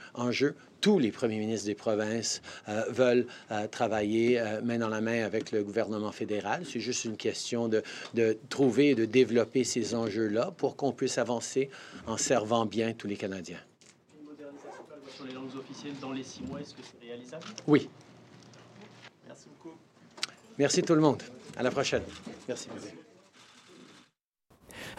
tous 0.81 0.99
les 0.99 1.11
premiers 1.11 1.39
ministres 1.39 1.66
des 1.66 1.75
provinces 1.75 2.41
veulent 2.89 3.27
travailler 3.70 4.43
main 4.62 4.79
dans 4.79 4.89
la 4.89 5.01
main 5.01 5.25
avec 5.25 5.53
le 5.53 5.62
gouvernement 5.62 6.12
fédéral. 6.12 6.62
C'est 6.70 6.81
juste 6.81 7.05
une 7.05 7.16
question 7.16 7.68
de, 7.68 7.83
de 8.14 8.39
trouver 8.49 8.91
et 8.91 8.95
de 8.95 9.05
développer 9.05 9.64
ces 9.64 9.95
enjeux-là 9.95 10.53
pour 10.57 10.77
qu'on 10.77 10.93
puisse 10.93 11.18
avancer 11.18 11.70
en 12.07 12.16
servant 12.16 12.66
bien 12.66 12.93
tous 12.93 13.07
les 13.07 13.16
Canadiens. 13.16 13.61
Sur 15.21 15.29
les 15.29 15.35
langues 15.35 15.55
officielles 15.55 15.99
dans 16.01 16.12
les 16.12 16.25
six 16.25 16.43
mois, 16.45 16.62
est-ce 16.62 16.73
que 16.73 16.81
c'est 16.83 17.07
réalisable? 17.07 17.45
Oui. 17.66 17.91
Merci 19.27 19.49
beaucoup. 19.51 19.77
Merci 20.59 20.83
tout 20.83 20.95
le 20.95 21.03
monde. 21.03 21.23
À 21.59 21.62
la 21.62 21.71
prochaine. 21.71 22.05
Merci. 22.49 22.68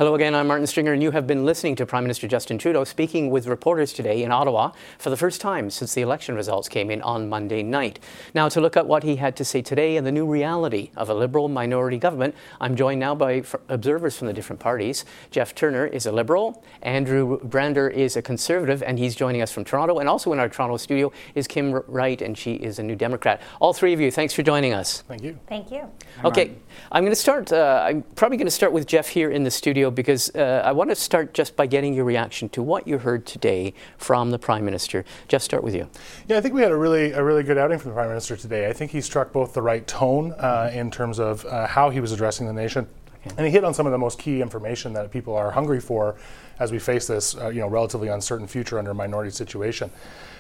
Hello 0.02 0.16
again, 0.16 0.34
I'm 0.34 0.48
Martin 0.48 0.66
Stringer, 0.66 0.94
and 0.94 1.04
you 1.04 1.12
have 1.12 1.28
been 1.28 1.46
listening 1.46 1.76
to 1.76 1.86
Prime 1.86 2.04
Minister 2.04 2.28
Justin 2.28 2.58
Trudeau 2.58 2.84
speaking 2.84 3.30
with 3.30 3.46
reporters 3.46 3.94
today 3.94 4.24
in 4.24 4.32
Ottawa 4.32 4.72
for 4.98 5.12
the 5.12 5.16
first 5.16 5.40
time 5.40 5.70
since 5.70 5.94
the 5.94 6.02
election 6.02 6.34
results 6.34 6.68
came 6.68 6.90
in 6.90 7.04
on 7.04 7.30
Monday 7.30 7.62
night. 7.62 8.00
Now, 8.34 8.50
to 8.50 8.60
look 8.60 8.76
at 8.76 8.88
what 8.88 9.04
he 9.04 9.18
had 9.18 9.36
to 9.36 9.46
say 9.46 9.62
today 9.62 9.98
and 9.98 10.08
the 10.08 10.12
new 10.12 10.26
reality 10.26 10.90
of 10.98 11.10
a 11.10 11.14
Liberal 11.14 11.50
minority 11.50 12.00
government, 12.00 12.34
I'm 12.60 12.76
joined 12.76 13.00
now 13.00 13.14
by 13.14 13.44
observers 13.70 14.18
from 14.18 14.26
the 14.26 14.34
different 14.34 14.60
parties. 14.60 15.06
Jeff 15.30 15.54
Turner 15.54 15.86
is 15.86 16.08
a 16.08 16.12
Liberal, 16.12 16.64
Andrew 16.82 17.40
Brander 17.44 17.88
is 17.88 18.18
a 18.18 18.24
Conservative, 18.24 18.82
and 18.82 18.98
he's 18.98 19.16
joining 19.16 19.44
us 19.44 19.52
from 19.52 19.64
Toronto. 19.64 20.00
And 20.00 20.10
also 20.10 20.34
in 20.34 20.40
our 20.40 20.50
Toronto 20.50 20.78
studio 20.78 21.12
is 21.36 21.46
Kim 21.46 21.74
Wright, 21.74 22.24
and 22.24 22.36
she 22.36 22.54
is 22.54 22.80
a 22.80 22.84
New 22.84 22.96
Democrat. 22.96 23.40
All 23.60 23.72
three 23.72 23.94
of 23.94 24.02
you, 24.02 24.10
thanks 24.10 24.34
for 24.34 24.42
joining 24.42 24.74
us. 24.74 25.04
Thank 25.04 25.22
you. 25.22 25.38
Thank 25.48 25.70
you. 25.70 25.88
Okay, 26.26 26.56
I'm 26.92 27.04
going 27.04 27.12
to 27.12 27.16
start. 27.16 27.52
Uh, 27.52 27.84
I'm 27.86 28.02
probably 28.16 28.38
going 28.38 28.48
to 28.48 28.52
start 28.52 28.74
with 28.74 28.88
Jeff 28.88 29.08
here 29.08 29.30
in 29.30 29.44
the 29.44 29.52
studio 29.52 29.91
because 29.96 30.34
uh, 30.36 30.64
I 30.66 30.72
want 30.72 30.90
to 30.90 30.96
start 30.96 31.34
just 31.34 31.56
by 31.56 31.68
getting 31.68 31.94
your 31.94 32.06
reaction 32.06 32.50
to 32.50 32.64
what 32.64 32.88
you 32.88 32.98
heard 32.98 33.26
today 33.26 33.74
from 33.98 34.32
the 34.32 34.40
Prime 34.40 34.66
Minister. 34.66 35.06
Just 35.28 35.46
start 35.46 35.64
with 35.64 35.76
you. 35.76 35.90
Yeah, 36.28 36.38
I 36.38 36.42
think 36.42 36.54
we 36.54 36.62
had 36.62 36.72
a 36.72 36.76
really 36.76 37.12
a 37.12 37.24
really 37.24 37.44
good 37.44 37.58
outing 37.58 37.80
from 37.80 37.92
the 37.92 37.96
Prime 37.96 38.10
Minister 38.10 38.36
today. 38.36 38.70
I 38.70 38.74
think 38.74 38.92
he 38.92 39.02
struck 39.02 39.32
both 39.32 39.54
the 39.54 39.62
right 39.62 39.86
tone 39.88 40.34
uh, 40.34 40.72
in 40.74 40.92
terms 40.92 41.20
of 41.20 41.46
uh, 41.46 41.68
how 41.68 41.90
he 41.90 42.00
was 42.00 42.12
addressing 42.12 42.48
the 42.48 42.54
nation, 42.54 42.88
okay. 43.26 43.36
and 43.38 43.46
he 43.46 43.52
hit 43.52 43.64
on 43.64 43.74
some 43.74 43.86
of 43.86 43.92
the 43.92 43.98
most 43.98 44.20
key 44.20 44.42
information 44.42 44.94
that 44.94 45.12
people 45.12 45.36
are 45.36 45.52
hungry 45.52 45.80
for 45.80 46.16
as 46.60 46.72
we 46.72 46.78
face 46.78 47.08
this, 47.08 47.36
uh, 47.38 47.50
you 47.50 47.60
know, 47.60 47.68
relatively 47.68 48.08
uncertain 48.08 48.46
future 48.48 48.78
under 48.78 48.92
a 48.92 48.96
minority 48.96 49.32
situation. 49.32 49.90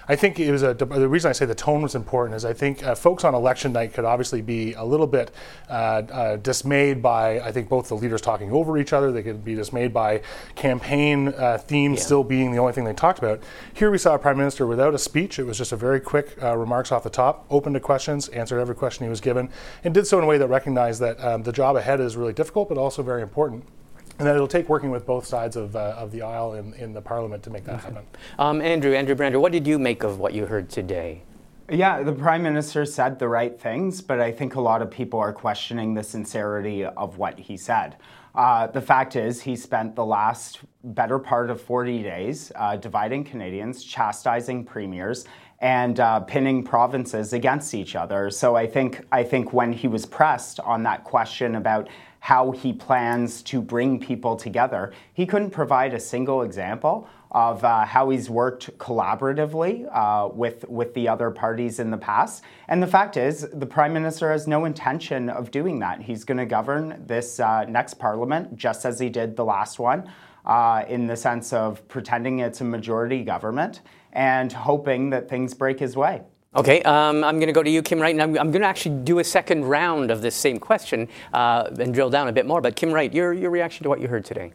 I 0.08 0.16
think 0.16 0.40
it 0.40 0.52
was 0.52 0.64
a, 0.64 0.74
the 0.74 1.08
reason 1.08 1.30
I 1.30 1.34
say 1.34 1.46
the 1.46 1.56
tone 1.56 1.82
was 1.82 1.96
important 1.96 2.36
is 2.36 2.46
I 2.46 2.54
think 2.54 2.84
uh, 2.84 2.96
folks 2.96 3.24
on 3.24 3.36
election 3.36 3.74
night 3.74 3.94
could 3.94 4.06
obviously 4.06 4.42
be 4.42 4.74
a 4.74 4.84
little 4.84 5.08
bit 5.08 5.32
uh, 5.70 5.74
uh, 5.74 6.36
dismayed 6.38 7.02
by 7.02 7.40
I 7.40 7.52
think 7.52 7.70
both 7.70 7.88
the 7.88 7.96
leaders 7.96 8.22
talking 8.22 8.52
over 8.52 8.78
each 8.78 8.94
other. 8.94 9.12
They 9.12 9.24
could 9.24 9.44
be 9.44 9.56
dismayed 9.56 9.94
by 9.94 10.22
campaign 10.56 11.30
uh, 11.30 11.58
themes 11.60 12.00
yeah. 12.00 12.06
still 12.06 12.24
being 12.24 12.52
the 12.52 12.58
only 12.58 12.74
thing 12.74 12.84
they 12.84 12.94
talked 12.94 13.20
about. 13.20 13.42
Here 13.74 13.92
we 13.92 13.98
saw 13.98 14.16
a 14.16 14.20
prime 14.20 14.38
minister 14.38 14.66
without 14.66 14.94
a 14.94 15.00
speech. 15.00 15.40
It 15.40 15.44
was 15.44 15.58
just 15.58 15.72
a 15.72 15.78
very 15.78 16.00
quick 16.00 16.42
uh, 16.42 16.58
remarks 16.58 16.92
off 16.92 17.04
the 17.04 17.10
top, 17.10 17.46
open 17.50 17.74
to 17.74 17.80
questions, 17.80 18.28
answered 18.30 18.60
every 18.60 18.76
question 18.76 19.06
he 19.06 19.10
was 19.10 19.22
given, 19.22 19.50
and 19.84 19.94
did 19.94 20.08
so 20.08 20.18
in 20.18 20.24
a 20.24 20.28
way 20.28 20.38
that 20.38 20.48
recognized 20.48 21.00
that 21.02 21.24
um, 21.24 21.44
the 21.44 21.52
job 21.52 21.76
ahead 21.76 22.00
is 22.00 22.16
really 22.16 22.34
difficult, 22.34 22.70
but 22.70 22.78
also 22.78 23.04
very 23.04 23.22
important 23.22 23.66
and 24.20 24.28
it'll 24.28 24.48
take 24.48 24.70
working 24.70 24.92
with 24.92 25.06
both 25.06 25.26
sides 25.26 25.56
of, 25.56 25.76
uh, 25.76 25.96
of 25.98 26.12
the 26.12 26.22
aisle 26.22 26.54
in, 26.54 26.74
in 26.76 26.94
the 26.94 27.02
parliament 27.02 27.44
to 27.44 27.50
make 27.50 27.64
that 27.66 27.82
happen. 27.82 28.06
Um, 28.38 28.62
Andrew, 28.62 28.94
Andrew 28.94 29.16
Brander, 29.16 29.40
what 29.40 29.52
did 29.52 29.66
you 29.68 29.80
make 29.80 30.04
of 30.04 30.20
what 30.20 30.34
you 30.34 30.46
heard 30.46 30.70
today? 30.70 31.24
Yeah, 31.70 32.04
the 32.04 32.12
prime 32.12 32.44
minister 32.44 32.86
said 32.86 33.18
the 33.18 33.30
right 33.30 33.58
things, 33.60 34.02
but 34.02 34.20
I 34.20 34.32
think 34.32 34.56
a 34.56 34.62
lot 34.62 34.82
of 34.82 34.92
people 34.92 35.20
are 35.20 35.32
questioning 35.32 35.94
the 35.94 36.04
sincerity 36.04 36.84
of 36.84 37.18
what 37.18 37.40
he 37.40 37.56
said. 37.56 37.96
Uh, 38.36 38.68
the 38.68 38.82
fact 38.82 39.16
is, 39.16 39.42
he 39.42 39.56
spent 39.56 39.96
the 39.96 40.06
last 40.06 40.60
better 40.84 41.20
part 41.20 41.50
of 41.50 41.62
40 41.62 42.04
days 42.04 42.52
uh, 42.56 42.76
dividing 42.76 43.24
Canadians, 43.24 43.84
chastising 43.84 44.66
premiers, 44.66 45.26
and 45.60 46.00
uh, 46.00 46.20
pinning 46.22 46.64
provinces 46.64 47.34
against 47.34 47.74
each 47.74 47.96
other. 47.96 48.30
So 48.30 48.56
I 48.56 48.66
think 48.68 49.06
I 49.12 49.24
think 49.24 49.54
when 49.54 49.72
he 49.72 49.88
was 49.88 50.06
pressed 50.06 50.60
on 50.62 50.84
that 50.84 51.04
question 51.04 51.56
about 51.56 51.88
how 52.22 52.52
he 52.52 52.72
plans 52.72 53.42
to 53.42 53.60
bring 53.60 54.00
people 54.00 54.36
together. 54.36 54.94
He 55.12 55.26
couldn't 55.26 55.50
provide 55.50 55.94
a 55.96 56.00
single 56.00 56.44
example 56.44 57.10
of 57.32 57.64
uh, 57.64 57.84
how 57.84 58.12
he's 58.12 58.30
worked 58.30 58.78
collaboratively 58.78 59.90
uh, 59.92 60.30
with, 60.32 60.64
with 60.70 60.94
the 60.94 61.08
other 61.08 61.32
parties 61.32 61.80
in 61.80 61.90
the 61.90 61.98
past. 61.98 62.44
And 62.68 62.82
the 62.82 62.88
fact 62.88 63.18
is, 63.18 63.50
the 63.54 63.66
Prime 63.66 63.92
Minister 63.92 64.32
has 64.32 64.48
no 64.48 64.66
intention 64.66 65.30
of 65.30 65.50
doing 65.50 65.80
that. 65.80 66.00
He's 66.00 66.24
going 66.24 66.38
to 66.38 66.46
govern 66.46 67.04
this 67.08 67.40
uh, 67.40 67.66
next 67.66 67.96
Parliament 67.96 68.56
just 68.56 68.86
as 68.86 69.00
he 69.00 69.10
did 69.10 69.36
the 69.36 69.46
last 69.46 69.80
one, 69.80 70.08
uh, 70.46 70.84
in 70.88 71.08
the 71.08 71.16
sense 71.16 71.52
of 71.52 71.88
pretending 71.88 72.38
it's 72.40 72.62
a 72.62 72.66
majority 72.66 73.24
government 73.24 73.82
and 74.14 74.54
hoping 74.54 75.10
that 75.10 75.28
things 75.28 75.56
break 75.56 75.80
his 75.80 75.98
way. 75.98 76.22
Okay, 76.54 76.82
um, 76.84 77.24
I'm 77.24 77.38
going 77.38 77.48
to 77.48 77.54
go 77.54 77.64
to 77.64 77.70
you, 77.70 77.82
Kim 77.82 77.98
Wright, 77.98 78.14
and 78.14 78.22
I'm, 78.22 78.38
I'm, 78.38 78.52
going 78.52 78.62
to 78.62 78.68
actually 78.68 79.04
do 79.06 79.20
a 79.20 79.24
second 79.24 79.64
round 79.64 80.12
of 80.12 80.22
this 80.22 80.36
same 80.36 80.60
question 80.60 81.08
uh, 81.34 81.70
and 81.80 81.94
drill 81.94 82.10
down 82.10 82.28
a 82.28 82.34
bit 82.34 82.46
more. 82.46 82.60
But 82.60 82.76
Kim 82.76 82.92
Wright, 82.92 83.14
your, 83.14 83.32
your 83.32 83.50
reaction 83.50 83.84
to 83.84 83.90
what 83.90 84.02
you 84.02 84.10
heard 84.10 84.26
today? 84.26 84.52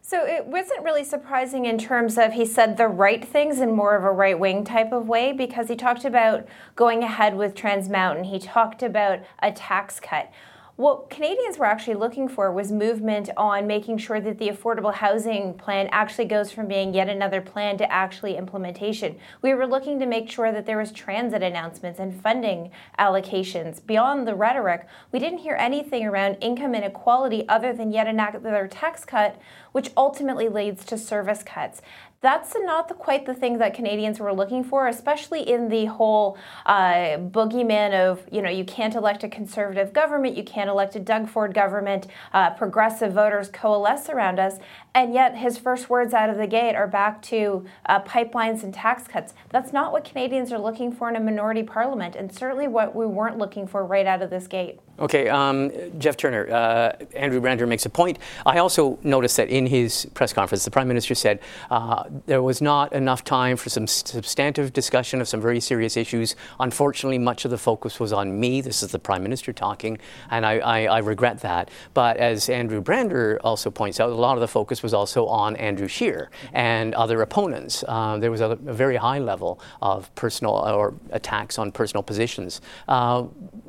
So 0.00 0.24
it 0.24 0.46
wasn't 0.46 0.82
really 0.82 1.04
surprising 1.04 1.66
in 1.66 1.76
terms 1.76 2.16
of 2.16 2.32
he 2.32 2.46
said 2.46 2.78
the 2.78 2.88
right 2.88 3.22
things 3.22 3.60
in 3.60 3.72
more 3.72 3.96
of 3.96 4.04
a 4.04 4.10
right 4.12 4.38
wing 4.38 4.64
type 4.64 4.92
of 4.92 5.08
way 5.08 5.34
because 5.34 5.68
he 5.68 5.76
talked 5.76 6.06
about 6.06 6.48
going 6.74 7.02
ahead 7.02 7.36
with 7.36 7.54
Trans 7.54 7.90
Mountain. 7.90 8.24
He 8.24 8.38
talked 8.38 8.82
about 8.82 9.18
a 9.42 9.52
tax 9.52 10.00
cut. 10.00 10.32
What 10.76 11.08
Canadians 11.08 11.56
were 11.56 11.64
actually 11.64 11.94
looking 11.94 12.28
for 12.28 12.52
was 12.52 12.70
movement 12.70 13.30
on 13.38 13.66
making 13.66 13.96
sure 13.96 14.20
that 14.20 14.36
the 14.36 14.50
affordable 14.50 14.92
housing 14.92 15.54
plan 15.54 15.88
actually 15.90 16.26
goes 16.26 16.52
from 16.52 16.68
being 16.68 16.92
yet 16.92 17.08
another 17.08 17.40
plan 17.40 17.78
to 17.78 17.90
actually 17.90 18.36
implementation. 18.36 19.16
We 19.40 19.54
were 19.54 19.66
looking 19.66 19.98
to 20.00 20.04
make 20.04 20.30
sure 20.30 20.52
that 20.52 20.66
there 20.66 20.76
was 20.76 20.92
transit 20.92 21.42
announcements 21.42 21.98
and 21.98 22.14
funding 22.20 22.72
allocations. 22.98 23.86
Beyond 23.86 24.28
the 24.28 24.34
rhetoric, 24.34 24.86
we 25.12 25.18
didn't 25.18 25.38
hear 25.38 25.56
anything 25.56 26.04
around 26.04 26.36
income 26.42 26.74
inequality 26.74 27.48
other 27.48 27.72
than 27.72 27.90
yet 27.90 28.06
another 28.06 28.68
tax 28.68 29.06
cut, 29.06 29.40
which 29.72 29.92
ultimately 29.96 30.50
leads 30.50 30.84
to 30.84 30.98
service 30.98 31.42
cuts 31.42 31.80
that's 32.26 32.56
not 32.56 32.88
the, 32.88 32.94
quite 32.94 33.24
the 33.24 33.34
thing 33.34 33.58
that 33.58 33.72
Canadians 33.72 34.18
were 34.18 34.32
looking 34.32 34.64
for, 34.64 34.88
especially 34.88 35.48
in 35.48 35.68
the 35.68 35.84
whole 35.84 36.36
uh, 36.66 37.18
boogeyman 37.18 37.92
of, 37.94 38.26
you 38.32 38.42
know, 38.42 38.50
you 38.50 38.64
can't 38.64 38.96
elect 38.96 39.22
a 39.22 39.28
conservative 39.28 39.92
government, 39.92 40.36
you 40.36 40.42
can't 40.42 40.68
elect 40.68 40.96
a 40.96 40.98
Doug 40.98 41.28
Ford 41.28 41.54
government, 41.54 42.08
uh, 42.34 42.50
progressive 42.50 43.12
voters 43.12 43.48
coalesce 43.48 44.08
around 44.08 44.40
us, 44.40 44.58
and 44.92 45.14
yet 45.14 45.36
his 45.36 45.56
first 45.56 45.88
words 45.88 46.12
out 46.12 46.28
of 46.28 46.36
the 46.36 46.48
gate 46.48 46.74
are 46.74 46.88
back 46.88 47.22
to 47.22 47.64
uh, 47.86 48.00
pipelines 48.00 48.64
and 48.64 48.74
tax 48.74 49.06
cuts. 49.06 49.32
That's 49.50 49.72
not 49.72 49.92
what 49.92 50.04
Canadians 50.04 50.52
are 50.52 50.58
looking 50.58 50.90
for 50.90 51.08
in 51.08 51.14
a 51.14 51.20
minority 51.20 51.62
parliament, 51.62 52.16
and 52.16 52.34
certainly 52.34 52.66
what 52.66 52.96
we 52.96 53.06
weren't 53.06 53.38
looking 53.38 53.68
for 53.68 53.86
right 53.86 54.04
out 54.04 54.20
of 54.20 54.30
this 54.30 54.48
gate. 54.48 54.80
Okay, 54.98 55.28
um, 55.28 55.70
Jeff 55.98 56.16
Turner, 56.16 56.50
uh, 56.50 56.92
Andrew 57.14 57.38
Brander 57.38 57.66
makes 57.66 57.84
a 57.84 57.90
point. 57.90 58.18
I 58.46 58.58
also 58.58 58.98
noticed 59.02 59.36
that 59.36 59.50
in 59.50 59.66
his 59.66 60.06
press 60.14 60.32
conference, 60.32 60.64
the 60.64 60.70
Prime 60.70 60.88
Minister 60.88 61.14
said 61.14 61.40
uh, 61.70 62.04
there 62.24 62.40
was 62.40 62.62
not 62.62 62.94
enough 62.94 63.22
time 63.22 63.58
for 63.58 63.68
some 63.68 63.86
substantive 63.86 64.72
discussion 64.72 65.20
of 65.20 65.28
some 65.28 65.38
very 65.38 65.60
serious 65.60 65.98
issues. 65.98 66.34
Unfortunately, 66.60 67.18
much 67.18 67.44
of 67.44 67.50
the 67.50 67.58
focus 67.58 68.00
was 68.00 68.10
on 68.10 68.40
me. 68.40 68.62
This 68.62 68.82
is 68.82 68.90
the 68.90 68.98
Prime 68.98 69.22
Minister 69.22 69.52
talking, 69.52 69.98
and 70.30 70.46
I, 70.46 70.58
I, 70.60 70.84
I 70.84 70.98
regret 71.00 71.40
that. 71.40 71.70
But 71.92 72.16
as 72.16 72.48
Andrew 72.48 72.80
Brander 72.80 73.38
also 73.44 73.70
points 73.70 74.00
out, 74.00 74.08
a 74.08 74.14
lot 74.14 74.38
of 74.38 74.40
the 74.40 74.48
focus 74.48 74.82
was 74.82 74.94
also 74.94 75.26
on 75.26 75.56
Andrew 75.56 75.88
Scheer 75.88 76.30
and 76.54 76.94
other 76.94 77.20
opponents. 77.20 77.84
Uh, 77.86 78.16
there 78.16 78.30
was 78.30 78.40
a, 78.40 78.52
a, 78.52 78.56
very 78.56 78.96
high 78.96 79.18
level 79.18 79.60
of 79.82 80.14
personal 80.14 80.54
or 80.54 80.94
attacks 81.10 81.58
on 81.58 81.70
personal 81.70 82.02
positions. 82.02 82.62
Uh, 82.88 83.24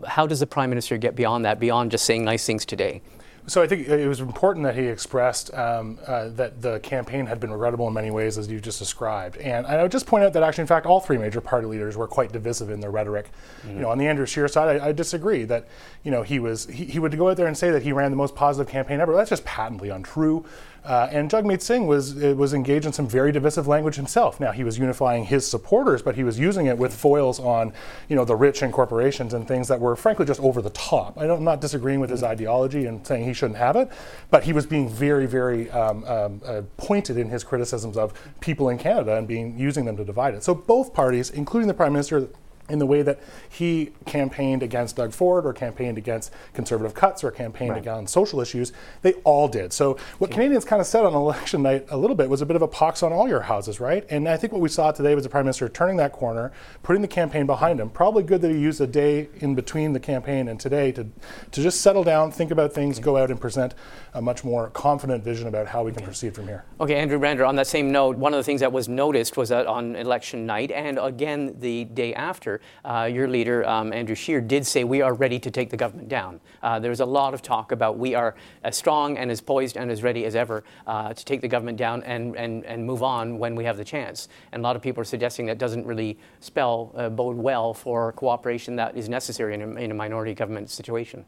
how 0.08 0.26
does 0.26 0.40
the 0.40 0.48
Prime 0.48 0.70
Minister 0.70 0.98
get 0.98 1.17
beyond 1.18 1.44
that, 1.44 1.60
beyond 1.60 1.92
just 1.92 2.06
saying 2.06 2.24
nice 2.24 2.46
things 2.46 2.66
today? 2.66 3.02
So 3.50 3.62
I 3.62 3.68
think 3.68 3.88
it 3.88 4.10
was 4.10 4.20
important 4.20 4.66
that 4.66 4.76
he 4.76 4.88
expressed 4.88 5.54
um, 5.54 5.98
uh, 6.06 6.28
that 6.30 6.62
the 6.62 6.82
campaign 6.82 7.26
had 7.26 7.40
been 7.40 7.50
regrettable 7.50 7.88
in 7.88 7.94
many 7.94 8.12
ways, 8.12 8.38
as 8.38 8.50
you 8.50 8.60
just 8.60 8.78
described. 8.78 9.38
And 9.38 9.66
I 9.66 9.82
would 9.82 9.92
just 9.92 10.06
point 10.06 10.26
out 10.26 10.34
that 10.34 10.44
actually, 10.44 10.64
in 10.64 10.68
fact, 10.68 10.86
all 10.86 11.00
three 11.00 11.18
major 11.18 11.40
party 11.40 11.66
leaders 11.66 11.96
were 11.96 12.08
quite 12.08 12.34
divisive 12.34 12.70
in 12.70 12.82
their 12.82 12.92
rhetoric. 12.92 13.32
Mm-hmm. 13.62 13.76
You 13.76 13.82
know, 13.84 13.90
on 13.90 14.00
the 14.00 14.06
Andrew 14.06 14.26
Scheer 14.26 14.50
side, 14.50 14.82
I, 14.82 14.88
I, 14.88 14.92
disagree 14.92 15.46
that 15.46 15.66
you 16.04 16.12
know 16.12 16.24
he 16.24 16.40
was 16.40 16.66
he, 16.66 16.84
he 16.84 17.00
would 17.00 17.18
go 17.18 17.30
out 17.30 17.38
there 17.38 17.48
and 17.48 17.58
say 17.58 17.72
that 17.72 17.84
he 17.84 17.94
ran 17.94 18.12
the 18.12 18.18
most 18.18 18.36
positive 18.36 18.70
campaign 18.70 19.00
ever. 19.00 19.16
That's 19.16 19.30
just 19.30 19.46
patently 19.46 19.88
untrue. 19.88 20.44
Uh, 20.84 21.08
and 21.12 21.30
Jagmeet 21.30 21.62
Singh 21.62 21.88
was 21.88 22.16
was 22.16 22.54
engaged 22.54 22.86
in 22.86 22.94
some 22.94 23.08
very 23.08 23.32
divisive 23.32 23.68
language 23.68 23.96
himself. 23.96 24.40
Now 24.40 24.52
he 24.52 24.64
was 24.64 24.78
unifying 24.78 25.26
his 25.26 25.50
supporters, 25.50 26.02
but 26.02 26.16
he 26.16 26.24
was 26.24 26.40
using 26.40 26.68
it 26.68 26.78
with 26.78 26.94
foils 26.94 27.40
on, 27.40 27.74
you 28.08 28.16
know, 28.16 28.26
the 28.26 28.36
rich 28.36 28.62
and 28.62 28.72
corporations 28.72 29.34
and 29.34 29.48
things 29.48 29.68
that 29.68 29.80
were 29.80 29.96
frankly 29.96 30.26
just 30.26 30.40
over 30.40 30.62
the 30.62 30.70
top. 30.72 31.18
I 31.18 31.26
am 31.26 31.44
not 31.44 31.62
disagreeing 31.62 32.00
with 32.00 32.10
his 32.10 32.24
ideology 32.24 32.86
and 32.86 33.06
saying 33.06 33.26
he 33.26 33.34
shouldn't 33.34 33.60
have 33.60 33.76
it, 33.76 33.90
but 34.30 34.44
he 34.44 34.54
was 34.54 34.66
being 34.66 34.90
very, 34.90 35.26
very 35.26 35.70
um, 35.72 36.04
um, 36.06 36.42
uh, 36.46 36.62
pointed 36.78 37.18
in 37.18 37.30
his 37.30 37.44
criticisms 37.44 37.98
of 37.98 38.14
people 38.40 38.70
in 38.70 38.78
Canada 38.78 39.16
and 39.18 39.28
being 39.28 39.58
using 39.58 39.86
them 39.86 39.98
to 39.98 40.06
divide 40.06 40.34
it. 40.34 40.44
So 40.44 40.56
both 40.56 40.94
parties, 40.94 41.30
including 41.30 41.68
the 41.68 41.74
prime 41.74 41.94
minister, 41.94 42.30
in 42.70 42.80
the 42.80 42.86
way 42.86 43.02
that 43.02 43.20
he 43.50 43.92
campaigned 44.06 44.62
against 44.62 44.96
Doug 44.96 45.14
Ford 45.14 45.46
or 45.46 45.54
campaigned 45.54 45.98
against 45.98 46.32
conservative 46.54 46.94
cuts 46.94 47.24
or 47.24 47.32
campaigned 47.32 47.72
right. 47.72 47.82
against 47.82 48.14
social 48.14 48.42
issues. 48.42 48.74
They 49.02 49.14
all 49.24 49.48
did. 49.48 49.72
So 49.74 49.98
what 50.18 50.32
Canadians 50.32 50.66
kind 50.66 50.82
of 50.82 50.88
said 50.88 51.06
on 51.06 51.14
election 51.14 51.62
night 51.62 51.86
a 51.90 51.98
little 51.98 52.16
bit 52.16 52.30
was 52.30 52.42
a 52.42 52.46
bit 52.46 52.56
of 52.56 52.62
a 52.62 52.68
pox 52.68 53.04
on 53.04 53.14
all 53.14 53.28
your 53.28 53.42
houses, 53.42 53.80
right? 53.80 54.06
And 54.10 54.28
I 54.28 54.38
think 54.38 54.54
what 54.54 54.62
we 54.62 54.70
saw 54.70 54.92
today 54.92 55.16
was 55.16 55.24
the 55.24 55.30
prime 55.30 55.46
minister 55.46 55.70
turning 55.70 55.98
that 55.98 56.12
corner, 56.12 56.52
putting 56.84 57.02
the 57.02 57.08
campaign 57.08 57.46
behind 57.46 57.80
him. 57.80 57.90
Probably 57.90 58.24
good 58.24 58.42
that 58.42 58.52
he 58.52 58.58
used 58.58 58.82
a 58.82 58.88
day 58.88 59.30
in 59.36 59.56
between 59.56 59.94
the 59.94 60.00
campaign 60.00 60.48
and 60.48 60.60
today 60.60 60.92
to 60.94 61.08
to 61.52 61.62
just 61.62 61.82
settle 61.82 62.04
down, 62.04 62.32
think 62.32 62.52
about 62.52 62.74
things, 62.74 63.00
go 63.00 63.18
out 63.18 63.32
and 63.32 63.40
present 63.40 63.74
a 64.14 64.22
much 64.22 64.44
more 64.44 64.70
confident 64.72 65.24
vision 65.24 65.48
about 65.48 65.68
how 65.68 65.84
we 65.84 65.92
can 65.92 66.04
proceed 66.04 66.36
from 66.36 66.48
here. 66.48 66.66
Okay, 66.80 66.96
Andrew 66.96 67.20
Brander, 67.20 67.46
on 67.46 67.56
that 67.56 67.68
same 67.68 67.92
note, 67.92 68.18
one 68.18 68.34
of 68.34 68.38
the 68.38 68.44
things 68.44 68.62
that 68.62 68.72
was 68.72 68.90
noticed 68.90 69.38
was 69.38 69.50
that 69.50 69.68
on 69.68 69.96
election 69.96 70.46
night 70.46 70.72
and 70.72 70.98
again 71.00 71.56
the 71.60 71.86
day 71.86 72.14
after 72.14 72.57
uh, 72.86 73.10
your 73.12 73.28
leader, 73.28 73.68
um, 73.68 73.94
Andrew 73.94 74.16
Scheer, 74.16 74.42
did 74.42 74.66
say 74.66 74.84
we 74.84 75.02
are 75.02 75.14
ready 75.14 75.40
to 75.40 75.52
take 75.52 75.70
the 75.70 75.78
government 75.78 76.10
down. 76.10 76.40
Uh, 76.62 76.80
there 76.80 76.90
was 76.90 77.00
a 77.00 77.06
lot 77.06 77.34
of 77.34 77.42
talk 77.42 77.72
about 77.72 77.98
we 77.98 78.16
are 78.16 78.36
as 78.64 78.76
strong 78.76 79.18
and 79.18 79.32
as 79.32 79.42
poised 79.42 79.78
and 79.78 79.92
as 79.92 80.04
ready 80.04 80.26
as 80.26 80.36
ever 80.36 80.64
uh, 80.86 81.14
to 81.14 81.26
take 81.26 81.42
the 81.42 81.48
government 81.48 81.78
down 81.78 82.04
and, 82.04 82.36
and, 82.36 82.66
and 82.66 82.86
move 82.86 83.04
on 83.04 83.38
when 83.38 83.56
we 83.56 83.64
have 83.64 83.78
the 83.78 83.86
chance. 83.86 84.30
And 84.52 84.62
a 84.62 84.64
lot 84.64 84.76
of 84.76 84.82
people 84.82 85.02
are 85.02 85.06
suggesting 85.06 85.46
that 85.48 85.58
doesn't 85.58 85.86
really 85.86 86.18
spell, 86.40 86.94
uh, 86.96 87.10
bode 87.10 87.38
well 87.38 87.74
for 87.74 88.12
cooperation 88.14 88.76
that 88.78 88.98
is 88.98 89.10
necessary 89.10 89.54
in 89.54 89.62
a, 89.62 89.70
in 89.76 89.92
a 89.92 89.94
minority 89.94 90.34
government 90.34 90.70
situation. 90.70 91.26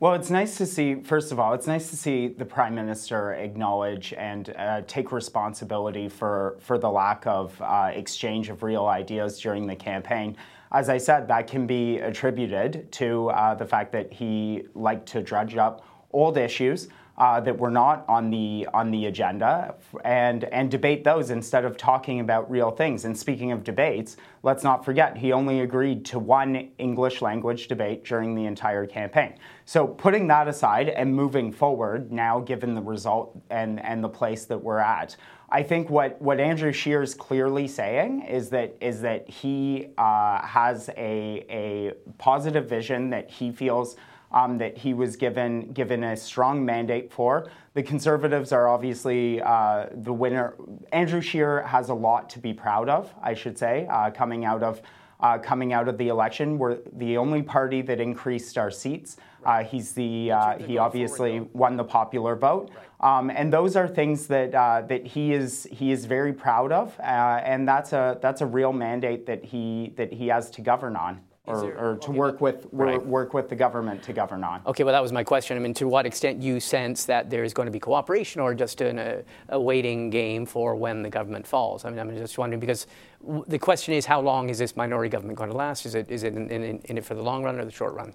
Well, 0.00 0.14
it's 0.14 0.30
nice 0.30 0.56
to 0.56 0.64
see, 0.64 1.02
first 1.02 1.30
of 1.30 1.38
all, 1.38 1.52
it's 1.52 1.66
nice 1.66 1.90
to 1.90 1.96
see 1.96 2.28
the 2.28 2.46
Prime 2.46 2.74
Minister 2.74 3.34
acknowledge 3.34 4.14
and 4.14 4.48
uh, 4.56 4.80
take 4.86 5.12
responsibility 5.12 6.08
for, 6.08 6.56
for 6.58 6.78
the 6.78 6.90
lack 6.90 7.26
of 7.26 7.60
uh, 7.60 7.90
exchange 7.92 8.48
of 8.48 8.62
real 8.62 8.86
ideas 8.86 9.38
during 9.38 9.66
the 9.66 9.76
campaign. 9.76 10.38
As 10.72 10.88
I 10.88 10.96
said, 10.96 11.28
that 11.28 11.48
can 11.48 11.66
be 11.66 11.98
attributed 11.98 12.90
to 12.92 13.28
uh, 13.28 13.54
the 13.54 13.66
fact 13.66 13.92
that 13.92 14.10
he 14.10 14.62
liked 14.74 15.06
to 15.08 15.20
dredge 15.20 15.58
up 15.58 15.84
old 16.12 16.38
issues 16.38 16.88
uh, 17.20 17.38
that 17.38 17.56
were 17.58 17.70
not 17.70 18.04
on 18.08 18.30
the 18.30 18.66
on 18.72 18.90
the 18.90 19.06
agenda 19.06 19.74
and 20.04 20.44
and 20.44 20.70
debate 20.70 21.04
those 21.04 21.28
instead 21.28 21.66
of 21.66 21.76
talking 21.76 22.20
about 22.20 22.50
real 22.50 22.70
things. 22.70 23.04
And 23.04 23.16
speaking 23.16 23.52
of 23.52 23.62
debates, 23.62 24.16
let's 24.42 24.64
not 24.64 24.86
forget 24.86 25.18
he 25.18 25.30
only 25.32 25.60
agreed 25.60 26.04
to 26.06 26.18
one 26.18 26.70
English 26.78 27.20
language 27.20 27.68
debate 27.68 28.04
during 28.04 28.34
the 28.34 28.46
entire 28.46 28.86
campaign. 28.86 29.34
So 29.66 29.86
putting 29.86 30.26
that 30.28 30.48
aside 30.48 30.88
and 30.88 31.14
moving 31.14 31.52
forward 31.52 32.10
now, 32.10 32.40
given 32.40 32.74
the 32.74 32.82
result 32.82 33.38
and 33.50 33.84
and 33.84 34.02
the 34.02 34.08
place 34.08 34.46
that 34.46 34.58
we're 34.58 34.78
at. 34.78 35.14
I 35.52 35.64
think 35.64 35.90
what, 35.90 36.22
what 36.22 36.38
Andrew 36.38 36.70
Scheer 36.70 37.02
is 37.02 37.12
clearly 37.12 37.66
saying 37.66 38.22
is 38.22 38.50
that 38.50 38.76
is 38.80 39.00
that 39.00 39.28
he 39.28 39.88
uh, 39.98 40.46
has 40.46 40.88
a, 40.90 41.44
a 41.50 41.92
positive 42.18 42.68
vision 42.68 43.10
that 43.10 43.28
he 43.28 43.50
feels 43.50 43.96
um, 44.32 44.58
that 44.58 44.78
he 44.78 44.94
was 44.94 45.16
given 45.16 45.72
given 45.72 46.04
a 46.04 46.16
strong 46.16 46.64
mandate 46.64 47.12
for. 47.12 47.50
The 47.74 47.82
Conservatives 47.82 48.52
are 48.52 48.68
obviously 48.68 49.40
uh, 49.40 49.86
the 49.92 50.12
winner. 50.12 50.54
Andrew 50.92 51.20
Scheer 51.20 51.62
has 51.62 51.88
a 51.88 51.94
lot 51.94 52.30
to 52.30 52.38
be 52.38 52.52
proud 52.52 52.88
of, 52.88 53.12
I 53.22 53.34
should 53.34 53.58
say, 53.58 53.86
uh, 53.90 54.10
coming 54.10 54.44
out 54.44 54.62
of. 54.62 54.82
Uh, 55.22 55.36
coming 55.36 55.74
out 55.74 55.86
of 55.86 55.98
the 55.98 56.08
election, 56.08 56.56
we're 56.56 56.78
the 56.94 57.18
only 57.18 57.42
party 57.42 57.82
that 57.82 58.00
increased 58.00 58.56
our 58.56 58.70
seats. 58.70 59.18
Uh, 59.44 59.62
he's 59.62 59.92
the 59.92 60.32
uh, 60.32 60.56
he 60.56 60.78
obviously 60.78 61.40
won 61.52 61.76
the 61.76 61.84
popular 61.84 62.34
vote, 62.34 62.70
um, 63.00 63.28
and 63.28 63.52
those 63.52 63.76
are 63.76 63.86
things 63.86 64.26
that 64.28 64.54
uh, 64.54 64.80
that 64.80 65.06
he 65.06 65.34
is 65.34 65.68
he 65.70 65.92
is 65.92 66.06
very 66.06 66.32
proud 66.32 66.72
of, 66.72 66.98
and 67.00 67.68
that's 67.68 67.92
a 67.92 68.18
that's 68.22 68.40
a 68.40 68.46
real 68.46 68.72
mandate 68.72 69.26
that 69.26 69.44
he 69.44 69.92
that 69.96 70.10
he 70.10 70.28
has 70.28 70.50
to 70.52 70.62
govern 70.62 70.96
on 70.96 71.20
or, 71.50 71.60
there, 71.60 71.78
or 71.78 71.96
to 71.96 72.08
okay, 72.08 72.18
work 72.18 72.40
with 72.40 72.66
right. 72.72 73.04
work 73.04 73.34
with 73.34 73.48
the 73.48 73.56
government 73.56 74.02
to 74.04 74.12
govern 74.12 74.44
on. 74.44 74.60
Okay, 74.66 74.84
well 74.84 74.92
that 74.92 75.02
was 75.02 75.12
my 75.12 75.24
question. 75.24 75.56
I 75.56 75.60
mean, 75.60 75.74
to 75.74 75.88
what 75.88 76.06
extent 76.06 76.42
you 76.42 76.60
sense 76.60 77.04
that 77.06 77.30
there 77.30 77.44
is 77.44 77.52
going 77.52 77.66
to 77.66 77.72
be 77.72 77.80
cooperation, 77.80 78.40
or 78.40 78.54
just 78.54 78.80
an, 78.80 78.98
a, 78.98 79.22
a 79.48 79.60
waiting 79.60 80.10
game 80.10 80.46
for 80.46 80.74
when 80.74 81.02
the 81.02 81.10
government 81.10 81.46
falls? 81.46 81.84
I 81.84 81.90
mean, 81.90 81.98
I'm 81.98 82.16
just 82.16 82.38
wondering 82.38 82.60
because 82.60 82.86
w- 83.24 83.44
the 83.48 83.58
question 83.58 83.94
is, 83.94 84.06
how 84.06 84.20
long 84.20 84.48
is 84.48 84.58
this 84.58 84.76
minority 84.76 85.10
government 85.10 85.38
going 85.38 85.50
to 85.50 85.56
last? 85.56 85.86
Is 85.86 85.94
it 85.94 86.10
is 86.10 86.22
it 86.22 86.34
in, 86.34 86.50
in, 86.50 86.80
in 86.84 86.98
it 86.98 87.04
for 87.04 87.14
the 87.14 87.22
long 87.22 87.42
run 87.42 87.58
or 87.58 87.64
the 87.64 87.70
short 87.70 87.94
run? 87.94 88.12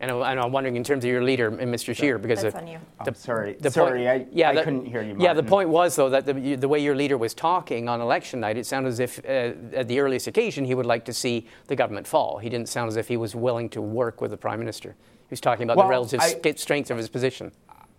And, 0.00 0.12
I, 0.12 0.32
am 0.34 0.52
wondering 0.52 0.76
in 0.76 0.84
terms 0.84 1.04
of 1.04 1.10
your 1.10 1.24
leader, 1.24 1.50
Mr. 1.50 1.94
Scheer, 1.94 2.18
because 2.18 2.42
That's 2.42 2.54
the, 2.54 2.60
on 2.60 2.68
you. 2.68 2.78
The, 3.04 3.10
oh, 3.10 3.14
sorry, 3.14 3.56
the 3.58 3.70
sorry, 3.70 4.04
point, 4.04 4.08
I, 4.08 4.26
yeah, 4.32 4.50
I 4.50 4.54
the, 4.54 4.62
couldn't 4.62 4.86
hear 4.86 5.02
you. 5.02 5.08
Martin. 5.08 5.20
Yeah, 5.20 5.34
the 5.34 5.42
point 5.42 5.70
was 5.70 5.96
though 5.96 6.08
that 6.10 6.24
the, 6.24 6.54
the 6.54 6.68
way 6.68 6.78
your 6.78 6.94
leader 6.94 7.18
was 7.18 7.34
talking 7.34 7.88
on 7.88 8.00
election 8.00 8.38
night, 8.38 8.56
it 8.56 8.64
sounded 8.64 8.90
as 8.90 9.00
if 9.00 9.18
uh, 9.24 9.54
at 9.74 9.88
the 9.88 9.98
earliest 9.98 10.28
occasion 10.28 10.64
he 10.64 10.76
would 10.76 10.86
like 10.86 11.04
to 11.06 11.12
see 11.12 11.48
the 11.66 11.74
government 11.74 12.06
fall. 12.06 12.38
He 12.38 12.48
didn't 12.48 12.68
sound 12.68 12.88
as 12.88 12.96
if 12.96 13.08
he 13.08 13.16
was 13.16 13.34
willing 13.34 13.68
to 13.70 13.82
work 13.82 14.20
with 14.20 14.30
the 14.30 14.36
prime 14.36 14.60
minister. 14.60 14.94
He 15.00 15.30
was 15.30 15.40
talking 15.40 15.64
about 15.64 15.76
well, 15.76 15.86
the 15.86 15.90
relative 15.90 16.20
I, 16.20 16.52
strength 16.52 16.92
of 16.92 16.96
his 16.96 17.08
position. 17.08 17.50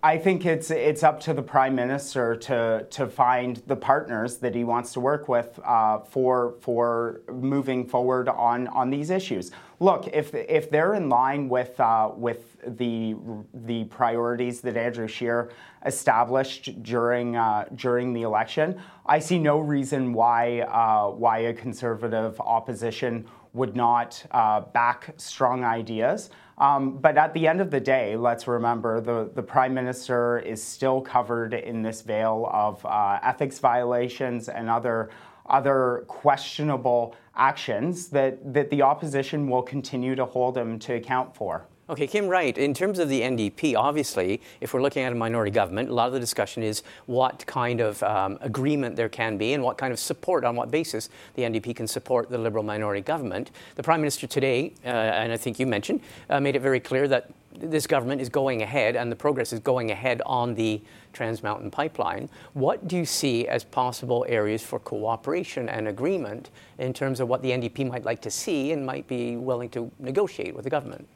I 0.02 0.18
think 0.18 0.46
it's 0.46 0.72
it's 0.72 1.04
up 1.04 1.20
to 1.22 1.34
the 1.34 1.42
prime 1.42 1.76
minister 1.76 2.34
to 2.34 2.88
to 2.90 3.08
find 3.08 3.58
the 3.68 3.76
partners 3.76 4.38
that 4.38 4.56
he 4.56 4.64
wants 4.64 4.94
to 4.94 5.02
work 5.02 5.28
with 5.28 5.60
uh, 5.66 6.00
for 6.00 6.56
for 6.62 7.22
moving 7.30 7.86
forward 7.86 8.30
on 8.30 8.70
on 8.70 8.90
these 8.90 9.10
issues. 9.10 9.52
Look, 9.82 10.08
if 10.14 10.34
if 10.34 10.72
they're 10.72 10.94
in 10.94 11.10
line 11.10 11.50
with 11.50 11.78
uh, 11.82 12.12
with 12.16 12.56
the 12.66 13.18
the 13.54 13.84
priorities 13.86 14.62
that 14.62 14.78
Andrew 14.78 15.08
Scheer 15.08 15.52
established 15.86 16.82
during 16.82 17.36
uh, 17.36 17.66
during 17.76 18.14
the 18.14 18.22
election, 18.22 18.82
I 19.06 19.20
see 19.20 19.38
no 19.38 19.60
reason 19.60 20.14
why 20.14 20.62
uh, 20.62 21.10
why 21.10 21.40
a 21.40 21.54
conservative 21.54 22.40
opposition 22.40 23.28
would 23.52 23.76
not 23.76 24.26
uh, 24.32 24.62
back 24.62 25.14
strong 25.18 25.66
ideas. 25.66 26.30
Um, 26.60 26.98
but 26.98 27.18
at 27.18 27.34
the 27.34 27.48
end 27.48 27.62
of 27.62 27.72
the 27.72 27.80
day, 27.80 28.18
let's 28.18 28.46
remember 28.46 29.00
the, 29.00 29.32
the 29.34 29.42
Prime 29.42 29.74
Minister 29.74 30.40
is 30.40 30.62
still 30.62 31.00
covered 31.00 31.54
in 31.54 31.82
this 31.82 32.02
veil 32.02 32.50
of 32.52 32.86
uh, 32.86 33.20
ethics 33.24 33.60
violations 33.60 34.50
and 34.50 34.70
other, 34.70 35.10
other 35.46 36.04
questionable 36.08 37.16
actions 37.36 38.10
that, 38.10 38.54
that 38.54 38.70
the 38.70 38.82
opposition 38.82 39.50
will 39.50 39.62
continue 39.62 40.16
to 40.16 40.26
hold 40.26 40.58
him 40.58 40.78
to 40.80 40.96
account 40.96 41.34
for. 41.34 41.66
Okay, 41.90 42.06
Kim 42.06 42.28
Wright, 42.28 42.56
in 42.56 42.76
terms 42.76 43.00
of 43.00 43.10
the 43.10 43.22
NDP, 43.22 43.76
obviously, 43.76 44.42
if 44.62 44.76
we're 44.76 44.82
looking 44.82 45.02
at 45.02 45.12
a 45.12 45.16
minority 45.16 45.50
government, 45.50 45.90
a 45.90 45.94
lot 45.94 46.06
of 46.06 46.14
the 46.14 46.20
discussion 46.20 46.62
is 46.62 46.84
what 47.08 47.44
kind 47.48 47.82
of 47.82 48.04
um, 48.04 48.38
agreement 48.42 48.96
there 48.96 49.10
can 49.10 49.40
be 49.40 49.54
and 49.54 49.64
what 49.64 49.80
kind 49.80 49.92
of 49.92 49.98
support, 49.98 50.46
on 50.46 50.56
what 50.56 50.70
basis 50.70 51.10
the 51.34 51.42
NDP 51.42 51.76
can 51.76 51.88
support 51.88 52.30
the 52.30 52.38
Liberal 52.38 52.64
minority 52.64 53.02
government. 53.02 53.50
The 53.74 53.82
Prime 53.82 54.02
Minister 54.02 54.28
today, 54.28 54.72
uh, 54.86 54.90
and 54.90 55.34
I 55.34 55.38
think 55.38 55.60
you 55.60 55.66
mentioned, 55.66 56.02
uh, 56.30 56.40
made 56.40 56.56
it 56.56 56.60
very 56.60 56.80
clear 56.80 57.08
that 57.08 57.32
this 57.58 57.88
government 57.88 58.22
is 58.22 58.30
going 58.30 58.62
ahead 58.62 58.96
and 58.96 59.12
the 59.12 59.16
progress 59.16 59.52
is 59.52 59.60
going 59.60 59.90
ahead 59.90 60.22
on 60.28 60.54
the 60.54 60.80
Trans 61.12 61.42
Mountain 61.42 61.72
Pipeline. 61.72 62.30
What 62.54 62.88
do 62.88 62.98
you 62.98 63.06
see 63.06 63.48
as 63.48 63.64
possible 63.64 64.28
areas 64.30 64.62
for 64.62 64.78
cooperation 64.78 65.68
and 65.68 65.88
agreement 65.88 66.52
in 66.78 66.94
terms 66.94 67.20
of 67.20 67.28
what 67.28 67.42
the 67.42 67.50
NDP 67.50 67.90
might 67.90 68.06
like 68.06 68.22
to 68.22 68.30
see 68.30 68.74
and 68.74 68.86
might 68.86 69.08
be 69.08 69.38
willing 69.38 69.70
to 69.70 69.90
negotiate 69.98 70.54
with 70.54 70.66
the 70.66 70.70
government? 70.70 71.08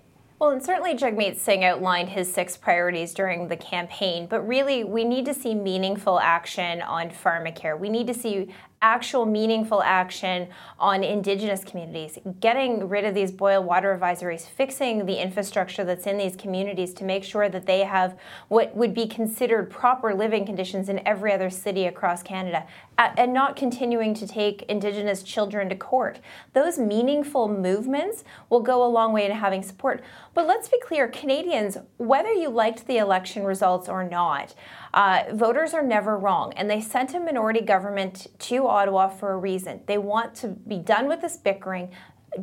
Well, 0.43 0.51
and 0.51 0.61
certainly 0.61 0.93
Jagmeet 0.93 1.37
Singh 1.37 1.63
outlined 1.63 2.09
his 2.09 2.29
six 2.29 2.57
priorities 2.57 3.13
during 3.13 3.47
the 3.47 3.55
campaign, 3.55 4.27
but 4.27 4.45
really 4.45 4.83
we 4.83 5.05
need 5.05 5.23
to 5.27 5.33
see 5.33 5.55
meaningful 5.55 6.19
action 6.19 6.81
on 6.81 7.11
pharmacare. 7.11 7.79
We 7.79 7.87
need 7.87 8.07
to 8.07 8.13
see 8.13 8.49
actual 8.83 9.25
meaningful 9.25 9.81
action 9.81 10.47
on 10.77 11.03
indigenous 11.03 11.63
communities, 11.63 12.19
getting 12.41 12.87
rid 12.89 13.05
of 13.05 13.15
these 13.15 13.31
boil 13.31 13.63
water 13.63 13.97
advisories, 13.97 14.45
fixing 14.45 15.05
the 15.05 15.19
infrastructure 15.19 15.85
that's 15.85 16.05
in 16.05 16.17
these 16.17 16.35
communities 16.35 16.93
to 16.93 17.05
make 17.05 17.23
sure 17.23 17.47
that 17.47 17.65
they 17.65 17.79
have 17.79 18.19
what 18.49 18.75
would 18.75 18.93
be 18.93 19.07
considered 19.07 19.69
proper 19.69 20.13
living 20.13 20.45
conditions 20.45 20.89
in 20.89 21.01
every 21.07 21.31
other 21.31 21.49
city 21.49 21.85
across 21.85 22.21
Canada, 22.21 22.67
and 22.97 23.33
not 23.33 23.55
continuing 23.55 24.13
to 24.13 24.27
take 24.27 24.63
indigenous 24.63 25.23
children 25.23 25.69
to 25.69 25.75
court. 25.75 26.19
Those 26.51 26.77
meaningful 26.77 27.47
movements 27.47 28.23
will 28.49 28.59
go 28.59 28.85
a 28.85 28.87
long 28.87 29.13
way 29.13 29.25
in 29.25 29.31
having 29.31 29.63
support. 29.63 30.03
But 30.33 30.45
let's 30.45 30.67
be 30.67 30.79
clear 30.79 31.07
Canadians, 31.07 31.77
whether 31.97 32.31
you 32.31 32.49
liked 32.49 32.85
the 32.85 32.97
election 32.97 33.45
results 33.45 33.87
or 33.87 34.03
not, 34.03 34.53
uh, 34.93 35.23
voters 35.33 35.73
are 35.73 35.81
never 35.81 36.17
wrong, 36.17 36.53
and 36.55 36.69
they 36.69 36.79
sent 36.81 37.13
a 37.15 37.19
minority 37.19 37.61
government 37.61 38.27
to 38.39 38.67
Ottawa 38.67 39.07
for 39.07 39.31
a 39.31 39.37
reason. 39.37 39.81
They 39.87 39.97
want 39.97 40.35
to 40.35 40.49
be 40.49 40.77
done 40.77 41.07
with 41.07 41.21
this 41.21 41.37
bickering, 41.37 41.89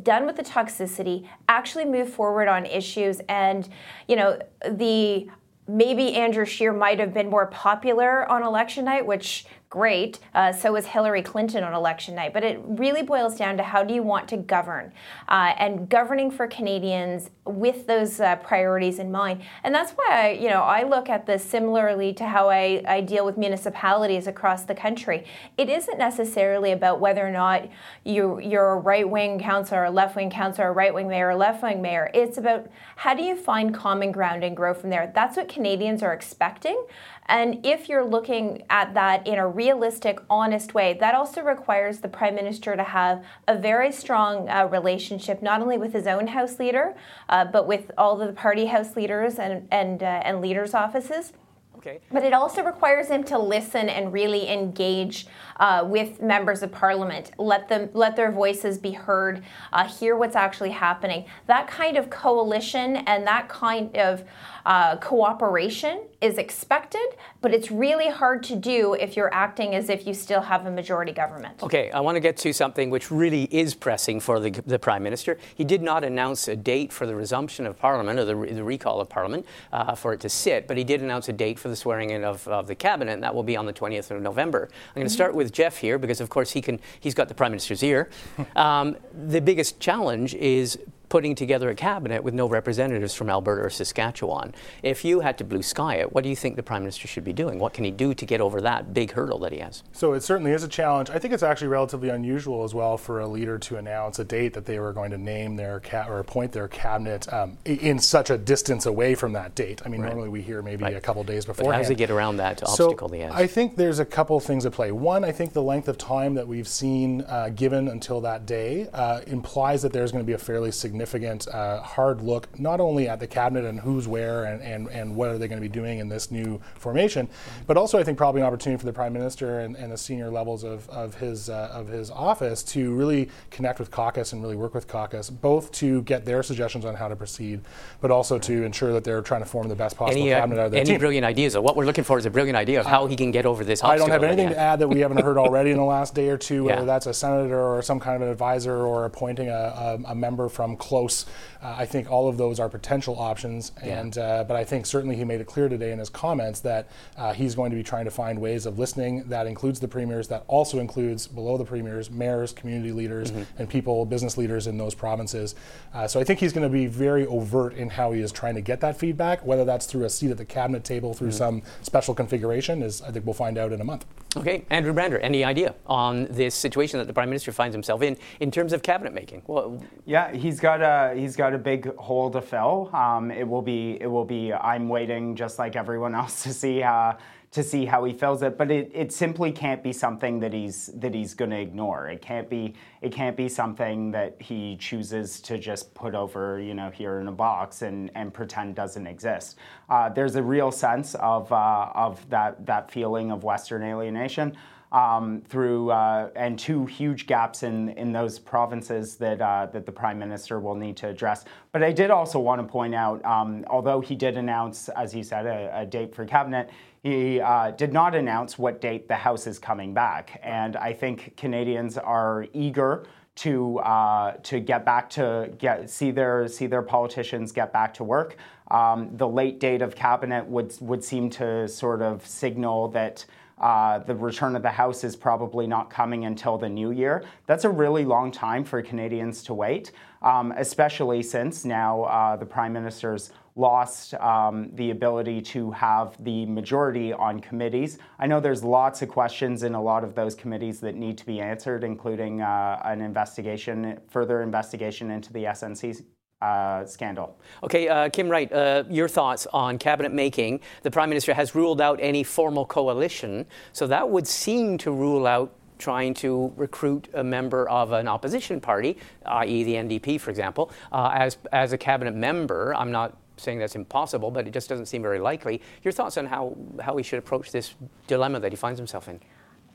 done 0.03 0.25
with 0.25 0.35
the 0.35 0.43
toxicity, 0.43 1.27
actually 1.47 1.85
move 1.85 2.09
forward 2.09 2.47
on 2.47 2.65
issues. 2.65 3.21
And, 3.29 3.67
you 4.07 4.15
know, 4.15 4.39
the 4.69 5.29
maybe 5.67 6.15
Andrew 6.15 6.45
Scheer 6.45 6.73
might 6.73 6.99
have 6.99 7.13
been 7.13 7.29
more 7.29 7.47
popular 7.47 8.29
on 8.29 8.43
election 8.43 8.85
night, 8.85 9.05
which 9.05 9.45
great. 9.71 10.19
Uh, 10.35 10.51
so 10.51 10.73
was 10.73 10.85
Hillary 10.85 11.21
Clinton 11.21 11.63
on 11.63 11.73
election 11.73 12.13
night. 12.13 12.33
But 12.33 12.43
it 12.43 12.59
really 12.65 13.03
boils 13.03 13.37
down 13.37 13.55
to 13.55 13.63
how 13.63 13.85
do 13.85 13.93
you 13.93 14.03
want 14.03 14.27
to 14.27 14.37
govern? 14.37 14.91
Uh, 15.29 15.53
and 15.57 15.87
governing 15.87 16.29
for 16.29 16.45
Canadians 16.45 17.29
with 17.45 17.87
those 17.87 18.19
uh, 18.19 18.35
priorities 18.35 18.99
in 18.99 19.11
mind. 19.11 19.41
And 19.63 19.73
that's 19.73 19.93
why 19.93 20.07
I, 20.11 20.29
you 20.31 20.49
know, 20.49 20.61
I 20.61 20.83
look 20.83 21.07
at 21.07 21.25
this 21.25 21.43
similarly 21.43 22.13
to 22.15 22.25
how 22.25 22.49
I, 22.49 22.83
I 22.85 22.99
deal 22.99 23.25
with 23.25 23.37
municipalities 23.37 24.27
across 24.27 24.65
the 24.65 24.75
country. 24.75 25.25
It 25.57 25.69
isn't 25.69 25.97
necessarily 25.97 26.73
about 26.73 26.99
whether 26.99 27.25
or 27.25 27.31
not 27.31 27.69
you, 28.03 28.41
you're 28.41 28.73
a 28.73 28.77
right-wing 28.77 29.39
councillor, 29.39 29.85
a 29.85 29.91
left-wing 29.91 30.31
councillor, 30.31 30.67
a 30.67 30.73
right-wing 30.73 31.07
mayor, 31.07 31.29
a 31.29 31.37
left-wing 31.37 31.81
mayor. 31.81 32.11
It's 32.13 32.37
about 32.37 32.67
how 32.97 33.13
do 33.13 33.23
you 33.23 33.37
find 33.37 33.73
common 33.73 34.11
ground 34.11 34.43
and 34.43 34.55
grow 34.55 34.73
from 34.73 34.89
there. 34.89 35.13
That's 35.15 35.37
what 35.37 35.47
Canadians 35.47 36.03
are 36.03 36.11
expecting. 36.11 36.85
And 37.27 37.65
if 37.65 37.87
you're 37.87 38.03
looking 38.03 38.63
at 38.69 38.93
that 38.93 39.25
in 39.25 39.35
a 39.35 39.47
realistic, 39.47 40.19
honest 40.29 40.73
way, 40.73 40.97
that 40.99 41.15
also 41.15 41.41
requires 41.41 41.99
the 41.99 42.07
Prime 42.07 42.35
Minister 42.35 42.75
to 42.75 42.83
have 42.83 43.23
a 43.47 43.57
very 43.57 43.91
strong 43.91 44.49
uh, 44.49 44.67
relationship, 44.69 45.41
not 45.41 45.61
only 45.61 45.77
with 45.77 45.93
his 45.93 46.07
own 46.07 46.27
House 46.27 46.59
leader, 46.59 46.95
uh, 47.29 47.45
but 47.45 47.67
with 47.67 47.91
all 47.97 48.17
the 48.17 48.33
party 48.33 48.65
House 48.65 48.95
leaders 48.95 49.39
and, 49.39 49.67
and, 49.71 50.03
uh, 50.03 50.21
and 50.25 50.41
leaders' 50.41 50.73
offices 50.73 51.33
Okay. 51.81 51.99
But 52.11 52.23
it 52.23 52.31
also 52.31 52.61
requires 52.61 53.07
him 53.07 53.23
to 53.23 53.39
listen 53.39 53.89
and 53.89 54.13
really 54.13 54.47
engage 54.47 55.25
uh, 55.59 55.83
with 55.83 56.21
members 56.21 56.61
of 56.61 56.71
parliament. 56.71 57.31
Let 57.39 57.69
them 57.69 57.89
let 57.93 58.15
their 58.15 58.31
voices 58.31 58.77
be 58.77 58.91
heard. 58.91 59.43
Uh, 59.73 59.87
hear 59.87 60.15
what's 60.15 60.35
actually 60.35 60.69
happening. 60.69 61.25
That 61.47 61.67
kind 61.67 61.97
of 61.97 62.11
coalition 62.11 62.97
and 62.97 63.25
that 63.25 63.49
kind 63.49 63.97
of 63.97 64.23
uh, 64.65 64.97
cooperation 64.97 66.01
is 66.21 66.37
expected, 66.37 67.15
but 67.41 67.53
it's 67.53 67.71
really 67.71 68.09
hard 68.09 68.43
to 68.43 68.55
do 68.55 68.93
if 68.93 69.17
you're 69.17 69.33
acting 69.33 69.73
as 69.73 69.89
if 69.89 70.05
you 70.05 70.13
still 70.13 70.41
have 70.41 70.65
a 70.65 70.71
majority 70.71 71.11
government. 71.11 71.61
Okay, 71.63 71.89
I 71.91 71.99
want 71.99 72.15
to 72.15 72.19
get 72.19 72.37
to 72.37 72.53
something 72.53 72.89
which 72.89 73.09
really 73.09 73.43
is 73.45 73.73
pressing 73.73 74.19
for 74.19 74.39
the, 74.39 74.51
the 74.65 74.77
Prime 74.77 75.03
Minister. 75.03 75.37
He 75.55 75.63
did 75.63 75.81
not 75.81 76.03
announce 76.03 76.47
a 76.47 76.55
date 76.55 76.93
for 76.93 77.05
the 77.05 77.15
resumption 77.15 77.65
of 77.65 77.77
Parliament 77.79 78.19
or 78.19 78.25
the, 78.25 78.35
the 78.53 78.63
recall 78.63 79.01
of 79.01 79.09
Parliament 79.09 79.45
uh, 79.73 79.95
for 79.95 80.13
it 80.13 80.19
to 80.21 80.29
sit, 80.29 80.67
but 80.67 80.77
he 80.77 80.83
did 80.83 81.01
announce 81.01 81.27
a 81.29 81.33
date 81.33 81.57
for 81.57 81.69
the 81.69 81.75
swearing 81.75 82.11
in 82.11 82.23
of, 82.23 82.47
of 82.47 82.67
the 82.67 82.75
Cabinet, 82.75 83.13
and 83.13 83.23
that 83.23 83.33
will 83.33 83.43
be 83.43 83.57
on 83.57 83.65
the 83.65 83.73
20th 83.73 84.11
of 84.11 84.21
November. 84.21 84.69
I'm 84.89 84.95
going 84.95 85.07
to 85.07 85.13
start 85.13 85.33
with 85.33 85.51
Jeff 85.51 85.77
here 85.77 85.97
because, 85.97 86.21
of 86.21 86.29
course, 86.29 86.51
he 86.51 86.61
can, 86.61 86.79
he's 86.99 87.13
got 87.13 87.27
the 87.27 87.33
Prime 87.33 87.51
Minister's 87.51 87.83
ear. 87.83 88.09
Um, 88.55 88.97
the 89.27 89.39
biggest 89.39 89.79
challenge 89.79 90.35
is 90.35 90.77
putting 91.11 91.35
together 91.35 91.69
a 91.69 91.75
cabinet 91.75 92.23
with 92.23 92.33
no 92.33 92.47
representatives 92.47 93.13
from 93.13 93.29
Alberta 93.29 93.63
or 93.63 93.69
Saskatchewan. 93.69 94.55
If 94.81 95.03
you 95.03 95.19
had 95.19 95.37
to 95.39 95.43
blue 95.43 95.61
sky 95.61 95.95
it, 95.95 96.13
what 96.13 96.23
do 96.23 96.29
you 96.29 96.37
think 96.37 96.55
the 96.55 96.63
Prime 96.63 96.83
Minister 96.83 97.05
should 97.05 97.25
be 97.25 97.33
doing? 97.33 97.59
What 97.59 97.73
can 97.73 97.83
he 97.83 97.91
do 97.91 98.13
to 98.13 98.25
get 98.25 98.39
over 98.39 98.61
that 98.61 98.93
big 98.93 99.11
hurdle 99.11 99.37
that 99.39 99.51
he 99.51 99.59
has? 99.59 99.83
So 99.91 100.13
it 100.13 100.23
certainly 100.23 100.53
is 100.53 100.63
a 100.63 100.69
challenge. 100.69 101.09
I 101.09 101.19
think 101.19 101.33
it's 101.33 101.43
actually 101.43 101.67
relatively 101.67 102.07
unusual 102.07 102.63
as 102.63 102.73
well 102.73 102.97
for 102.97 103.19
a 103.19 103.27
leader 103.27 103.59
to 103.59 103.75
announce 103.75 104.19
a 104.19 104.23
date 104.23 104.53
that 104.53 104.65
they 104.65 104.79
were 104.79 104.93
going 104.93 105.11
to 105.11 105.17
name 105.17 105.57
their 105.57 105.81
ca- 105.81 106.07
or 106.07 106.19
appoint 106.19 106.53
their 106.53 106.69
cabinet 106.69 107.31
um, 107.33 107.57
in 107.65 107.99
such 107.99 108.29
a 108.29 108.37
distance 108.37 108.85
away 108.85 109.13
from 109.13 109.33
that 109.33 109.53
date. 109.53 109.81
I 109.85 109.89
mean, 109.89 109.99
right. 109.99 110.07
normally 110.07 110.29
we 110.29 110.41
hear 110.41 110.61
maybe 110.61 110.85
right. 110.85 110.95
a 110.95 111.01
couple 111.01 111.25
days 111.25 111.43
before. 111.43 111.73
How 111.73 111.79
does 111.79 111.89
he 111.89 111.95
get 111.95 112.09
around 112.09 112.37
that 112.37 112.63
obstacle 112.63 113.09
so? 113.09 113.29
I 113.33 113.47
think 113.47 113.75
there's 113.75 113.99
a 113.99 114.05
couple 114.05 114.39
things 114.39 114.65
at 114.65 114.71
play. 114.71 114.93
One, 114.93 115.25
I 115.25 115.33
think 115.33 115.51
the 115.51 115.61
length 115.61 115.89
of 115.89 115.97
time 115.97 116.35
that 116.35 116.47
we've 116.47 116.69
seen 116.69 117.25
uh, 117.27 117.49
given 117.49 117.89
until 117.89 118.21
that 118.21 118.45
day 118.45 118.87
uh, 118.93 119.19
implies 119.27 119.81
that 119.81 119.91
there's 119.91 120.13
going 120.13 120.23
to 120.23 120.27
be 120.27 120.31
a 120.31 120.37
fairly 120.37 120.71
significant 120.71 121.00
uh, 121.47 121.81
hard 121.81 122.21
look 122.21 122.47
not 122.59 122.79
only 122.79 123.07
at 123.07 123.19
the 123.19 123.27
cabinet 123.27 123.65
and 123.65 123.79
who's 123.79 124.07
where 124.07 124.45
and, 124.45 124.61
and, 124.61 124.87
and 124.89 125.15
what 125.15 125.29
are 125.29 125.37
they 125.37 125.47
going 125.47 125.61
to 125.61 125.67
be 125.67 125.71
doing 125.71 125.99
in 125.99 126.09
this 126.09 126.31
new 126.31 126.59
formation, 126.75 127.27
but 127.67 127.77
also 127.77 127.97
I 127.99 128.03
think 128.03 128.17
probably 128.17 128.41
an 128.41 128.47
opportunity 128.47 128.79
for 128.79 128.85
the 128.85 128.93
prime 128.93 129.13
minister 129.13 129.59
and, 129.59 129.75
and 129.75 129.91
the 129.91 129.97
senior 129.97 130.29
levels 130.29 130.63
of, 130.63 130.87
of 130.89 131.15
his 131.15 131.49
uh, 131.49 131.69
of 131.73 131.87
his 131.87 132.11
office 132.11 132.63
to 132.63 132.93
really 132.93 133.29
connect 133.49 133.79
with 133.79 133.91
caucus 133.91 134.33
and 134.33 134.41
really 134.41 134.55
work 134.55 134.73
with 134.73 134.87
caucus, 134.87 135.29
both 135.29 135.71
to 135.73 136.01
get 136.03 136.25
their 136.25 136.43
suggestions 136.43 136.85
on 136.85 136.95
how 136.95 137.07
to 137.07 137.15
proceed, 137.15 137.61
but 138.01 138.11
also 138.11 138.37
to 138.39 138.63
ensure 138.63 138.93
that 138.93 139.03
they're 139.03 139.21
trying 139.21 139.41
to 139.41 139.49
form 139.49 139.67
the 139.67 139.75
best 139.75 139.95
possible 139.97 140.21
any, 140.21 140.33
uh, 140.33 140.39
cabinet 140.39 140.59
out 140.59 140.65
of 140.67 140.71
their 140.71 140.81
any 140.81 140.89
team. 140.91 140.99
brilliant 140.99 141.25
ideas? 141.25 141.57
What 141.57 141.75
we're 141.75 141.85
looking 141.85 142.03
for 142.03 142.17
is 142.17 142.25
a 142.25 142.29
brilliant 142.29 142.57
idea 142.57 142.79
of 142.79 142.85
how 142.85 143.07
he 143.07 143.15
can 143.15 143.31
get 143.31 143.45
over 143.45 143.63
this. 143.63 143.83
I 143.83 143.97
don't 143.97 144.09
have 144.09 144.23
anything 144.23 144.49
to 144.49 144.57
add 144.59 144.79
that 144.79 144.87
we 144.87 144.99
haven't 144.99 145.21
heard 145.21 145.37
already 145.45 145.71
in 145.71 145.77
the 145.77 145.83
last 145.83 146.13
day 146.15 146.29
or 146.29 146.37
two, 146.37 146.63
whether 146.65 146.79
Yeah. 146.81 146.85
that's 146.85 147.05
a 147.05 147.13
senator 147.13 147.59
or 147.59 147.81
some 147.81 147.99
kind 147.99 148.15
of 148.15 148.21
an 148.23 148.29
advisor 148.29 148.85
or 148.85 149.05
appointing 149.05 149.49
a, 149.49 149.99
a, 150.05 150.11
a 150.11 150.15
member 150.15 150.49
from 150.49 150.75
close. 150.91 151.25
Uh, 151.63 151.73
I 151.77 151.85
think 151.85 152.11
all 152.11 152.27
of 152.27 152.35
those 152.37 152.59
are 152.59 152.67
potential 152.67 153.17
options, 153.17 153.71
Yeah. 153.81 153.99
and 154.01 154.17
uh, 154.17 154.43
but 154.45 154.57
I 154.57 154.65
think 154.65 154.85
certainly 154.85 155.15
he 155.15 155.23
made 155.23 155.39
it 155.39 155.47
clear 155.47 155.69
today 155.69 155.93
in 155.93 155.99
his 155.99 156.09
comments 156.09 156.59
that 156.61 156.87
uh, 157.17 157.31
he's 157.31 157.55
going 157.55 157.69
to 157.71 157.77
be 157.77 157.83
trying 157.83 158.03
to 158.05 158.11
find 158.11 158.39
ways 158.39 158.65
of 158.65 158.77
listening. 158.77 159.23
That 159.29 159.47
includes 159.47 159.79
the 159.79 159.87
premiers. 159.87 160.27
That 160.27 160.43
also 160.47 160.79
includes 160.79 161.27
below 161.27 161.57
the 161.57 161.63
premiers, 161.63 162.11
mayors, 162.11 162.51
community 162.51 162.91
leaders, 162.91 163.31
Mhm. 163.31 163.45
and 163.57 163.69
people, 163.69 164.05
business 164.05 164.37
leaders 164.37 164.67
in 164.67 164.77
those 164.77 164.93
provinces. 164.93 165.55
Uh, 165.93 166.07
so 166.07 166.19
I 166.19 166.25
think 166.25 166.39
he's 166.39 166.51
going 166.51 166.67
to 166.67 166.73
be 166.81 166.87
very 166.87 167.25
overt 167.25 167.73
in 167.75 167.89
how 167.89 168.11
he 168.11 168.19
is 168.21 168.33
trying 168.33 168.55
to 168.55 168.61
get 168.61 168.81
that 168.81 168.97
feedback. 168.97 169.45
Whether 169.45 169.63
that's 169.63 169.85
through 169.85 170.03
a 170.03 170.09
seat 170.09 170.31
at 170.31 170.37
the 170.37 170.45
cabinet 170.45 170.83
table, 170.83 171.13
through 171.13 171.29
Mhm. 171.29 171.33
some 171.43 171.61
special 171.83 172.13
configuration, 172.13 172.81
is 172.83 173.01
I 173.01 173.11
think 173.11 173.25
we'll 173.25 173.33
find 173.45 173.57
out 173.57 173.71
in 173.71 173.79
a 173.79 173.85
month. 173.85 174.05
Okay, 174.35 174.63
Andrew 174.69 174.93
Brander, 174.93 175.19
any 175.19 175.43
idea 175.45 175.75
on 175.87 176.25
this 176.29 176.55
situation 176.55 176.99
that 176.99 177.05
the 177.07 177.13
Prime 177.13 177.29
Minister 177.29 177.51
finds 177.53 177.73
himself 177.73 178.01
in 178.01 178.17
in 178.41 178.49
terms 178.51 178.73
of 178.73 178.81
cabinet 178.81 179.13
making? 179.13 179.41
Well, 179.47 179.79
Yeah, 180.05 180.33
he's 180.33 180.59
got 180.59 180.80
a 180.81 181.13
he's 181.15 181.35
got 181.35 181.53
a 181.53 181.57
big 181.57 181.95
hole 181.95 182.29
to 182.31 182.41
fill. 182.41 182.89
Um, 182.93 183.31
it 183.31 183.47
will 183.47 183.61
be 183.61 183.97
it 184.01 184.07
will 184.07 184.25
be. 184.25 184.53
I'm 184.53 184.89
waiting 184.89 185.35
just 185.35 185.59
like 185.59 185.75
everyone 185.75 186.15
else 186.15 186.43
to 186.43 186.53
see 186.53 186.83
uh, 186.83 187.13
to 187.51 187.63
see 187.63 187.85
how 187.85 188.03
he 188.05 188.13
fills 188.13 188.41
it. 188.43 188.57
But 188.57 188.71
it, 188.71 188.91
it 188.93 189.11
simply 189.11 189.51
can't 189.51 189.83
be 189.83 189.91
something 189.93 190.39
that 190.39 190.53
he's 190.53 190.87
that 190.95 191.13
he's 191.13 191.33
going 191.33 191.51
to 191.51 191.59
ignore. 191.59 192.09
It 192.09 192.21
can't 192.21 192.49
be 192.49 192.73
it 193.01 193.11
can't 193.11 193.35
be 193.35 193.49
something 193.49 194.11
that 194.11 194.41
he 194.41 194.77
chooses 194.77 195.39
to 195.41 195.57
just 195.57 195.93
put 195.93 196.15
over 196.15 196.59
you 196.59 196.73
know 196.73 196.89
here 196.89 197.19
in 197.19 197.27
a 197.27 197.31
box 197.31 197.81
and 197.81 198.09
and 198.15 198.33
pretend 198.33 198.75
doesn't 198.75 199.07
exist. 199.07 199.57
Uh, 199.89 200.09
there's 200.09 200.35
a 200.35 200.43
real 200.43 200.71
sense 200.71 201.15
of 201.15 201.51
uh, 201.51 201.91
of 201.93 202.27
that 202.29 202.65
that 202.65 202.91
feeling 202.91 203.31
of 203.31 203.43
Western 203.43 203.83
alienation 203.83 204.55
um, 204.91 205.41
through 205.47 205.89
uh, 205.91 206.29
and 206.35 206.59
two 206.59 206.85
huge 206.85 207.25
gaps 207.25 207.63
in, 207.63 207.89
in 207.89 208.11
those 208.11 208.37
provinces 208.39 209.15
that 209.15 209.41
uh, 209.41 209.67
that 209.67 209.85
the 209.85 209.91
prime 209.91 210.19
minister 210.19 210.59
will 210.59 210.75
need 210.75 210.97
to 210.97 211.07
address. 211.07 211.45
But 211.71 211.83
I 211.83 211.91
did 211.91 212.11
also 212.11 212.39
want 212.39 212.61
to 212.61 212.67
point 212.67 212.93
out, 212.93 213.23
um, 213.23 213.63
although 213.67 214.01
he 214.01 214.15
did 214.15 214.37
announce, 214.37 214.89
as 214.89 215.11
he 215.13 215.23
said, 215.23 215.45
a, 215.45 215.71
a 215.81 215.85
date 215.85 216.13
for 216.13 216.25
cabinet, 216.25 216.69
he 217.03 217.39
uh, 217.39 217.71
did 217.71 217.93
not 217.93 218.15
announce 218.15 218.59
what 218.59 218.81
date 218.81 219.07
the 219.07 219.15
House 219.15 219.47
is 219.47 219.59
coming 219.59 219.93
back. 219.93 220.39
And 220.43 220.75
I 220.75 220.93
think 220.93 221.35
Canadians 221.37 221.97
are 221.97 222.47
eager 222.53 223.05
to 223.33 223.79
uh, 223.79 224.33
to 224.43 224.59
get 224.59 224.83
back 224.83 225.09
to 225.11 225.51
get 225.57 225.89
see 225.89 226.11
their 226.11 226.49
see 226.49 226.67
their 226.67 226.81
politicians 226.81 227.53
get 227.53 227.71
back 227.71 227.93
to 227.93 228.03
work. 228.03 228.35
Um, 228.69 229.09
the 229.15 229.27
late 229.27 229.59
date 229.59 229.81
of 229.81 229.95
cabinet 229.95 230.45
would 230.45 230.75
would 230.81 231.03
seem 231.03 231.29
to 231.31 231.67
sort 231.67 232.01
of 232.01 232.25
signal 232.27 232.89
that. 232.89 233.25
Uh, 233.61 233.99
the 233.99 234.15
return 234.15 234.55
of 234.55 234.63
the 234.63 234.69
House 234.69 235.03
is 235.03 235.15
probably 235.15 235.67
not 235.67 235.89
coming 235.89 236.25
until 236.25 236.57
the 236.57 236.67
new 236.67 236.91
year. 236.91 237.23
That's 237.45 237.63
a 237.63 237.69
really 237.69 238.03
long 238.05 238.31
time 238.31 238.63
for 238.63 238.81
Canadians 238.81 239.43
to 239.43 239.53
wait, 239.53 239.91
um, 240.23 240.51
especially 240.57 241.21
since 241.21 241.63
now 241.63 242.03
uh, 242.03 242.35
the 242.35 242.45
Prime 242.45 242.73
Minister's 242.73 243.31
lost 243.55 244.15
um, 244.15 244.71
the 244.73 244.89
ability 244.91 245.41
to 245.41 245.69
have 245.71 246.15
the 246.23 246.45
majority 246.47 247.13
on 247.13 247.39
committees. 247.39 247.99
I 248.17 248.25
know 248.25 248.39
there's 248.39 248.63
lots 248.63 249.01
of 249.03 249.09
questions 249.09 249.61
in 249.61 249.75
a 249.75 249.81
lot 249.81 250.03
of 250.03 250.15
those 250.15 250.33
committees 250.33 250.79
that 250.79 250.95
need 250.95 251.17
to 251.19 251.25
be 251.25 251.39
answered, 251.39 251.83
including 251.83 252.41
uh, 252.41 252.81
an 252.83 253.01
investigation, 253.01 253.99
further 254.09 254.41
investigation 254.41 255.11
into 255.11 255.31
the 255.31 255.43
SNC 255.43 256.03
uh, 256.41 256.85
scandal. 256.85 257.37
Okay, 257.63 257.87
uh, 257.87 258.09
Kim 258.09 258.29
Wright, 258.29 258.51
uh, 258.51 258.83
your 258.89 259.07
thoughts 259.07 259.47
on 259.53 259.77
cabinet 259.77 260.11
making. 260.11 260.59
The 260.83 260.91
Prime 260.91 261.09
Minister 261.09 261.33
has 261.33 261.55
ruled 261.55 261.81
out 261.81 261.99
any 262.01 262.23
formal 262.23 262.65
coalition, 262.65 263.45
so 263.73 263.87
that 263.87 264.09
would 264.09 264.27
seem 264.27 264.77
to 264.79 264.91
rule 264.91 265.27
out 265.27 265.53
trying 265.77 266.13
to 266.13 266.53
recruit 266.55 267.09
a 267.15 267.23
member 267.23 267.67
of 267.67 267.91
an 267.91 268.07
opposition 268.07 268.61
party, 268.61 268.97
i.e., 269.25 269.63
the 269.63 269.73
NDP, 269.73 270.21
for 270.21 270.29
example, 270.29 270.71
uh, 270.91 271.11
as, 271.13 271.37
as 271.51 271.73
a 271.73 271.77
cabinet 271.77 272.13
member. 272.13 272.75
I'm 272.75 272.91
not 272.91 273.17
saying 273.37 273.57
that's 273.57 273.75
impossible, 273.75 274.29
but 274.29 274.47
it 274.47 274.51
just 274.51 274.69
doesn't 274.69 274.85
seem 274.85 275.01
very 275.01 275.19
likely. 275.19 275.61
Your 275.83 275.91
thoughts 275.91 276.17
on 276.17 276.27
how, 276.27 276.55
how 276.79 276.95
he 276.97 277.03
should 277.03 277.19
approach 277.19 277.51
this 277.51 277.73
dilemma 278.05 278.39
that 278.39 278.51
he 278.51 278.55
finds 278.55 278.79
himself 278.79 279.07
in? 279.07 279.19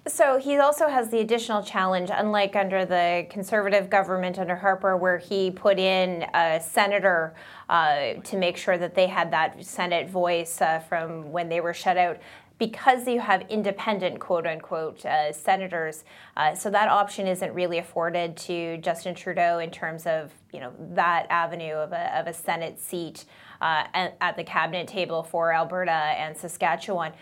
So 0.09 0.39
he 0.39 0.57
also 0.59 0.87
has 0.87 1.11
the 1.11 1.19
additional 1.19 1.65
challenge, 1.65 2.11
unlike 2.13 2.55
under 2.55 2.85
the 2.85 3.27
conservative 3.29 3.91
government 3.91 4.39
under 4.39 4.55
Harper, 4.55 4.97
where 4.97 5.19
he 5.19 5.51
put 5.51 5.81
in 5.81 6.25
a 6.33 6.61
senator 6.61 7.35
uh, 7.69 8.15
to 8.23 8.37
make 8.37 8.57
sure 8.57 8.79
that 8.79 8.95
they 8.95 9.09
had 9.09 9.33
that 9.33 9.65
Senate 9.65 10.09
voice 10.09 10.61
uh, 10.61 10.79
from 10.79 11.33
when 11.33 11.49
they 11.49 11.61
were 11.61 11.75
shut 11.75 11.97
out. 11.97 12.19
Because 12.59 13.07
you 13.07 13.21
have 13.21 13.43
independent, 13.51 14.21
quote 14.21 14.47
unquote, 14.47 15.05
uh, 15.05 15.33
senators, 15.33 16.05
uh, 16.37 16.55
so 16.55 16.71
that 16.71 16.89
option 16.89 17.27
isn't 17.27 17.53
really 17.53 17.79
afforded 17.79 18.37
to 18.39 18.79
Justin 18.79 19.15
Trudeau 19.15 19.59
in 19.59 19.71
terms 19.71 20.07
of 20.07 20.33
you 20.53 20.61
know 20.61 20.73
that 20.95 21.27
avenue 21.31 21.75
of 21.75 21.93
a, 21.93 22.19
of 22.19 22.29
a 22.29 22.33
Senate 22.33 22.81
seat 22.81 23.27
uh, 23.61 23.85
at, 23.93 24.17
at 24.21 24.37
the 24.37 24.45
cabinet 24.45 24.87
table 24.87 25.23
for 25.23 25.53
Alberta 25.53 25.91
and 25.91 26.35
Saskatchewan. 26.35 27.13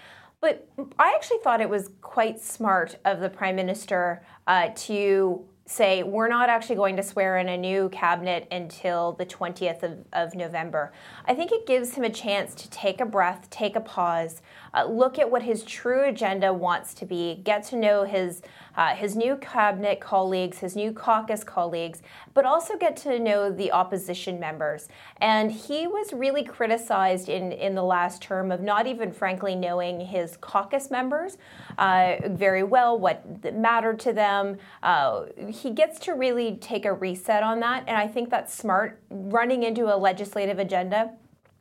But 0.44 0.68
I 0.98 1.14
actually 1.14 1.38
thought 1.38 1.62
it 1.62 1.70
was 1.70 1.88
quite 2.02 2.38
smart 2.38 2.98
of 3.06 3.20
the 3.20 3.30
Prime 3.30 3.56
Minister 3.56 4.22
uh, 4.46 4.68
to 4.76 5.42
say, 5.64 6.02
we're 6.02 6.28
not 6.28 6.50
actually 6.50 6.76
going 6.76 6.96
to 6.96 7.02
swear 7.02 7.38
in 7.38 7.48
a 7.48 7.56
new 7.56 7.88
cabinet 7.88 8.46
until 8.50 9.12
the 9.12 9.24
20th 9.24 9.82
of, 9.82 10.04
of 10.12 10.34
November. 10.34 10.92
I 11.24 11.34
think 11.34 11.50
it 11.50 11.66
gives 11.66 11.94
him 11.94 12.04
a 12.04 12.10
chance 12.10 12.54
to 12.56 12.68
take 12.68 13.00
a 13.00 13.06
breath, 13.06 13.48
take 13.48 13.74
a 13.74 13.80
pause, 13.80 14.42
uh, 14.74 14.84
look 14.84 15.18
at 15.18 15.30
what 15.30 15.42
his 15.42 15.62
true 15.62 16.08
agenda 16.08 16.52
wants 16.52 16.94
to 16.94 17.06
be, 17.06 17.40
get 17.44 17.64
to 17.64 17.76
know 17.76 18.04
his, 18.04 18.42
uh, 18.76 18.94
his 18.94 19.14
new 19.14 19.36
cabinet 19.36 20.00
colleagues, 20.00 20.58
his 20.58 20.74
new 20.74 20.92
caucus 20.92 21.44
colleagues, 21.44 22.02
but 22.34 22.44
also 22.44 22.76
get 22.76 22.96
to 22.96 23.18
know 23.18 23.50
the 23.50 23.70
opposition 23.70 24.40
members. 24.40 24.88
And 25.18 25.52
he 25.52 25.86
was 25.86 26.12
really 26.12 26.42
criticized 26.42 27.28
in, 27.28 27.52
in 27.52 27.74
the 27.74 27.84
last 27.84 28.20
term 28.20 28.50
of 28.50 28.60
not 28.60 28.86
even, 28.86 29.12
frankly, 29.12 29.54
knowing 29.54 30.00
his 30.00 30.36
caucus 30.36 30.90
members 30.90 31.38
uh, 31.78 32.16
very 32.26 32.64
well, 32.64 32.98
what 32.98 33.54
mattered 33.54 34.00
to 34.00 34.12
them. 34.12 34.58
Uh, 34.82 35.26
he 35.48 35.70
gets 35.70 35.98
to 36.00 36.14
really 36.14 36.56
take 36.56 36.84
a 36.84 36.92
reset 36.92 37.42
on 37.42 37.60
that, 37.60 37.84
and 37.86 37.96
I 37.96 38.08
think 38.08 38.30
that's 38.30 38.52
smart. 38.52 39.00
Running 39.10 39.62
into 39.62 39.94
a 39.94 39.96
legislative 39.96 40.58
agenda 40.58 41.12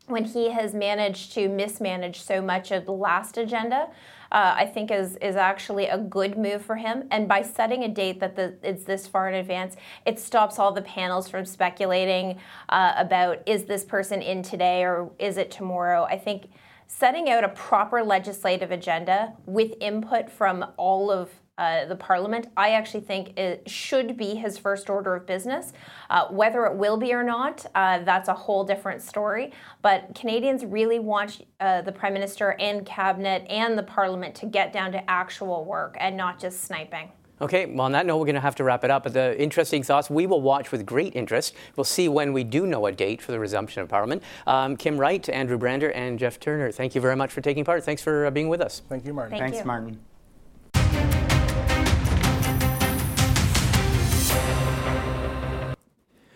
when 0.07 0.25
he 0.25 0.49
has 0.51 0.73
managed 0.73 1.31
to 1.33 1.47
mismanage 1.47 2.21
so 2.21 2.41
much 2.41 2.71
of 2.71 2.85
the 2.85 2.91
last 2.91 3.37
agenda, 3.37 3.87
uh, 4.31 4.55
I 4.57 4.65
think 4.65 4.91
is 4.91 5.15
is 5.17 5.35
actually 5.35 5.87
a 5.87 5.97
good 5.97 6.37
move 6.37 6.63
for 6.63 6.75
him. 6.75 7.07
And 7.11 7.27
by 7.27 7.43
setting 7.43 7.83
a 7.83 7.87
date 7.87 8.19
that 8.19 8.35
the, 8.35 8.55
it's 8.63 8.83
this 8.83 9.07
far 9.07 9.29
in 9.29 9.35
advance, 9.35 9.75
it 10.05 10.19
stops 10.19 10.59
all 10.59 10.71
the 10.71 10.81
panels 10.81 11.29
from 11.29 11.45
speculating 11.45 12.39
uh, 12.69 12.93
about 12.97 13.39
is 13.45 13.65
this 13.65 13.83
person 13.83 14.21
in 14.21 14.41
today 14.41 14.83
or 14.83 15.11
is 15.19 15.37
it 15.37 15.51
tomorrow. 15.51 16.03
I 16.03 16.17
think 16.17 16.49
setting 16.87 17.29
out 17.29 17.43
a 17.43 17.49
proper 17.49 18.03
legislative 18.03 18.71
agenda 18.71 19.33
with 19.45 19.73
input 19.79 20.29
from 20.29 20.65
all 20.77 21.11
of 21.11 21.29
uh, 21.57 21.85
the 21.85 21.95
parliament, 21.95 22.47
I 22.57 22.71
actually 22.71 23.01
think 23.01 23.37
it 23.37 23.69
should 23.69 24.17
be 24.17 24.35
his 24.35 24.57
first 24.57 24.89
order 24.89 25.15
of 25.15 25.27
business. 25.27 25.73
Uh, 26.09 26.27
whether 26.29 26.65
it 26.65 26.75
will 26.75 26.97
be 26.97 27.13
or 27.13 27.23
not, 27.23 27.65
uh, 27.75 27.99
that's 27.99 28.27
a 28.27 28.33
whole 28.33 28.63
different 28.63 29.01
story. 29.01 29.51
But 29.81 30.15
Canadians 30.15 30.65
really 30.65 30.99
want 30.99 31.45
uh, 31.59 31.81
the 31.81 31.91
prime 31.91 32.13
minister 32.13 32.55
and 32.59 32.85
cabinet 32.85 33.45
and 33.49 33.77
the 33.77 33.83
parliament 33.83 34.33
to 34.35 34.45
get 34.47 34.73
down 34.73 34.91
to 34.93 35.09
actual 35.09 35.65
work 35.65 35.95
and 35.99 36.17
not 36.17 36.39
just 36.39 36.63
sniping. 36.63 37.11
Okay, 37.41 37.65
well, 37.65 37.81
on 37.81 37.91
that 37.91 38.05
note, 38.05 38.17
we're 38.17 38.25
going 38.25 38.35
to 38.35 38.41
have 38.41 38.55
to 38.55 38.63
wrap 38.63 38.83
it 38.83 38.91
up. 38.91 39.03
But 39.03 39.13
the 39.13 39.39
interesting 39.41 39.83
thoughts 39.83 40.09
we 40.09 40.25
will 40.27 40.41
watch 40.41 40.71
with 40.71 40.85
great 40.85 41.15
interest. 41.15 41.55
We'll 41.75 41.83
see 41.83 42.07
when 42.07 42.31
we 42.31 42.43
do 42.43 42.65
know 42.65 42.85
a 42.85 42.91
date 42.91 43.21
for 43.21 43.31
the 43.31 43.39
resumption 43.39 43.81
of 43.81 43.89
Parliament. 43.89 44.23
Um, 44.47 44.77
Kim 44.77 44.97
Wright, 44.97 45.27
Andrew 45.29 45.57
Brander, 45.57 45.91
and 45.91 46.17
Jeff 46.17 46.39
Turner, 46.39 46.71
thank 46.71 46.95
you 46.95 47.01
very 47.01 47.15
much 47.15 47.31
for 47.31 47.41
taking 47.41 47.65
part. 47.65 47.83
Thanks 47.83 48.01
for 48.01 48.27
uh, 48.27 48.31
being 48.31 48.49
with 48.49 48.61
us. 48.61 48.81
Thank 48.87 49.05
you, 49.05 49.13
Martin. 49.13 49.37
Thank 49.37 49.51
Thanks, 49.51 49.59
you. 49.59 49.65
Martin. 49.65 49.99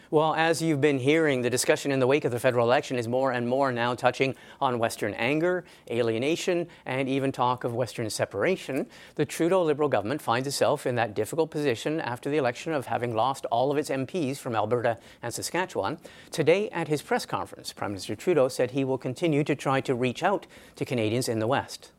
Well, 0.09 0.35
as 0.35 0.61
you've 0.61 0.79
been 0.79 0.99
hearing, 0.99 1.41
the 1.41 1.49
discussion 1.49 1.91
in 1.91 1.99
the 1.99 2.07
wake 2.07 2.23
of 2.23 2.31
the 2.31 2.39
federal 2.39 2.65
election 2.65 2.97
is 2.97 3.09
more 3.09 3.33
and 3.33 3.45
more 3.45 3.73
now 3.73 3.93
touching 3.93 4.35
on 4.61 4.79
Western 4.79 5.13
anger, 5.15 5.65
alienation, 5.91 6.69
and 6.85 7.09
even 7.09 7.33
talk 7.33 7.65
of 7.65 7.75
Western 7.75 8.09
separation. 8.09 8.87
The 9.15 9.25
Trudeau 9.25 9.63
Liberal 9.63 9.89
government 9.89 10.21
finds 10.21 10.47
itself 10.47 10.85
in 10.85 10.95
that 10.95 11.13
difficult 11.13 11.51
position 11.51 11.99
after 11.99 12.29
the 12.29 12.37
election 12.37 12.71
of 12.71 12.85
having 12.85 13.13
lost 13.13 13.45
all 13.47 13.69
of 13.69 13.77
its 13.77 13.89
MPs 13.89 14.37
from 14.37 14.55
Alberta 14.55 14.97
and 15.21 15.33
Saskatchewan. 15.33 15.97
Today, 16.31 16.69
at 16.69 16.87
his 16.87 17.01
press 17.01 17.25
conference, 17.25 17.73
Prime 17.73 17.91
Minister 17.91 18.15
Trudeau 18.15 18.47
said 18.47 18.71
he 18.71 18.85
will 18.85 18.97
continue 18.97 19.43
to 19.43 19.55
try 19.55 19.81
to 19.81 19.93
reach 19.93 20.23
out 20.23 20.47
to 20.77 20.85
Canadians 20.85 21.27
in 21.27 21.39
the 21.39 21.47
West. 21.47 21.91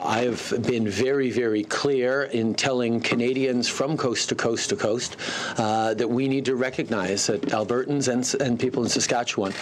I 0.00 0.20
have 0.20 0.62
been 0.64 0.88
very, 0.88 1.32
very 1.32 1.64
clear 1.64 2.22
in 2.22 2.54
telling 2.54 3.00
Canadians 3.00 3.68
from 3.68 3.96
coast 3.96 4.28
to 4.28 4.36
coast 4.36 4.68
to 4.68 4.76
coast 4.76 5.16
uh, 5.56 5.94
that 5.94 6.06
we 6.06 6.28
need 6.28 6.44
to 6.44 6.54
recognize 6.54 7.26
that 7.26 7.42
Albertans 7.46 8.06
and, 8.06 8.40
and 8.40 8.60
people 8.60 8.84
in 8.84 8.88
Saskatchewan 8.88 9.52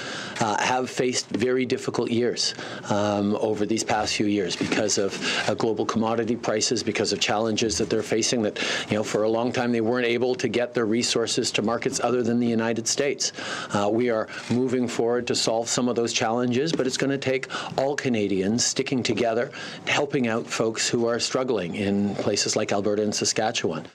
uh, 0.41 0.62
have 0.62 0.91
faced 0.91 1.26
very 1.28 1.64
difficult 1.64 2.11
years 2.11 2.55
um, 2.91 3.34
over 3.37 3.64
these 3.64 3.82
past 3.82 4.14
few 4.14 4.26
years 4.26 4.55
because 4.55 4.99
of 4.99 5.18
uh, 5.49 5.55
global 5.55 5.87
commodity 5.87 6.37
prices, 6.37 6.82
because 6.82 7.14
of 7.14 7.20
challenges 7.20 7.78
that 7.78 7.89
they're 7.89 8.03
facing. 8.03 8.43
That 8.43 8.62
you 8.91 8.99
know, 8.99 9.05
for 9.05 9.22
a 9.22 9.28
long 9.30 9.53
time 9.53 9.72
they 9.72 9.80
weren't 9.80 10.07
able 10.07 10.34
to 10.34 10.49
get 10.49 10.74
their 10.74 10.87
resources 10.87 11.51
to 11.53 11.62
markets 11.62 11.99
other 12.05 12.22
than 12.22 12.41
the 12.41 12.47
United 12.47 12.87
States. 12.87 13.32
Uh, 13.72 13.89
we 13.91 14.11
are 14.11 14.28
moving 14.51 14.87
forward 14.87 15.26
to 15.28 15.34
solve 15.34 15.70
some 15.70 15.89
of 15.89 15.97
those 15.97 16.12
challenges, 16.12 16.72
but 16.72 16.87
it's 16.87 16.99
going 16.99 17.11
to 17.11 17.16
take 17.16 17.49
all 17.78 17.97
Canadians 17.97 18.62
sticking 18.66 19.03
together, 19.03 19.51
helping 19.87 20.26
out 20.29 20.47
folks 20.47 20.89
who 20.89 21.07
are 21.07 21.18
struggling 21.18 21.74
in 21.74 22.14
places 22.16 22.57
like 22.57 22.72
Alberta 22.72 23.03
and 23.03 23.14
Saskatchewan. 23.14 23.87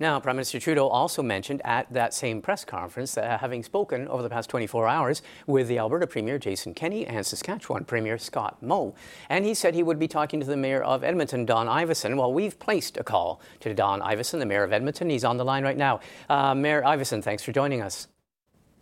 Now, 0.00 0.18
Prime 0.18 0.34
Minister 0.36 0.58
Trudeau 0.58 0.88
also 0.88 1.22
mentioned 1.22 1.62
at 1.64 1.92
that 1.92 2.12
same 2.12 2.42
press 2.42 2.64
conference 2.64 3.14
that 3.14 3.38
having 3.40 3.62
spoken 3.62 4.08
over 4.08 4.24
the 4.24 4.28
past 4.28 4.50
24 4.50 4.88
hours 4.88 5.22
with 5.46 5.68
the 5.68 5.78
Alberta 5.78 6.06
Premier 6.06 6.36
Jason 6.36 6.74
Kenney 6.74 7.06
and 7.06 7.24
Saskatchewan 7.24 7.84
Premier 7.84 8.18
Scott 8.18 8.60
Moe. 8.60 8.94
And 9.28 9.44
he 9.44 9.54
said 9.54 9.74
he 9.74 9.84
would 9.84 10.00
be 10.00 10.08
talking 10.08 10.40
to 10.40 10.46
the 10.46 10.56
Mayor 10.56 10.82
of 10.82 11.04
Edmonton, 11.04 11.44
Don 11.44 11.68
Iveson. 11.68 12.16
Well, 12.16 12.32
we've 12.32 12.58
placed 12.58 12.96
a 12.96 13.04
call 13.04 13.40
to 13.60 13.72
Don 13.72 14.00
Iveson, 14.00 14.40
the 14.40 14.46
Mayor 14.46 14.64
of 14.64 14.72
Edmonton. 14.72 15.10
He's 15.10 15.24
on 15.24 15.36
the 15.36 15.44
line 15.44 15.62
right 15.62 15.76
now. 15.76 16.00
Uh, 16.28 16.56
Mayor 16.56 16.82
Iveson, 16.82 17.22
thanks 17.22 17.44
for 17.44 17.52
joining 17.52 17.80
us. 17.80 18.08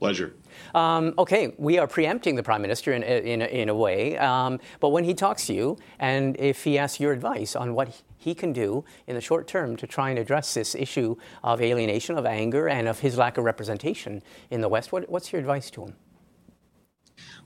Pleasure. 0.02 0.34
Um, 0.74 1.14
okay, 1.16 1.54
we 1.58 1.78
are 1.78 1.86
preempting 1.86 2.34
the 2.34 2.42
prime 2.42 2.60
minister 2.60 2.92
in, 2.92 3.02
in, 3.04 3.40
in 3.40 3.68
a 3.68 3.74
way, 3.74 4.18
um, 4.18 4.58
but 4.80 4.88
when 4.88 5.04
he 5.04 5.14
talks 5.14 5.46
to 5.46 5.54
you, 5.54 5.78
and 6.00 6.36
if 6.40 6.64
he 6.64 6.76
asks 6.76 6.98
your 6.98 7.12
advice 7.12 7.54
on 7.54 7.74
what 7.74 8.02
he 8.18 8.34
can 8.34 8.52
do 8.52 8.84
in 9.06 9.14
the 9.14 9.20
short 9.20 9.46
term 9.46 9.76
to 9.76 9.86
try 9.86 10.10
and 10.10 10.18
address 10.18 10.54
this 10.54 10.74
issue 10.74 11.14
of 11.44 11.60
alienation, 11.60 12.18
of 12.18 12.26
anger, 12.26 12.68
and 12.68 12.88
of 12.88 12.98
his 12.98 13.16
lack 13.16 13.38
of 13.38 13.44
representation 13.44 14.22
in 14.50 14.60
the 14.60 14.68
West, 14.68 14.90
what, 14.90 15.08
what's 15.08 15.32
your 15.32 15.40
advice 15.40 15.70
to 15.70 15.84
him? 15.84 15.94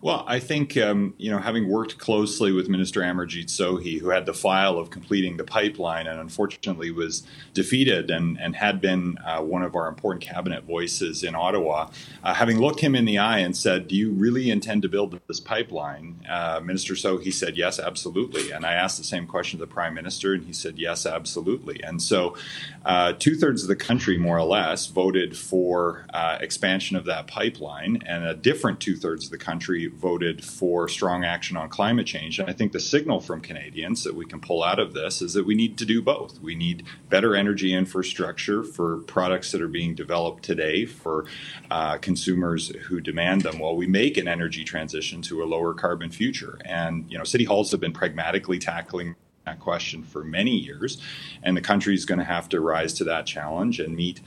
Well, 0.03 0.25
I 0.27 0.41
think 0.41 0.77
um, 0.77 1.15
you 1.17 1.31
know, 1.31 1.39
having 1.39 1.69
worked 1.69 1.99
closely 1.99 2.53
with 2.53 2.69
Minister 2.69 3.01
Amarjeet 3.01 3.47
Sohi, 3.47 3.99
who 3.99 4.11
had 4.11 4.27
the 4.27 4.35
file 4.35 4.79
of 4.79 4.91
completing 4.91 5.39
the 5.39 5.45
pipeline, 5.45 6.07
and 6.07 6.21
unfortunately 6.21 6.91
was 6.91 7.27
defeated, 7.55 8.11
and 8.11 8.39
and 8.39 8.55
had 8.55 8.81
been 8.81 9.17
uh, 9.27 9.41
one 9.41 9.63
of 9.63 9.75
our 9.75 9.89
important 9.89 10.23
cabinet 10.23 10.65
voices 10.65 11.25
in 11.25 11.35
Ottawa, 11.35 11.89
uh, 12.23 12.35
having 12.35 12.59
looked 12.61 12.81
him 12.81 12.95
in 12.95 13.07
the 13.07 13.17
eye 13.17 13.39
and 13.39 13.57
said, 13.57 13.89
"Do 13.89 13.97
you 13.97 14.13
really 14.13 14.51
intend 14.51 14.83
to 14.83 14.89
build 14.89 15.19
this 15.29 15.41
pipeline?" 15.41 16.21
Uh, 16.29 16.61
Minister 16.63 16.93
Sohi 16.93 17.33
said, 17.33 17.57
"Yes, 17.57 17.81
absolutely." 17.81 18.51
And 18.51 18.67
I 18.67 18.75
asked 18.75 18.99
the 18.99 19.05
same 19.05 19.27
question 19.27 19.59
to 19.59 19.65
the 19.65 19.73
Prime 19.73 19.95
Minister, 19.95 20.35
and 20.35 20.45
he 20.45 20.53
said, 20.53 20.79
"Yes, 20.79 21.07
absolutely." 21.07 21.83
And 21.83 22.03
so, 22.03 22.37
uh, 22.85 23.15
two 23.15 23.35
thirds 23.35 23.63
of 23.63 23.69
the 23.69 23.77
country, 23.77 24.19
more 24.19 24.37
or 24.37 24.45
less, 24.45 24.87
voted 24.89 25.39
for 25.39 26.05
uh, 26.13 26.37
expansion 26.41 26.97
of 26.97 27.07
that 27.07 27.27
pipeline, 27.27 28.03
and 28.05 28.25
a 28.25 28.35
different 28.35 28.79
two 28.79 28.95
thirds 28.95 29.25
of 29.25 29.31
the 29.31 29.39
country 29.39 29.86
voted 29.89 30.45
for 30.45 30.89
strong 30.89 31.25
action 31.25 31.57
on 31.57 31.69
climate 31.69 32.07
change. 32.07 32.39
And 32.39 32.49
I 32.49 32.53
think 32.53 32.73
the 32.73 32.81
signal 32.81 33.21
from 33.21 33.41
Canadians 33.41 34.05
that 34.05 34.15
we 34.15 34.25
can 34.25 34.41
pull 34.41 34.63
out 34.63 34.79
of 34.79 34.95
this 34.95 35.23
is 35.23 35.35
that 35.35 35.47
we 35.47 35.55
need 35.55 35.79
to 35.79 35.85
do 35.85 36.03
both. 36.03 36.41
We 36.41 36.55
need 36.55 36.85
better 37.09 37.35
energy 37.35 37.73
infrastructure 37.73 38.63
for 38.63 38.99
products 38.99 39.53
that 39.53 39.63
are 39.63 39.69
being 39.69 39.95
developed 39.95 40.43
today 40.43 40.87
for 40.87 41.27
uh, 41.71 41.99
consumers 41.99 42.69
who 42.87 43.01
demand 43.01 43.43
them 43.43 43.59
while 43.59 43.77
we 43.77 43.87
make 43.87 44.17
an 44.17 44.29
energy 44.29 44.65
transition 44.65 45.23
to 45.23 45.43
a 45.43 45.47
lower 45.47 45.75
carbon 45.75 46.11
future. 46.11 46.59
And, 46.65 47.11
you 47.11 47.19
know, 47.19 47.25
city 47.25 47.45
halls 47.45 47.71
have 47.71 47.81
been 47.81 47.93
pragmatically 47.93 48.59
tackling 48.59 49.17
that 49.47 49.61
question 49.61 50.03
for 50.03 50.25
many 50.25 50.51
years, 50.51 51.01
and 51.45 51.57
the 51.57 51.61
country 51.61 51.95
is 51.95 52.05
going 52.05 52.19
to 52.19 52.25
have 52.25 52.49
to 52.49 52.61
rise 52.61 52.93
to 52.93 53.05
that 53.05 53.27
challenge 53.27 53.79
and 53.79 53.95
meet 53.95 54.21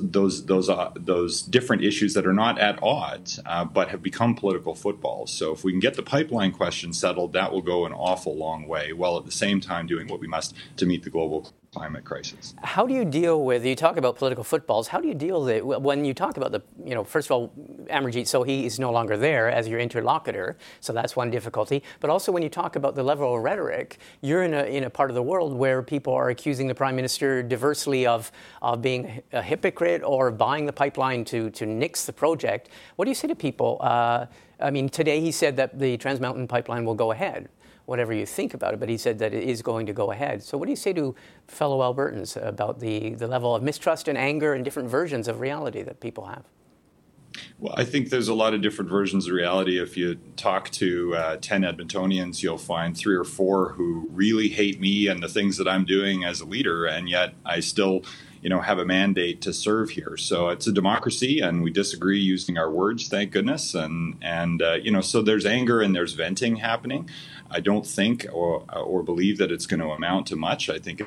those 0.00 0.46
those 0.46 0.70
uh, 0.70 0.90
those 0.96 1.42
different 1.42 1.84
issues 1.84 2.14
that 2.14 2.26
are 2.26 2.32
not 2.32 2.58
at 2.58 2.82
odds, 2.82 3.38
uh, 3.44 3.66
but 3.66 3.90
have 3.90 4.02
become 4.02 4.34
political 4.34 4.74
footballs. 4.74 5.30
So 5.30 5.52
if 5.52 5.62
we 5.62 5.72
can 5.72 5.80
get 5.80 5.94
the 5.94 6.02
pipeline 6.02 6.52
question 6.52 6.94
settled, 6.94 7.34
that 7.34 7.52
will 7.52 7.60
go 7.60 7.84
an 7.84 7.92
awful 7.92 8.34
long 8.34 8.66
way, 8.66 8.94
while 8.94 9.18
at 9.18 9.26
the 9.26 9.30
same 9.30 9.60
time 9.60 9.86
doing 9.86 10.08
what 10.08 10.20
we 10.20 10.26
must 10.26 10.54
to 10.78 10.86
meet 10.86 11.02
the 11.04 11.10
global 11.10 11.52
climate 11.72 12.04
crisis. 12.04 12.54
How 12.62 12.86
do 12.86 12.92
you 12.92 13.04
deal 13.04 13.44
with, 13.44 13.64
you 13.64 13.74
talk 13.74 13.96
about 13.96 14.16
political 14.16 14.44
footballs, 14.44 14.88
how 14.88 15.00
do 15.00 15.08
you 15.08 15.14
deal 15.14 15.40
with 15.40 15.56
it 15.56 15.64
when 15.64 16.04
you 16.04 16.12
talk 16.12 16.36
about 16.36 16.52
the, 16.52 16.60
you 16.84 16.94
know, 16.94 17.02
first 17.02 17.28
of 17.28 17.32
all, 17.32 17.52
Amarjeet, 17.90 18.24
Sohi 18.24 18.64
is 18.64 18.78
no 18.78 18.92
longer 18.92 19.16
there 19.16 19.50
as 19.50 19.66
your 19.66 19.80
interlocutor, 19.80 20.58
so 20.80 20.92
that's 20.92 21.16
one 21.16 21.30
difficulty. 21.30 21.82
But 22.00 22.10
also 22.10 22.30
when 22.30 22.42
you 22.42 22.50
talk 22.50 22.76
about 22.76 22.94
the 22.94 23.02
level 23.02 23.34
of 23.34 23.42
rhetoric, 23.42 23.98
you're 24.20 24.42
in 24.42 24.52
a, 24.52 24.64
in 24.64 24.84
a 24.84 24.90
part 24.90 25.10
of 25.10 25.14
the 25.14 25.22
world 25.22 25.54
where 25.54 25.82
people 25.82 26.12
are 26.12 26.28
accusing 26.28 26.66
the 26.66 26.74
Prime 26.74 26.94
Minister 26.94 27.42
diversely 27.42 28.06
of, 28.06 28.30
of 28.60 28.82
being 28.82 29.22
a 29.32 29.40
hypocrite 29.40 30.02
or 30.04 30.30
buying 30.30 30.66
the 30.66 30.74
pipeline 30.74 31.24
to, 31.26 31.48
to 31.50 31.64
nix 31.64 32.04
the 32.04 32.12
project. 32.12 32.68
What 32.96 33.06
do 33.06 33.10
you 33.10 33.14
say 33.14 33.28
to 33.28 33.34
people? 33.34 33.78
Uh, 33.80 34.26
I 34.60 34.70
mean, 34.70 34.90
today 34.90 35.20
he 35.20 35.32
said 35.32 35.56
that 35.56 35.78
the 35.78 35.96
Trans 35.96 36.20
Mountain 36.20 36.48
pipeline 36.48 36.84
will 36.84 36.94
go 36.94 37.12
ahead 37.12 37.48
whatever 37.92 38.14
you 38.14 38.24
think 38.24 38.54
about 38.54 38.72
it, 38.72 38.80
but 38.80 38.88
he 38.88 38.96
said 38.96 39.18
that 39.18 39.34
it 39.34 39.44
is 39.46 39.60
going 39.60 39.84
to 39.84 39.92
go 39.92 40.12
ahead. 40.12 40.42
So, 40.42 40.56
what 40.56 40.64
do 40.64 40.70
you 40.70 40.76
say 40.76 40.94
to 40.94 41.14
fellow 41.46 41.80
Albertans 41.80 42.42
about 42.42 42.80
the, 42.80 43.10
the 43.10 43.28
level 43.28 43.54
of 43.54 43.62
mistrust 43.62 44.08
and 44.08 44.16
anger 44.16 44.54
and 44.54 44.64
different 44.64 44.88
versions 44.88 45.28
of 45.28 45.40
reality 45.40 45.82
that 45.82 46.00
people 46.00 46.24
have? 46.24 46.44
Well, 47.58 47.74
I 47.76 47.84
think 47.84 48.08
there's 48.08 48.28
a 48.28 48.34
lot 48.34 48.54
of 48.54 48.62
different 48.62 48.90
versions 48.90 49.26
of 49.26 49.34
reality. 49.34 49.78
If 49.78 49.98
you 49.98 50.14
talk 50.36 50.70
to 50.70 51.14
uh, 51.14 51.36
10 51.36 51.62
Edmontonians, 51.62 52.42
you'll 52.42 52.56
find 52.56 52.96
three 52.96 53.14
or 53.14 53.24
four 53.24 53.72
who 53.72 54.08
really 54.10 54.48
hate 54.48 54.80
me 54.80 55.06
and 55.06 55.22
the 55.22 55.28
things 55.28 55.58
that 55.58 55.68
I'm 55.68 55.84
doing 55.84 56.24
as 56.24 56.40
a 56.40 56.46
leader, 56.46 56.86
and 56.86 57.10
yet 57.10 57.34
I 57.44 57.60
still 57.60 58.04
you 58.42 58.50
know 58.50 58.60
have 58.60 58.78
a 58.78 58.84
mandate 58.84 59.40
to 59.40 59.52
serve 59.52 59.90
here 59.90 60.16
so 60.16 60.48
it's 60.48 60.66
a 60.66 60.72
democracy 60.72 61.40
and 61.40 61.62
we 61.62 61.70
disagree 61.70 62.18
using 62.18 62.58
our 62.58 62.70
words 62.70 63.08
thank 63.08 63.30
goodness 63.30 63.74
and 63.74 64.16
and 64.20 64.60
uh, 64.60 64.72
you 64.72 64.90
know 64.90 65.00
so 65.00 65.22
there's 65.22 65.46
anger 65.46 65.80
and 65.80 65.94
there's 65.94 66.14
venting 66.14 66.56
happening 66.56 67.08
I 67.52 67.60
don't 67.60 67.86
think 67.86 68.26
or 68.32 68.64
or 68.74 69.02
believe 69.02 69.38
that 69.38 69.52
it's 69.52 69.66
going 69.66 69.80
to 69.80 69.90
amount 69.90 70.26
to 70.28 70.36
much. 70.36 70.68
I 70.70 70.78
think 70.78 71.02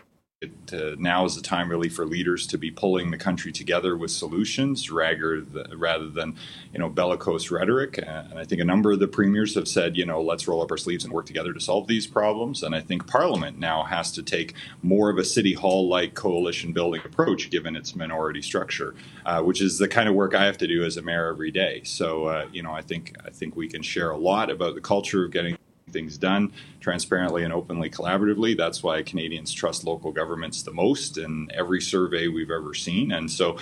uh, 0.73 0.95
now 0.97 1.25
is 1.25 1.35
the 1.35 1.41
time 1.41 1.69
really 1.69 1.87
for 1.87 2.05
leaders 2.05 2.45
to 2.47 2.57
be 2.57 2.69
pulling 2.69 3.09
the 3.09 3.17
country 3.17 3.51
together 3.51 3.95
with 3.95 4.11
solutions 4.11 4.91
rather 4.91 5.41
than, 5.41 5.79
rather 5.79 6.09
than 6.09 6.35
you 6.73 6.79
know 6.79 6.89
bellicose 6.89 7.49
rhetoric. 7.49 7.97
And 7.97 8.37
I 8.37 8.43
think 8.43 8.61
a 8.61 8.65
number 8.65 8.91
of 8.91 8.99
the 8.99 9.07
premiers 9.07 9.55
have 9.55 9.67
said, 9.67 9.95
you 9.95 10.05
know, 10.05 10.21
let's 10.21 10.47
roll 10.47 10.61
up 10.61 10.71
our 10.71 10.77
sleeves 10.77 11.03
and 11.03 11.13
work 11.13 11.25
together 11.25 11.53
to 11.53 11.59
solve 11.59 11.87
these 11.87 12.05
problems. 12.05 12.63
And 12.63 12.75
I 12.75 12.81
think 12.81 13.07
Parliament 13.07 13.57
now 13.57 13.83
has 13.83 14.11
to 14.13 14.23
take 14.23 14.53
more 14.83 15.09
of 15.09 15.17
a 15.17 15.23
city 15.23 15.53
hall 15.53 15.87
like 15.87 16.13
coalition 16.13 16.73
building 16.73 17.01
approach, 17.05 17.49
given 17.49 17.75
its 17.75 17.95
minority 17.95 18.41
structure, 18.41 18.93
uh, 19.25 19.41
which 19.41 19.61
is 19.61 19.77
the 19.77 19.87
kind 19.87 20.09
of 20.09 20.15
work 20.15 20.35
I 20.35 20.45
have 20.45 20.57
to 20.59 20.67
do 20.67 20.83
as 20.83 20.97
a 20.97 21.01
mayor 21.01 21.29
every 21.29 21.51
day. 21.51 21.81
So 21.85 22.25
uh, 22.25 22.47
you 22.51 22.61
know, 22.61 22.73
I 22.73 22.81
think 22.81 23.15
I 23.25 23.29
think 23.29 23.55
we 23.55 23.69
can 23.69 23.81
share 23.81 24.11
a 24.11 24.17
lot 24.17 24.51
about 24.51 24.75
the 24.75 24.81
culture 24.81 25.23
of 25.25 25.31
getting 25.31 25.57
things 25.95 26.17
done 26.17 26.51
transparently 26.81 27.43
and 27.43 27.53
openly 27.53 27.89
collaboratively. 27.89 28.55
That's 28.55 28.83
why 28.83 29.01
Canadians 29.01 29.51
trust 29.51 29.85
local 29.85 30.11
governments 30.11 30.61
the 30.61 30.73
most 30.73 31.17
in 31.17 31.49
every 31.53 31.81
survey 31.81 32.27
we've 32.27 32.51
ever 32.51 32.73
seen. 32.75 33.11
And 33.11 33.31
so, 33.31 33.57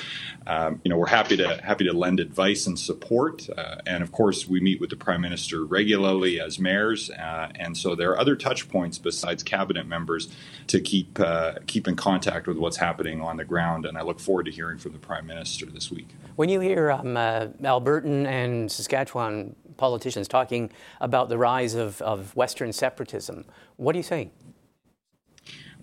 um, 0.48 0.82
you 0.84 0.90
know, 0.90 0.98
we're 0.98 1.16
happy 1.20 1.38
to 1.38 1.48
happy 1.64 1.86
to 1.86 1.94
lend 1.94 2.20
advice 2.20 2.68
and 2.68 2.78
support. 2.78 3.48
Uh, 3.56 3.78
and 3.86 4.04
of 4.04 4.12
course, 4.12 4.48
we 4.48 4.60
meet 4.60 4.82
with 4.82 4.90
the 4.90 4.98
Prime 4.98 5.22
Minister 5.22 5.64
regularly 5.64 6.42
as 6.42 6.60
mayors. 6.60 7.10
Uh, 7.12 7.50
and 7.56 7.78
so 7.78 7.96
there 7.96 8.10
are 8.12 8.20
other 8.20 8.36
touch 8.36 8.68
points 8.68 8.98
besides 8.98 9.44
cabinet 9.44 9.88
members 9.88 10.30
to 10.68 10.82
keep 10.82 11.20
uh, 11.20 11.54
keep 11.68 11.88
in 11.88 11.96
contact 11.96 12.48
with 12.48 12.58
what's 12.58 12.78
happening 12.78 13.22
on 13.22 13.38
the 13.38 13.46
ground. 13.46 13.86
And 13.86 13.98
I 13.98 14.02
look 14.02 14.20
forward 14.20 14.46
to 14.48 14.52
hearing 14.52 14.80
from 14.80 14.92
the 14.92 15.00
Prime 15.00 15.28
Minister 15.28 15.66
this 15.68 15.92
week. 15.92 16.10
When 16.36 16.50
you 16.50 16.60
hear 16.60 16.92
um, 16.92 17.16
uh, 17.16 17.48
Albertan 17.62 18.26
and 18.26 18.72
Saskatchewan 18.72 19.56
politicians 19.78 20.28
talking 20.28 20.72
about 21.02 21.30
the 21.30 21.38
rise 21.38 21.76
of, 21.76 22.02
of 22.02 22.36
Western 22.36 22.74
separatism. 22.74 23.46
What 23.78 23.94
do 23.94 24.00
you 24.00 24.04
say? 24.04 24.32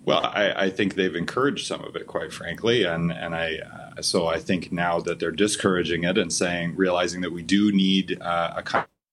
Well, 0.03 0.25
I, 0.25 0.65
I, 0.65 0.69
think 0.71 0.95
they've 0.95 1.15
encouraged 1.15 1.67
some 1.67 1.83
of 1.83 1.95
it, 1.95 2.07
quite 2.07 2.33
frankly, 2.33 2.85
and 2.85 3.11
and 3.11 3.35
I 3.35 3.59
uh, 3.59 4.01
so 4.01 4.25
I 4.25 4.39
think 4.39 4.71
now 4.71 4.99
that 5.01 5.19
they're 5.19 5.31
discouraging 5.31 6.05
it 6.05 6.17
and 6.17 6.33
saying, 6.33 6.75
realizing 6.75 7.21
that 7.21 7.31
we 7.31 7.43
do 7.43 7.71
need 7.71 8.19
uh, 8.19 8.53
a 8.57 8.63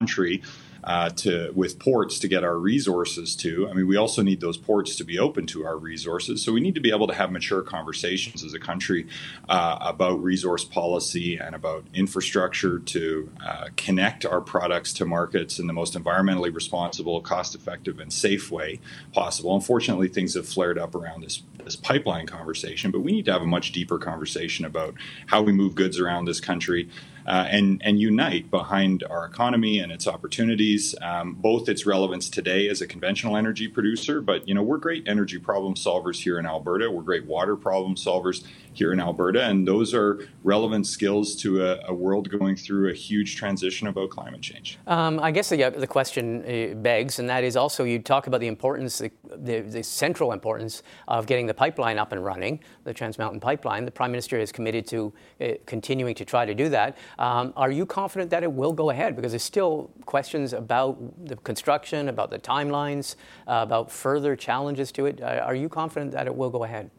country 0.01 0.43
uh, 0.85 1.11
to 1.11 1.53
with 1.55 1.79
ports 1.79 2.19
to 2.21 2.29
get 2.29 2.45
our 2.45 2.57
resources 2.59 3.37
to. 3.37 3.69
I 3.69 3.73
mean, 3.73 3.87
we 3.87 3.97
also 3.97 4.23
need 4.23 4.41
those 4.41 4.57
ports 4.57 4.97
to 4.97 5.05
be 5.05 5.19
open 5.19 5.47
to 5.47 5.65
our 5.65 5.77
resources. 5.77 6.43
So 6.43 6.53
we 6.53 6.61
need 6.61 6.75
to 6.75 6.81
be 6.81 6.91
able 6.91 7.07
to 7.07 7.15
have 7.15 7.31
mature 7.31 7.63
conversations 7.63 8.45
as 8.45 8.55
a 8.55 8.59
country 8.59 9.07
uh, 9.49 9.79
about 9.81 10.23
resource 10.23 10.65
policy 10.65 11.37
and 11.37 11.55
about 11.55 11.85
infrastructure 11.95 12.79
to 12.79 13.31
uh, 13.45 13.69
connect 13.77 14.25
our 14.25 14.41
products 14.41 14.93
to 14.95 15.05
markets 15.05 15.59
in 15.59 15.67
the 15.67 15.73
most 15.73 15.95
environmentally 15.95 16.55
responsible, 16.55 17.21
cost-effective, 17.21 18.01
and 18.01 18.13
safe 18.13 18.51
way 18.51 18.81
possible. 19.13 19.55
Unfortunately, 19.55 20.09
things 20.09 20.35
have 20.35 20.49
flared 20.49 20.79
up 20.79 20.95
around 20.95 21.23
this 21.23 21.43
this 21.65 21.77
pipeline 21.77 22.27
conversation, 22.27 22.91
but 22.91 23.01
we 23.01 23.13
need 23.13 23.27
to 23.27 23.33
have 23.33 23.43
a 23.43 23.47
much 23.47 23.73
deeper 23.73 23.99
conversation 23.99 24.65
about 24.65 24.95
how 25.27 25.43
we 25.43 25.53
move 25.53 25.75
goods 25.75 25.99
around 25.99 26.25
this 26.25 26.41
country 26.41 26.89
uh, 27.29 27.47
and, 27.51 27.83
and 27.85 28.01
unite 28.01 28.51
behind 28.51 29.05
our 29.11 29.27
economy 29.27 29.79
and 29.79 29.93
its 29.93 30.07
opportunities, 30.07 30.95
um, 31.03 31.35
both 31.35 31.69
its 31.69 31.85
relevance 31.85 32.31
today 32.31 32.69
as 32.71 32.81
a 32.81 32.87
conventional 32.87 33.37
energy 33.37 33.69
producer, 33.69 34.23
but 34.23 34.49
you 34.49 34.55
know 34.55 34.63
we're 34.63 34.79
great 34.79 35.07
energy 35.07 35.39
problem 35.39 35.75
solvers 35.75 36.23
here 36.23 36.39
in 36.39 36.47
Alberta. 36.47 36.91
We're 36.91 37.03
great 37.03 37.27
water 37.27 37.55
problem 37.55 37.97
solvers 37.97 38.43
here 38.79 38.93
in 38.93 39.01
Alberta, 39.01 39.45
and 39.45 39.67
those 39.67 39.93
are 39.93 40.21
relevant 40.45 40.87
skills 40.87 41.35
to 41.37 41.65
a, 41.65 41.81
a 41.89 41.95
world 41.95 42.31
going 42.31 42.55
through 42.55 42.91
a 42.91 42.95
huge 42.95 43.37
transition 43.37 43.89
about 43.89 44.11
climate 44.11 44.41
change. 44.41 44.79
Um, 44.87 45.19
I 45.21 45.33
guess 45.33 45.49
the, 45.49 45.65
uh, 45.65 45.71
the 45.71 45.87
question 45.87 46.45
uh, 46.45 46.75
begs, 46.75 47.19
and 47.19 47.29
that 47.29 47.43
is 47.43 47.57
also 47.57 47.85
you 47.85 47.99
talk 47.99 48.29
about 48.29 48.41
the 48.41 48.47
importance, 48.47 48.99
the, 48.99 49.11
the, 49.37 49.61
the, 49.61 49.83
central 49.83 50.33
importance 50.33 50.83
of 51.09 51.27
getting 51.27 51.47
the 51.47 51.55
pipeline 51.55 51.99
up 51.99 52.13
and 52.13 52.25
running, 52.25 52.61
the 52.85 52.95
Trans 52.95 53.19
Mountain 53.19 53.41
Pipeline. 53.41 53.85
The 53.85 53.91
Prime 53.91 54.13
Minister 54.13 54.39
is 54.39 54.53
committed 54.53 54.87
to 54.89 55.13
uh, 55.41 55.49
continuing 55.67 56.15
to 56.15 56.25
try 56.25 56.47
to 56.47 56.55
do 56.55 56.69
that. 56.69 56.97
Um, 57.19 57.53
are 57.57 57.71
you 57.71 57.85
confident 57.85 58.31
that 58.31 58.43
it 58.43 58.53
will 58.53 58.73
go 58.73 58.91
ahead? 58.91 59.17
Because 59.17 59.33
there's 59.33 59.43
still 59.43 59.91
questions 60.07 60.53
about 60.53 60.99
the 61.27 61.37
construction, 61.37 62.09
about 62.09 62.31
the 62.31 62.39
timelines, 62.39 63.17
about 63.47 63.91
further 63.91 64.37
challenges 64.37 64.93
to 64.93 65.07
it. 65.07 65.21
Are 65.21 65.55
you 65.55 65.69
confident 65.69 66.13
that 66.13 66.27
it 66.27 66.35
will 66.35 66.51
go 66.51 66.65
ahead? 66.65 66.91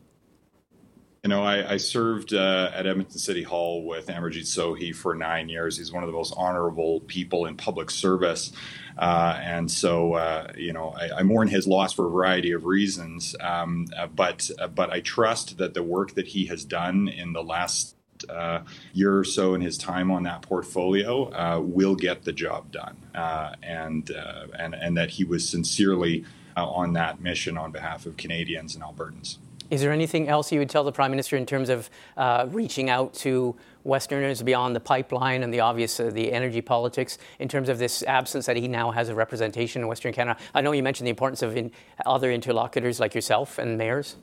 You 1.24 1.30
know, 1.30 1.44
I, 1.44 1.74
I 1.74 1.78
served 1.78 2.34
uh, 2.34 2.72
at 2.74 2.88
Edmonton 2.88 3.20
City 3.20 3.44
Hall 3.44 3.86
with 3.86 4.08
Amarjeet 4.08 4.46
Sohi 4.46 4.96
for 4.96 5.16
nine 5.16 5.50
years. 5.50 5.78
He's 5.78 5.92
one 5.92 6.02
of 6.02 6.08
the 6.08 6.16
most 6.16 6.34
honorable 6.38 7.02
people 7.02 7.46
in 7.46 7.58
public 7.58 7.92
service. 7.92 8.54
Uh, 8.98 9.38
and 9.42 9.70
so, 9.70 10.14
uh, 10.14 10.54
you 10.56 10.72
know, 10.72 10.90
I, 10.92 11.20
I, 11.20 11.24
mourn 11.24 11.50
his 11.50 11.68
loss 11.68 11.92
for 11.92 12.08
a 12.08 12.10
variety 12.10 12.54
of 12.54 12.66
reasons. 12.66 13.36
Um, 13.42 13.88
uh, 13.98 14.08
but, 14.08 14.50
uh, 14.60 14.68
but 14.68 14.92
I 14.92 15.02
trust 15.02 15.58
that 15.58 15.74
the 15.74 15.84
work 15.84 16.16
that 16.16 16.28
he 16.28 16.46
has 16.46 16.64
done 16.64 17.10
in 17.10 17.34
the 17.34 17.44
last 17.44 17.96
uh, 18.30 18.62
year 18.94 19.18
or 19.18 19.24
so 19.26 19.54
in 19.54 19.62
his 19.62 19.78
time 19.78 20.12
on 20.12 20.24
that 20.24 20.42
portfolio 20.42 21.32
uh, 21.34 21.60
will 21.60 21.96
get 21.96 22.24
the 22.24 22.34
job 22.34 22.70
done, 22.70 22.98
uh, 23.16 23.54
and 23.64 24.10
and 24.58 24.76
and 24.76 24.98
that 24.98 25.12
he 25.12 25.24
was 25.24 25.48
sincerely 25.48 26.26
on 26.58 26.92
that 26.92 27.22
mission 27.22 27.58
on 27.58 27.72
behalf 27.72 28.06
of 28.06 28.18
Canadians 28.18 28.76
and 28.76 28.84
Albertans. 28.84 29.38
Is 29.70 29.82
there 29.82 29.92
anything 29.92 30.28
else 30.28 30.52
you 30.52 30.60
would 30.60 30.70
tell 30.70 30.84
the 30.84 30.92
Prime 30.92 31.12
Minister 31.12 31.38
in 31.38 31.46
terms 31.46 31.70
of 31.70 31.90
uh, 32.18 32.48
reaching 32.50 32.90
out 32.90 33.14
to 33.16 33.56
Westerners 33.84 34.42
beyond 34.42 34.76
the 34.76 34.80
pipeline 34.80 35.44
and 35.44 35.54
the 35.54 35.60
obvious 35.60 36.00
uh, 36.00 36.10
the 36.12 36.32
energy 36.32 36.62
politics 36.62 37.18
in 37.38 37.48
terms 37.48 37.70
of 37.70 37.78
this 37.78 38.04
absence 38.04 38.48
that 38.48 38.58
he 38.58 38.68
now 38.68 38.92
has 38.92 39.10
a 39.10 39.16
representation 39.16 39.84
in 39.84 39.88
Western 39.88 40.12
Canada? 40.12 40.40
I 40.56 40.62
know 40.62 40.72
you 40.72 40.82
mentioned 40.82 41.06
the 41.06 41.12
importance 41.12 41.44
of 41.44 41.56
in 41.56 41.72
other 42.06 42.32
interlocutors 42.32 43.00
like 43.00 43.14
yourself 43.14 43.60
and 43.60 43.78
mayors. 43.78 44.16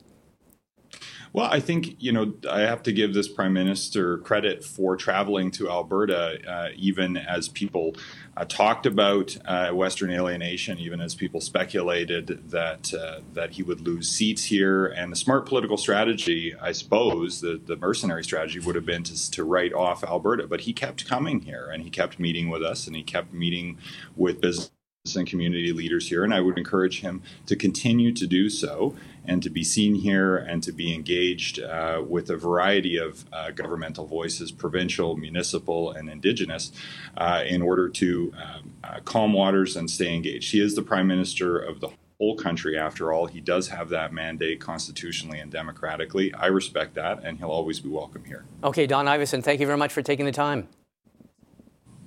Well, 1.37 1.49
I 1.51 1.59
think, 1.59 2.01
you 2.01 2.11
know, 2.11 2.33
I 2.49 2.61
have 2.61 2.81
to 2.81 2.91
give 2.91 3.13
this 3.13 3.27
prime 3.27 3.53
minister 3.53 4.17
credit 4.17 4.65
for 4.65 4.97
traveling 4.97 5.51
to 5.51 5.69
Alberta, 5.69 6.39
uh, 6.51 6.69
even 6.75 7.15
as 7.15 7.47
people 7.47 7.95
uh, 8.35 8.45
talked 8.45 8.87
about 8.87 9.37
uh, 9.45 9.69
Western 9.69 10.09
alienation, 10.09 10.79
even 10.79 10.99
as 10.99 11.13
people 11.13 11.39
speculated 11.39 12.49
that 12.49 12.91
uh, 12.91 13.19
that 13.33 13.51
he 13.51 13.61
would 13.61 13.81
lose 13.81 14.09
seats 14.09 14.45
here. 14.45 14.87
And 14.87 15.11
the 15.11 15.15
smart 15.15 15.45
political 15.45 15.77
strategy, 15.77 16.55
I 16.59 16.71
suppose, 16.71 17.39
the, 17.39 17.61
the 17.63 17.75
mercenary 17.75 18.23
strategy 18.23 18.57
would 18.57 18.73
have 18.73 18.87
been 18.87 19.03
to, 19.03 19.31
to 19.31 19.43
write 19.43 19.73
off 19.73 20.03
Alberta. 20.03 20.47
But 20.47 20.61
he 20.61 20.73
kept 20.73 21.07
coming 21.07 21.41
here 21.41 21.69
and 21.71 21.83
he 21.83 21.91
kept 21.91 22.17
meeting 22.17 22.49
with 22.49 22.63
us 22.63 22.87
and 22.87 22.95
he 22.95 23.03
kept 23.03 23.31
meeting 23.31 23.77
with 24.15 24.41
business 24.41 24.71
and 25.15 25.27
community 25.27 25.71
leaders 25.71 26.09
here, 26.09 26.23
and 26.23 26.33
I 26.33 26.41
would 26.41 26.57
encourage 26.57 27.01
him 27.01 27.21
to 27.45 27.55
continue 27.55 28.11
to 28.13 28.27
do 28.27 28.49
so 28.49 28.95
and 29.25 29.43
to 29.43 29.49
be 29.49 29.63
seen 29.63 29.95
here 29.95 30.37
and 30.37 30.63
to 30.63 30.71
be 30.71 30.93
engaged 30.93 31.59
uh, 31.59 32.01
with 32.07 32.29
a 32.29 32.37
variety 32.37 32.97
of 32.97 33.25
uh, 33.33 33.51
governmental 33.51 34.05
voices, 34.05 34.51
provincial, 34.51 35.17
municipal, 35.17 35.91
and 35.91 36.09
indigenous, 36.09 36.71
uh, 37.17 37.43
in 37.45 37.61
order 37.61 37.89
to 37.89 38.33
um, 38.37 38.73
uh, 38.83 38.99
calm 39.03 39.33
waters 39.33 39.75
and 39.75 39.89
stay 39.89 40.13
engaged. 40.15 40.51
He 40.51 40.61
is 40.61 40.75
the 40.75 40.81
prime 40.81 41.07
minister 41.07 41.57
of 41.57 41.81
the 41.81 41.89
whole 42.19 42.35
country 42.35 42.77
after 42.77 43.13
all. 43.13 43.27
He 43.27 43.41
does 43.41 43.67
have 43.67 43.89
that 43.89 44.11
mandate 44.11 44.59
constitutionally 44.59 45.39
and 45.39 45.51
democratically. 45.51 46.33
I 46.33 46.47
respect 46.47 46.95
that 46.95 47.23
and 47.23 47.37
he'll 47.37 47.49
always 47.49 47.79
be 47.79 47.89
welcome 47.89 48.25
here. 48.25 48.45
Okay 48.63 48.87
don 48.87 49.05
iveson 49.05 49.43
thank 49.43 49.59
you 49.59 49.67
very 49.67 49.77
much 49.77 49.93
for 49.93 50.01
taking 50.01 50.25
the 50.25 50.31
time. 50.31 50.67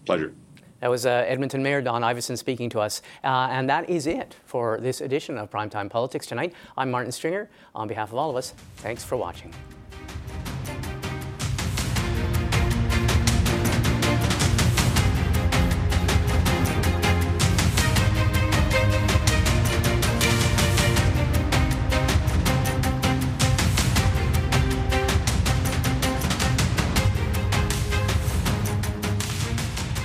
Pleasure 0.05 0.33
that 0.81 0.91
was 0.91 1.07
uh, 1.07 1.25
Edmonton 1.27 1.63
Mayor 1.63 1.81
Don 1.81 2.03
Iveson 2.03 2.37
speaking 2.37 2.69
to 2.71 2.81
us. 2.81 3.03
Uh, 3.23 3.49
and 3.51 3.69
that 3.71 3.89
is 3.89 4.07
it 4.07 4.35
for 4.45 4.79
this 4.81 5.01
edition 5.01 5.39
of 5.39 5.51
Primetime 5.51 5.89
Politics 5.91 6.27
tonight. 6.27 6.55
I'm 6.77 6.91
Martin 6.91 7.13
Stringer. 7.13 7.49
On 7.75 7.87
behalf 7.89 8.11
of 8.11 8.17
all 8.17 8.31
of 8.31 8.37
us, 8.37 8.55
thanks 8.77 9.05
for 9.05 9.17
watching. 9.17 9.53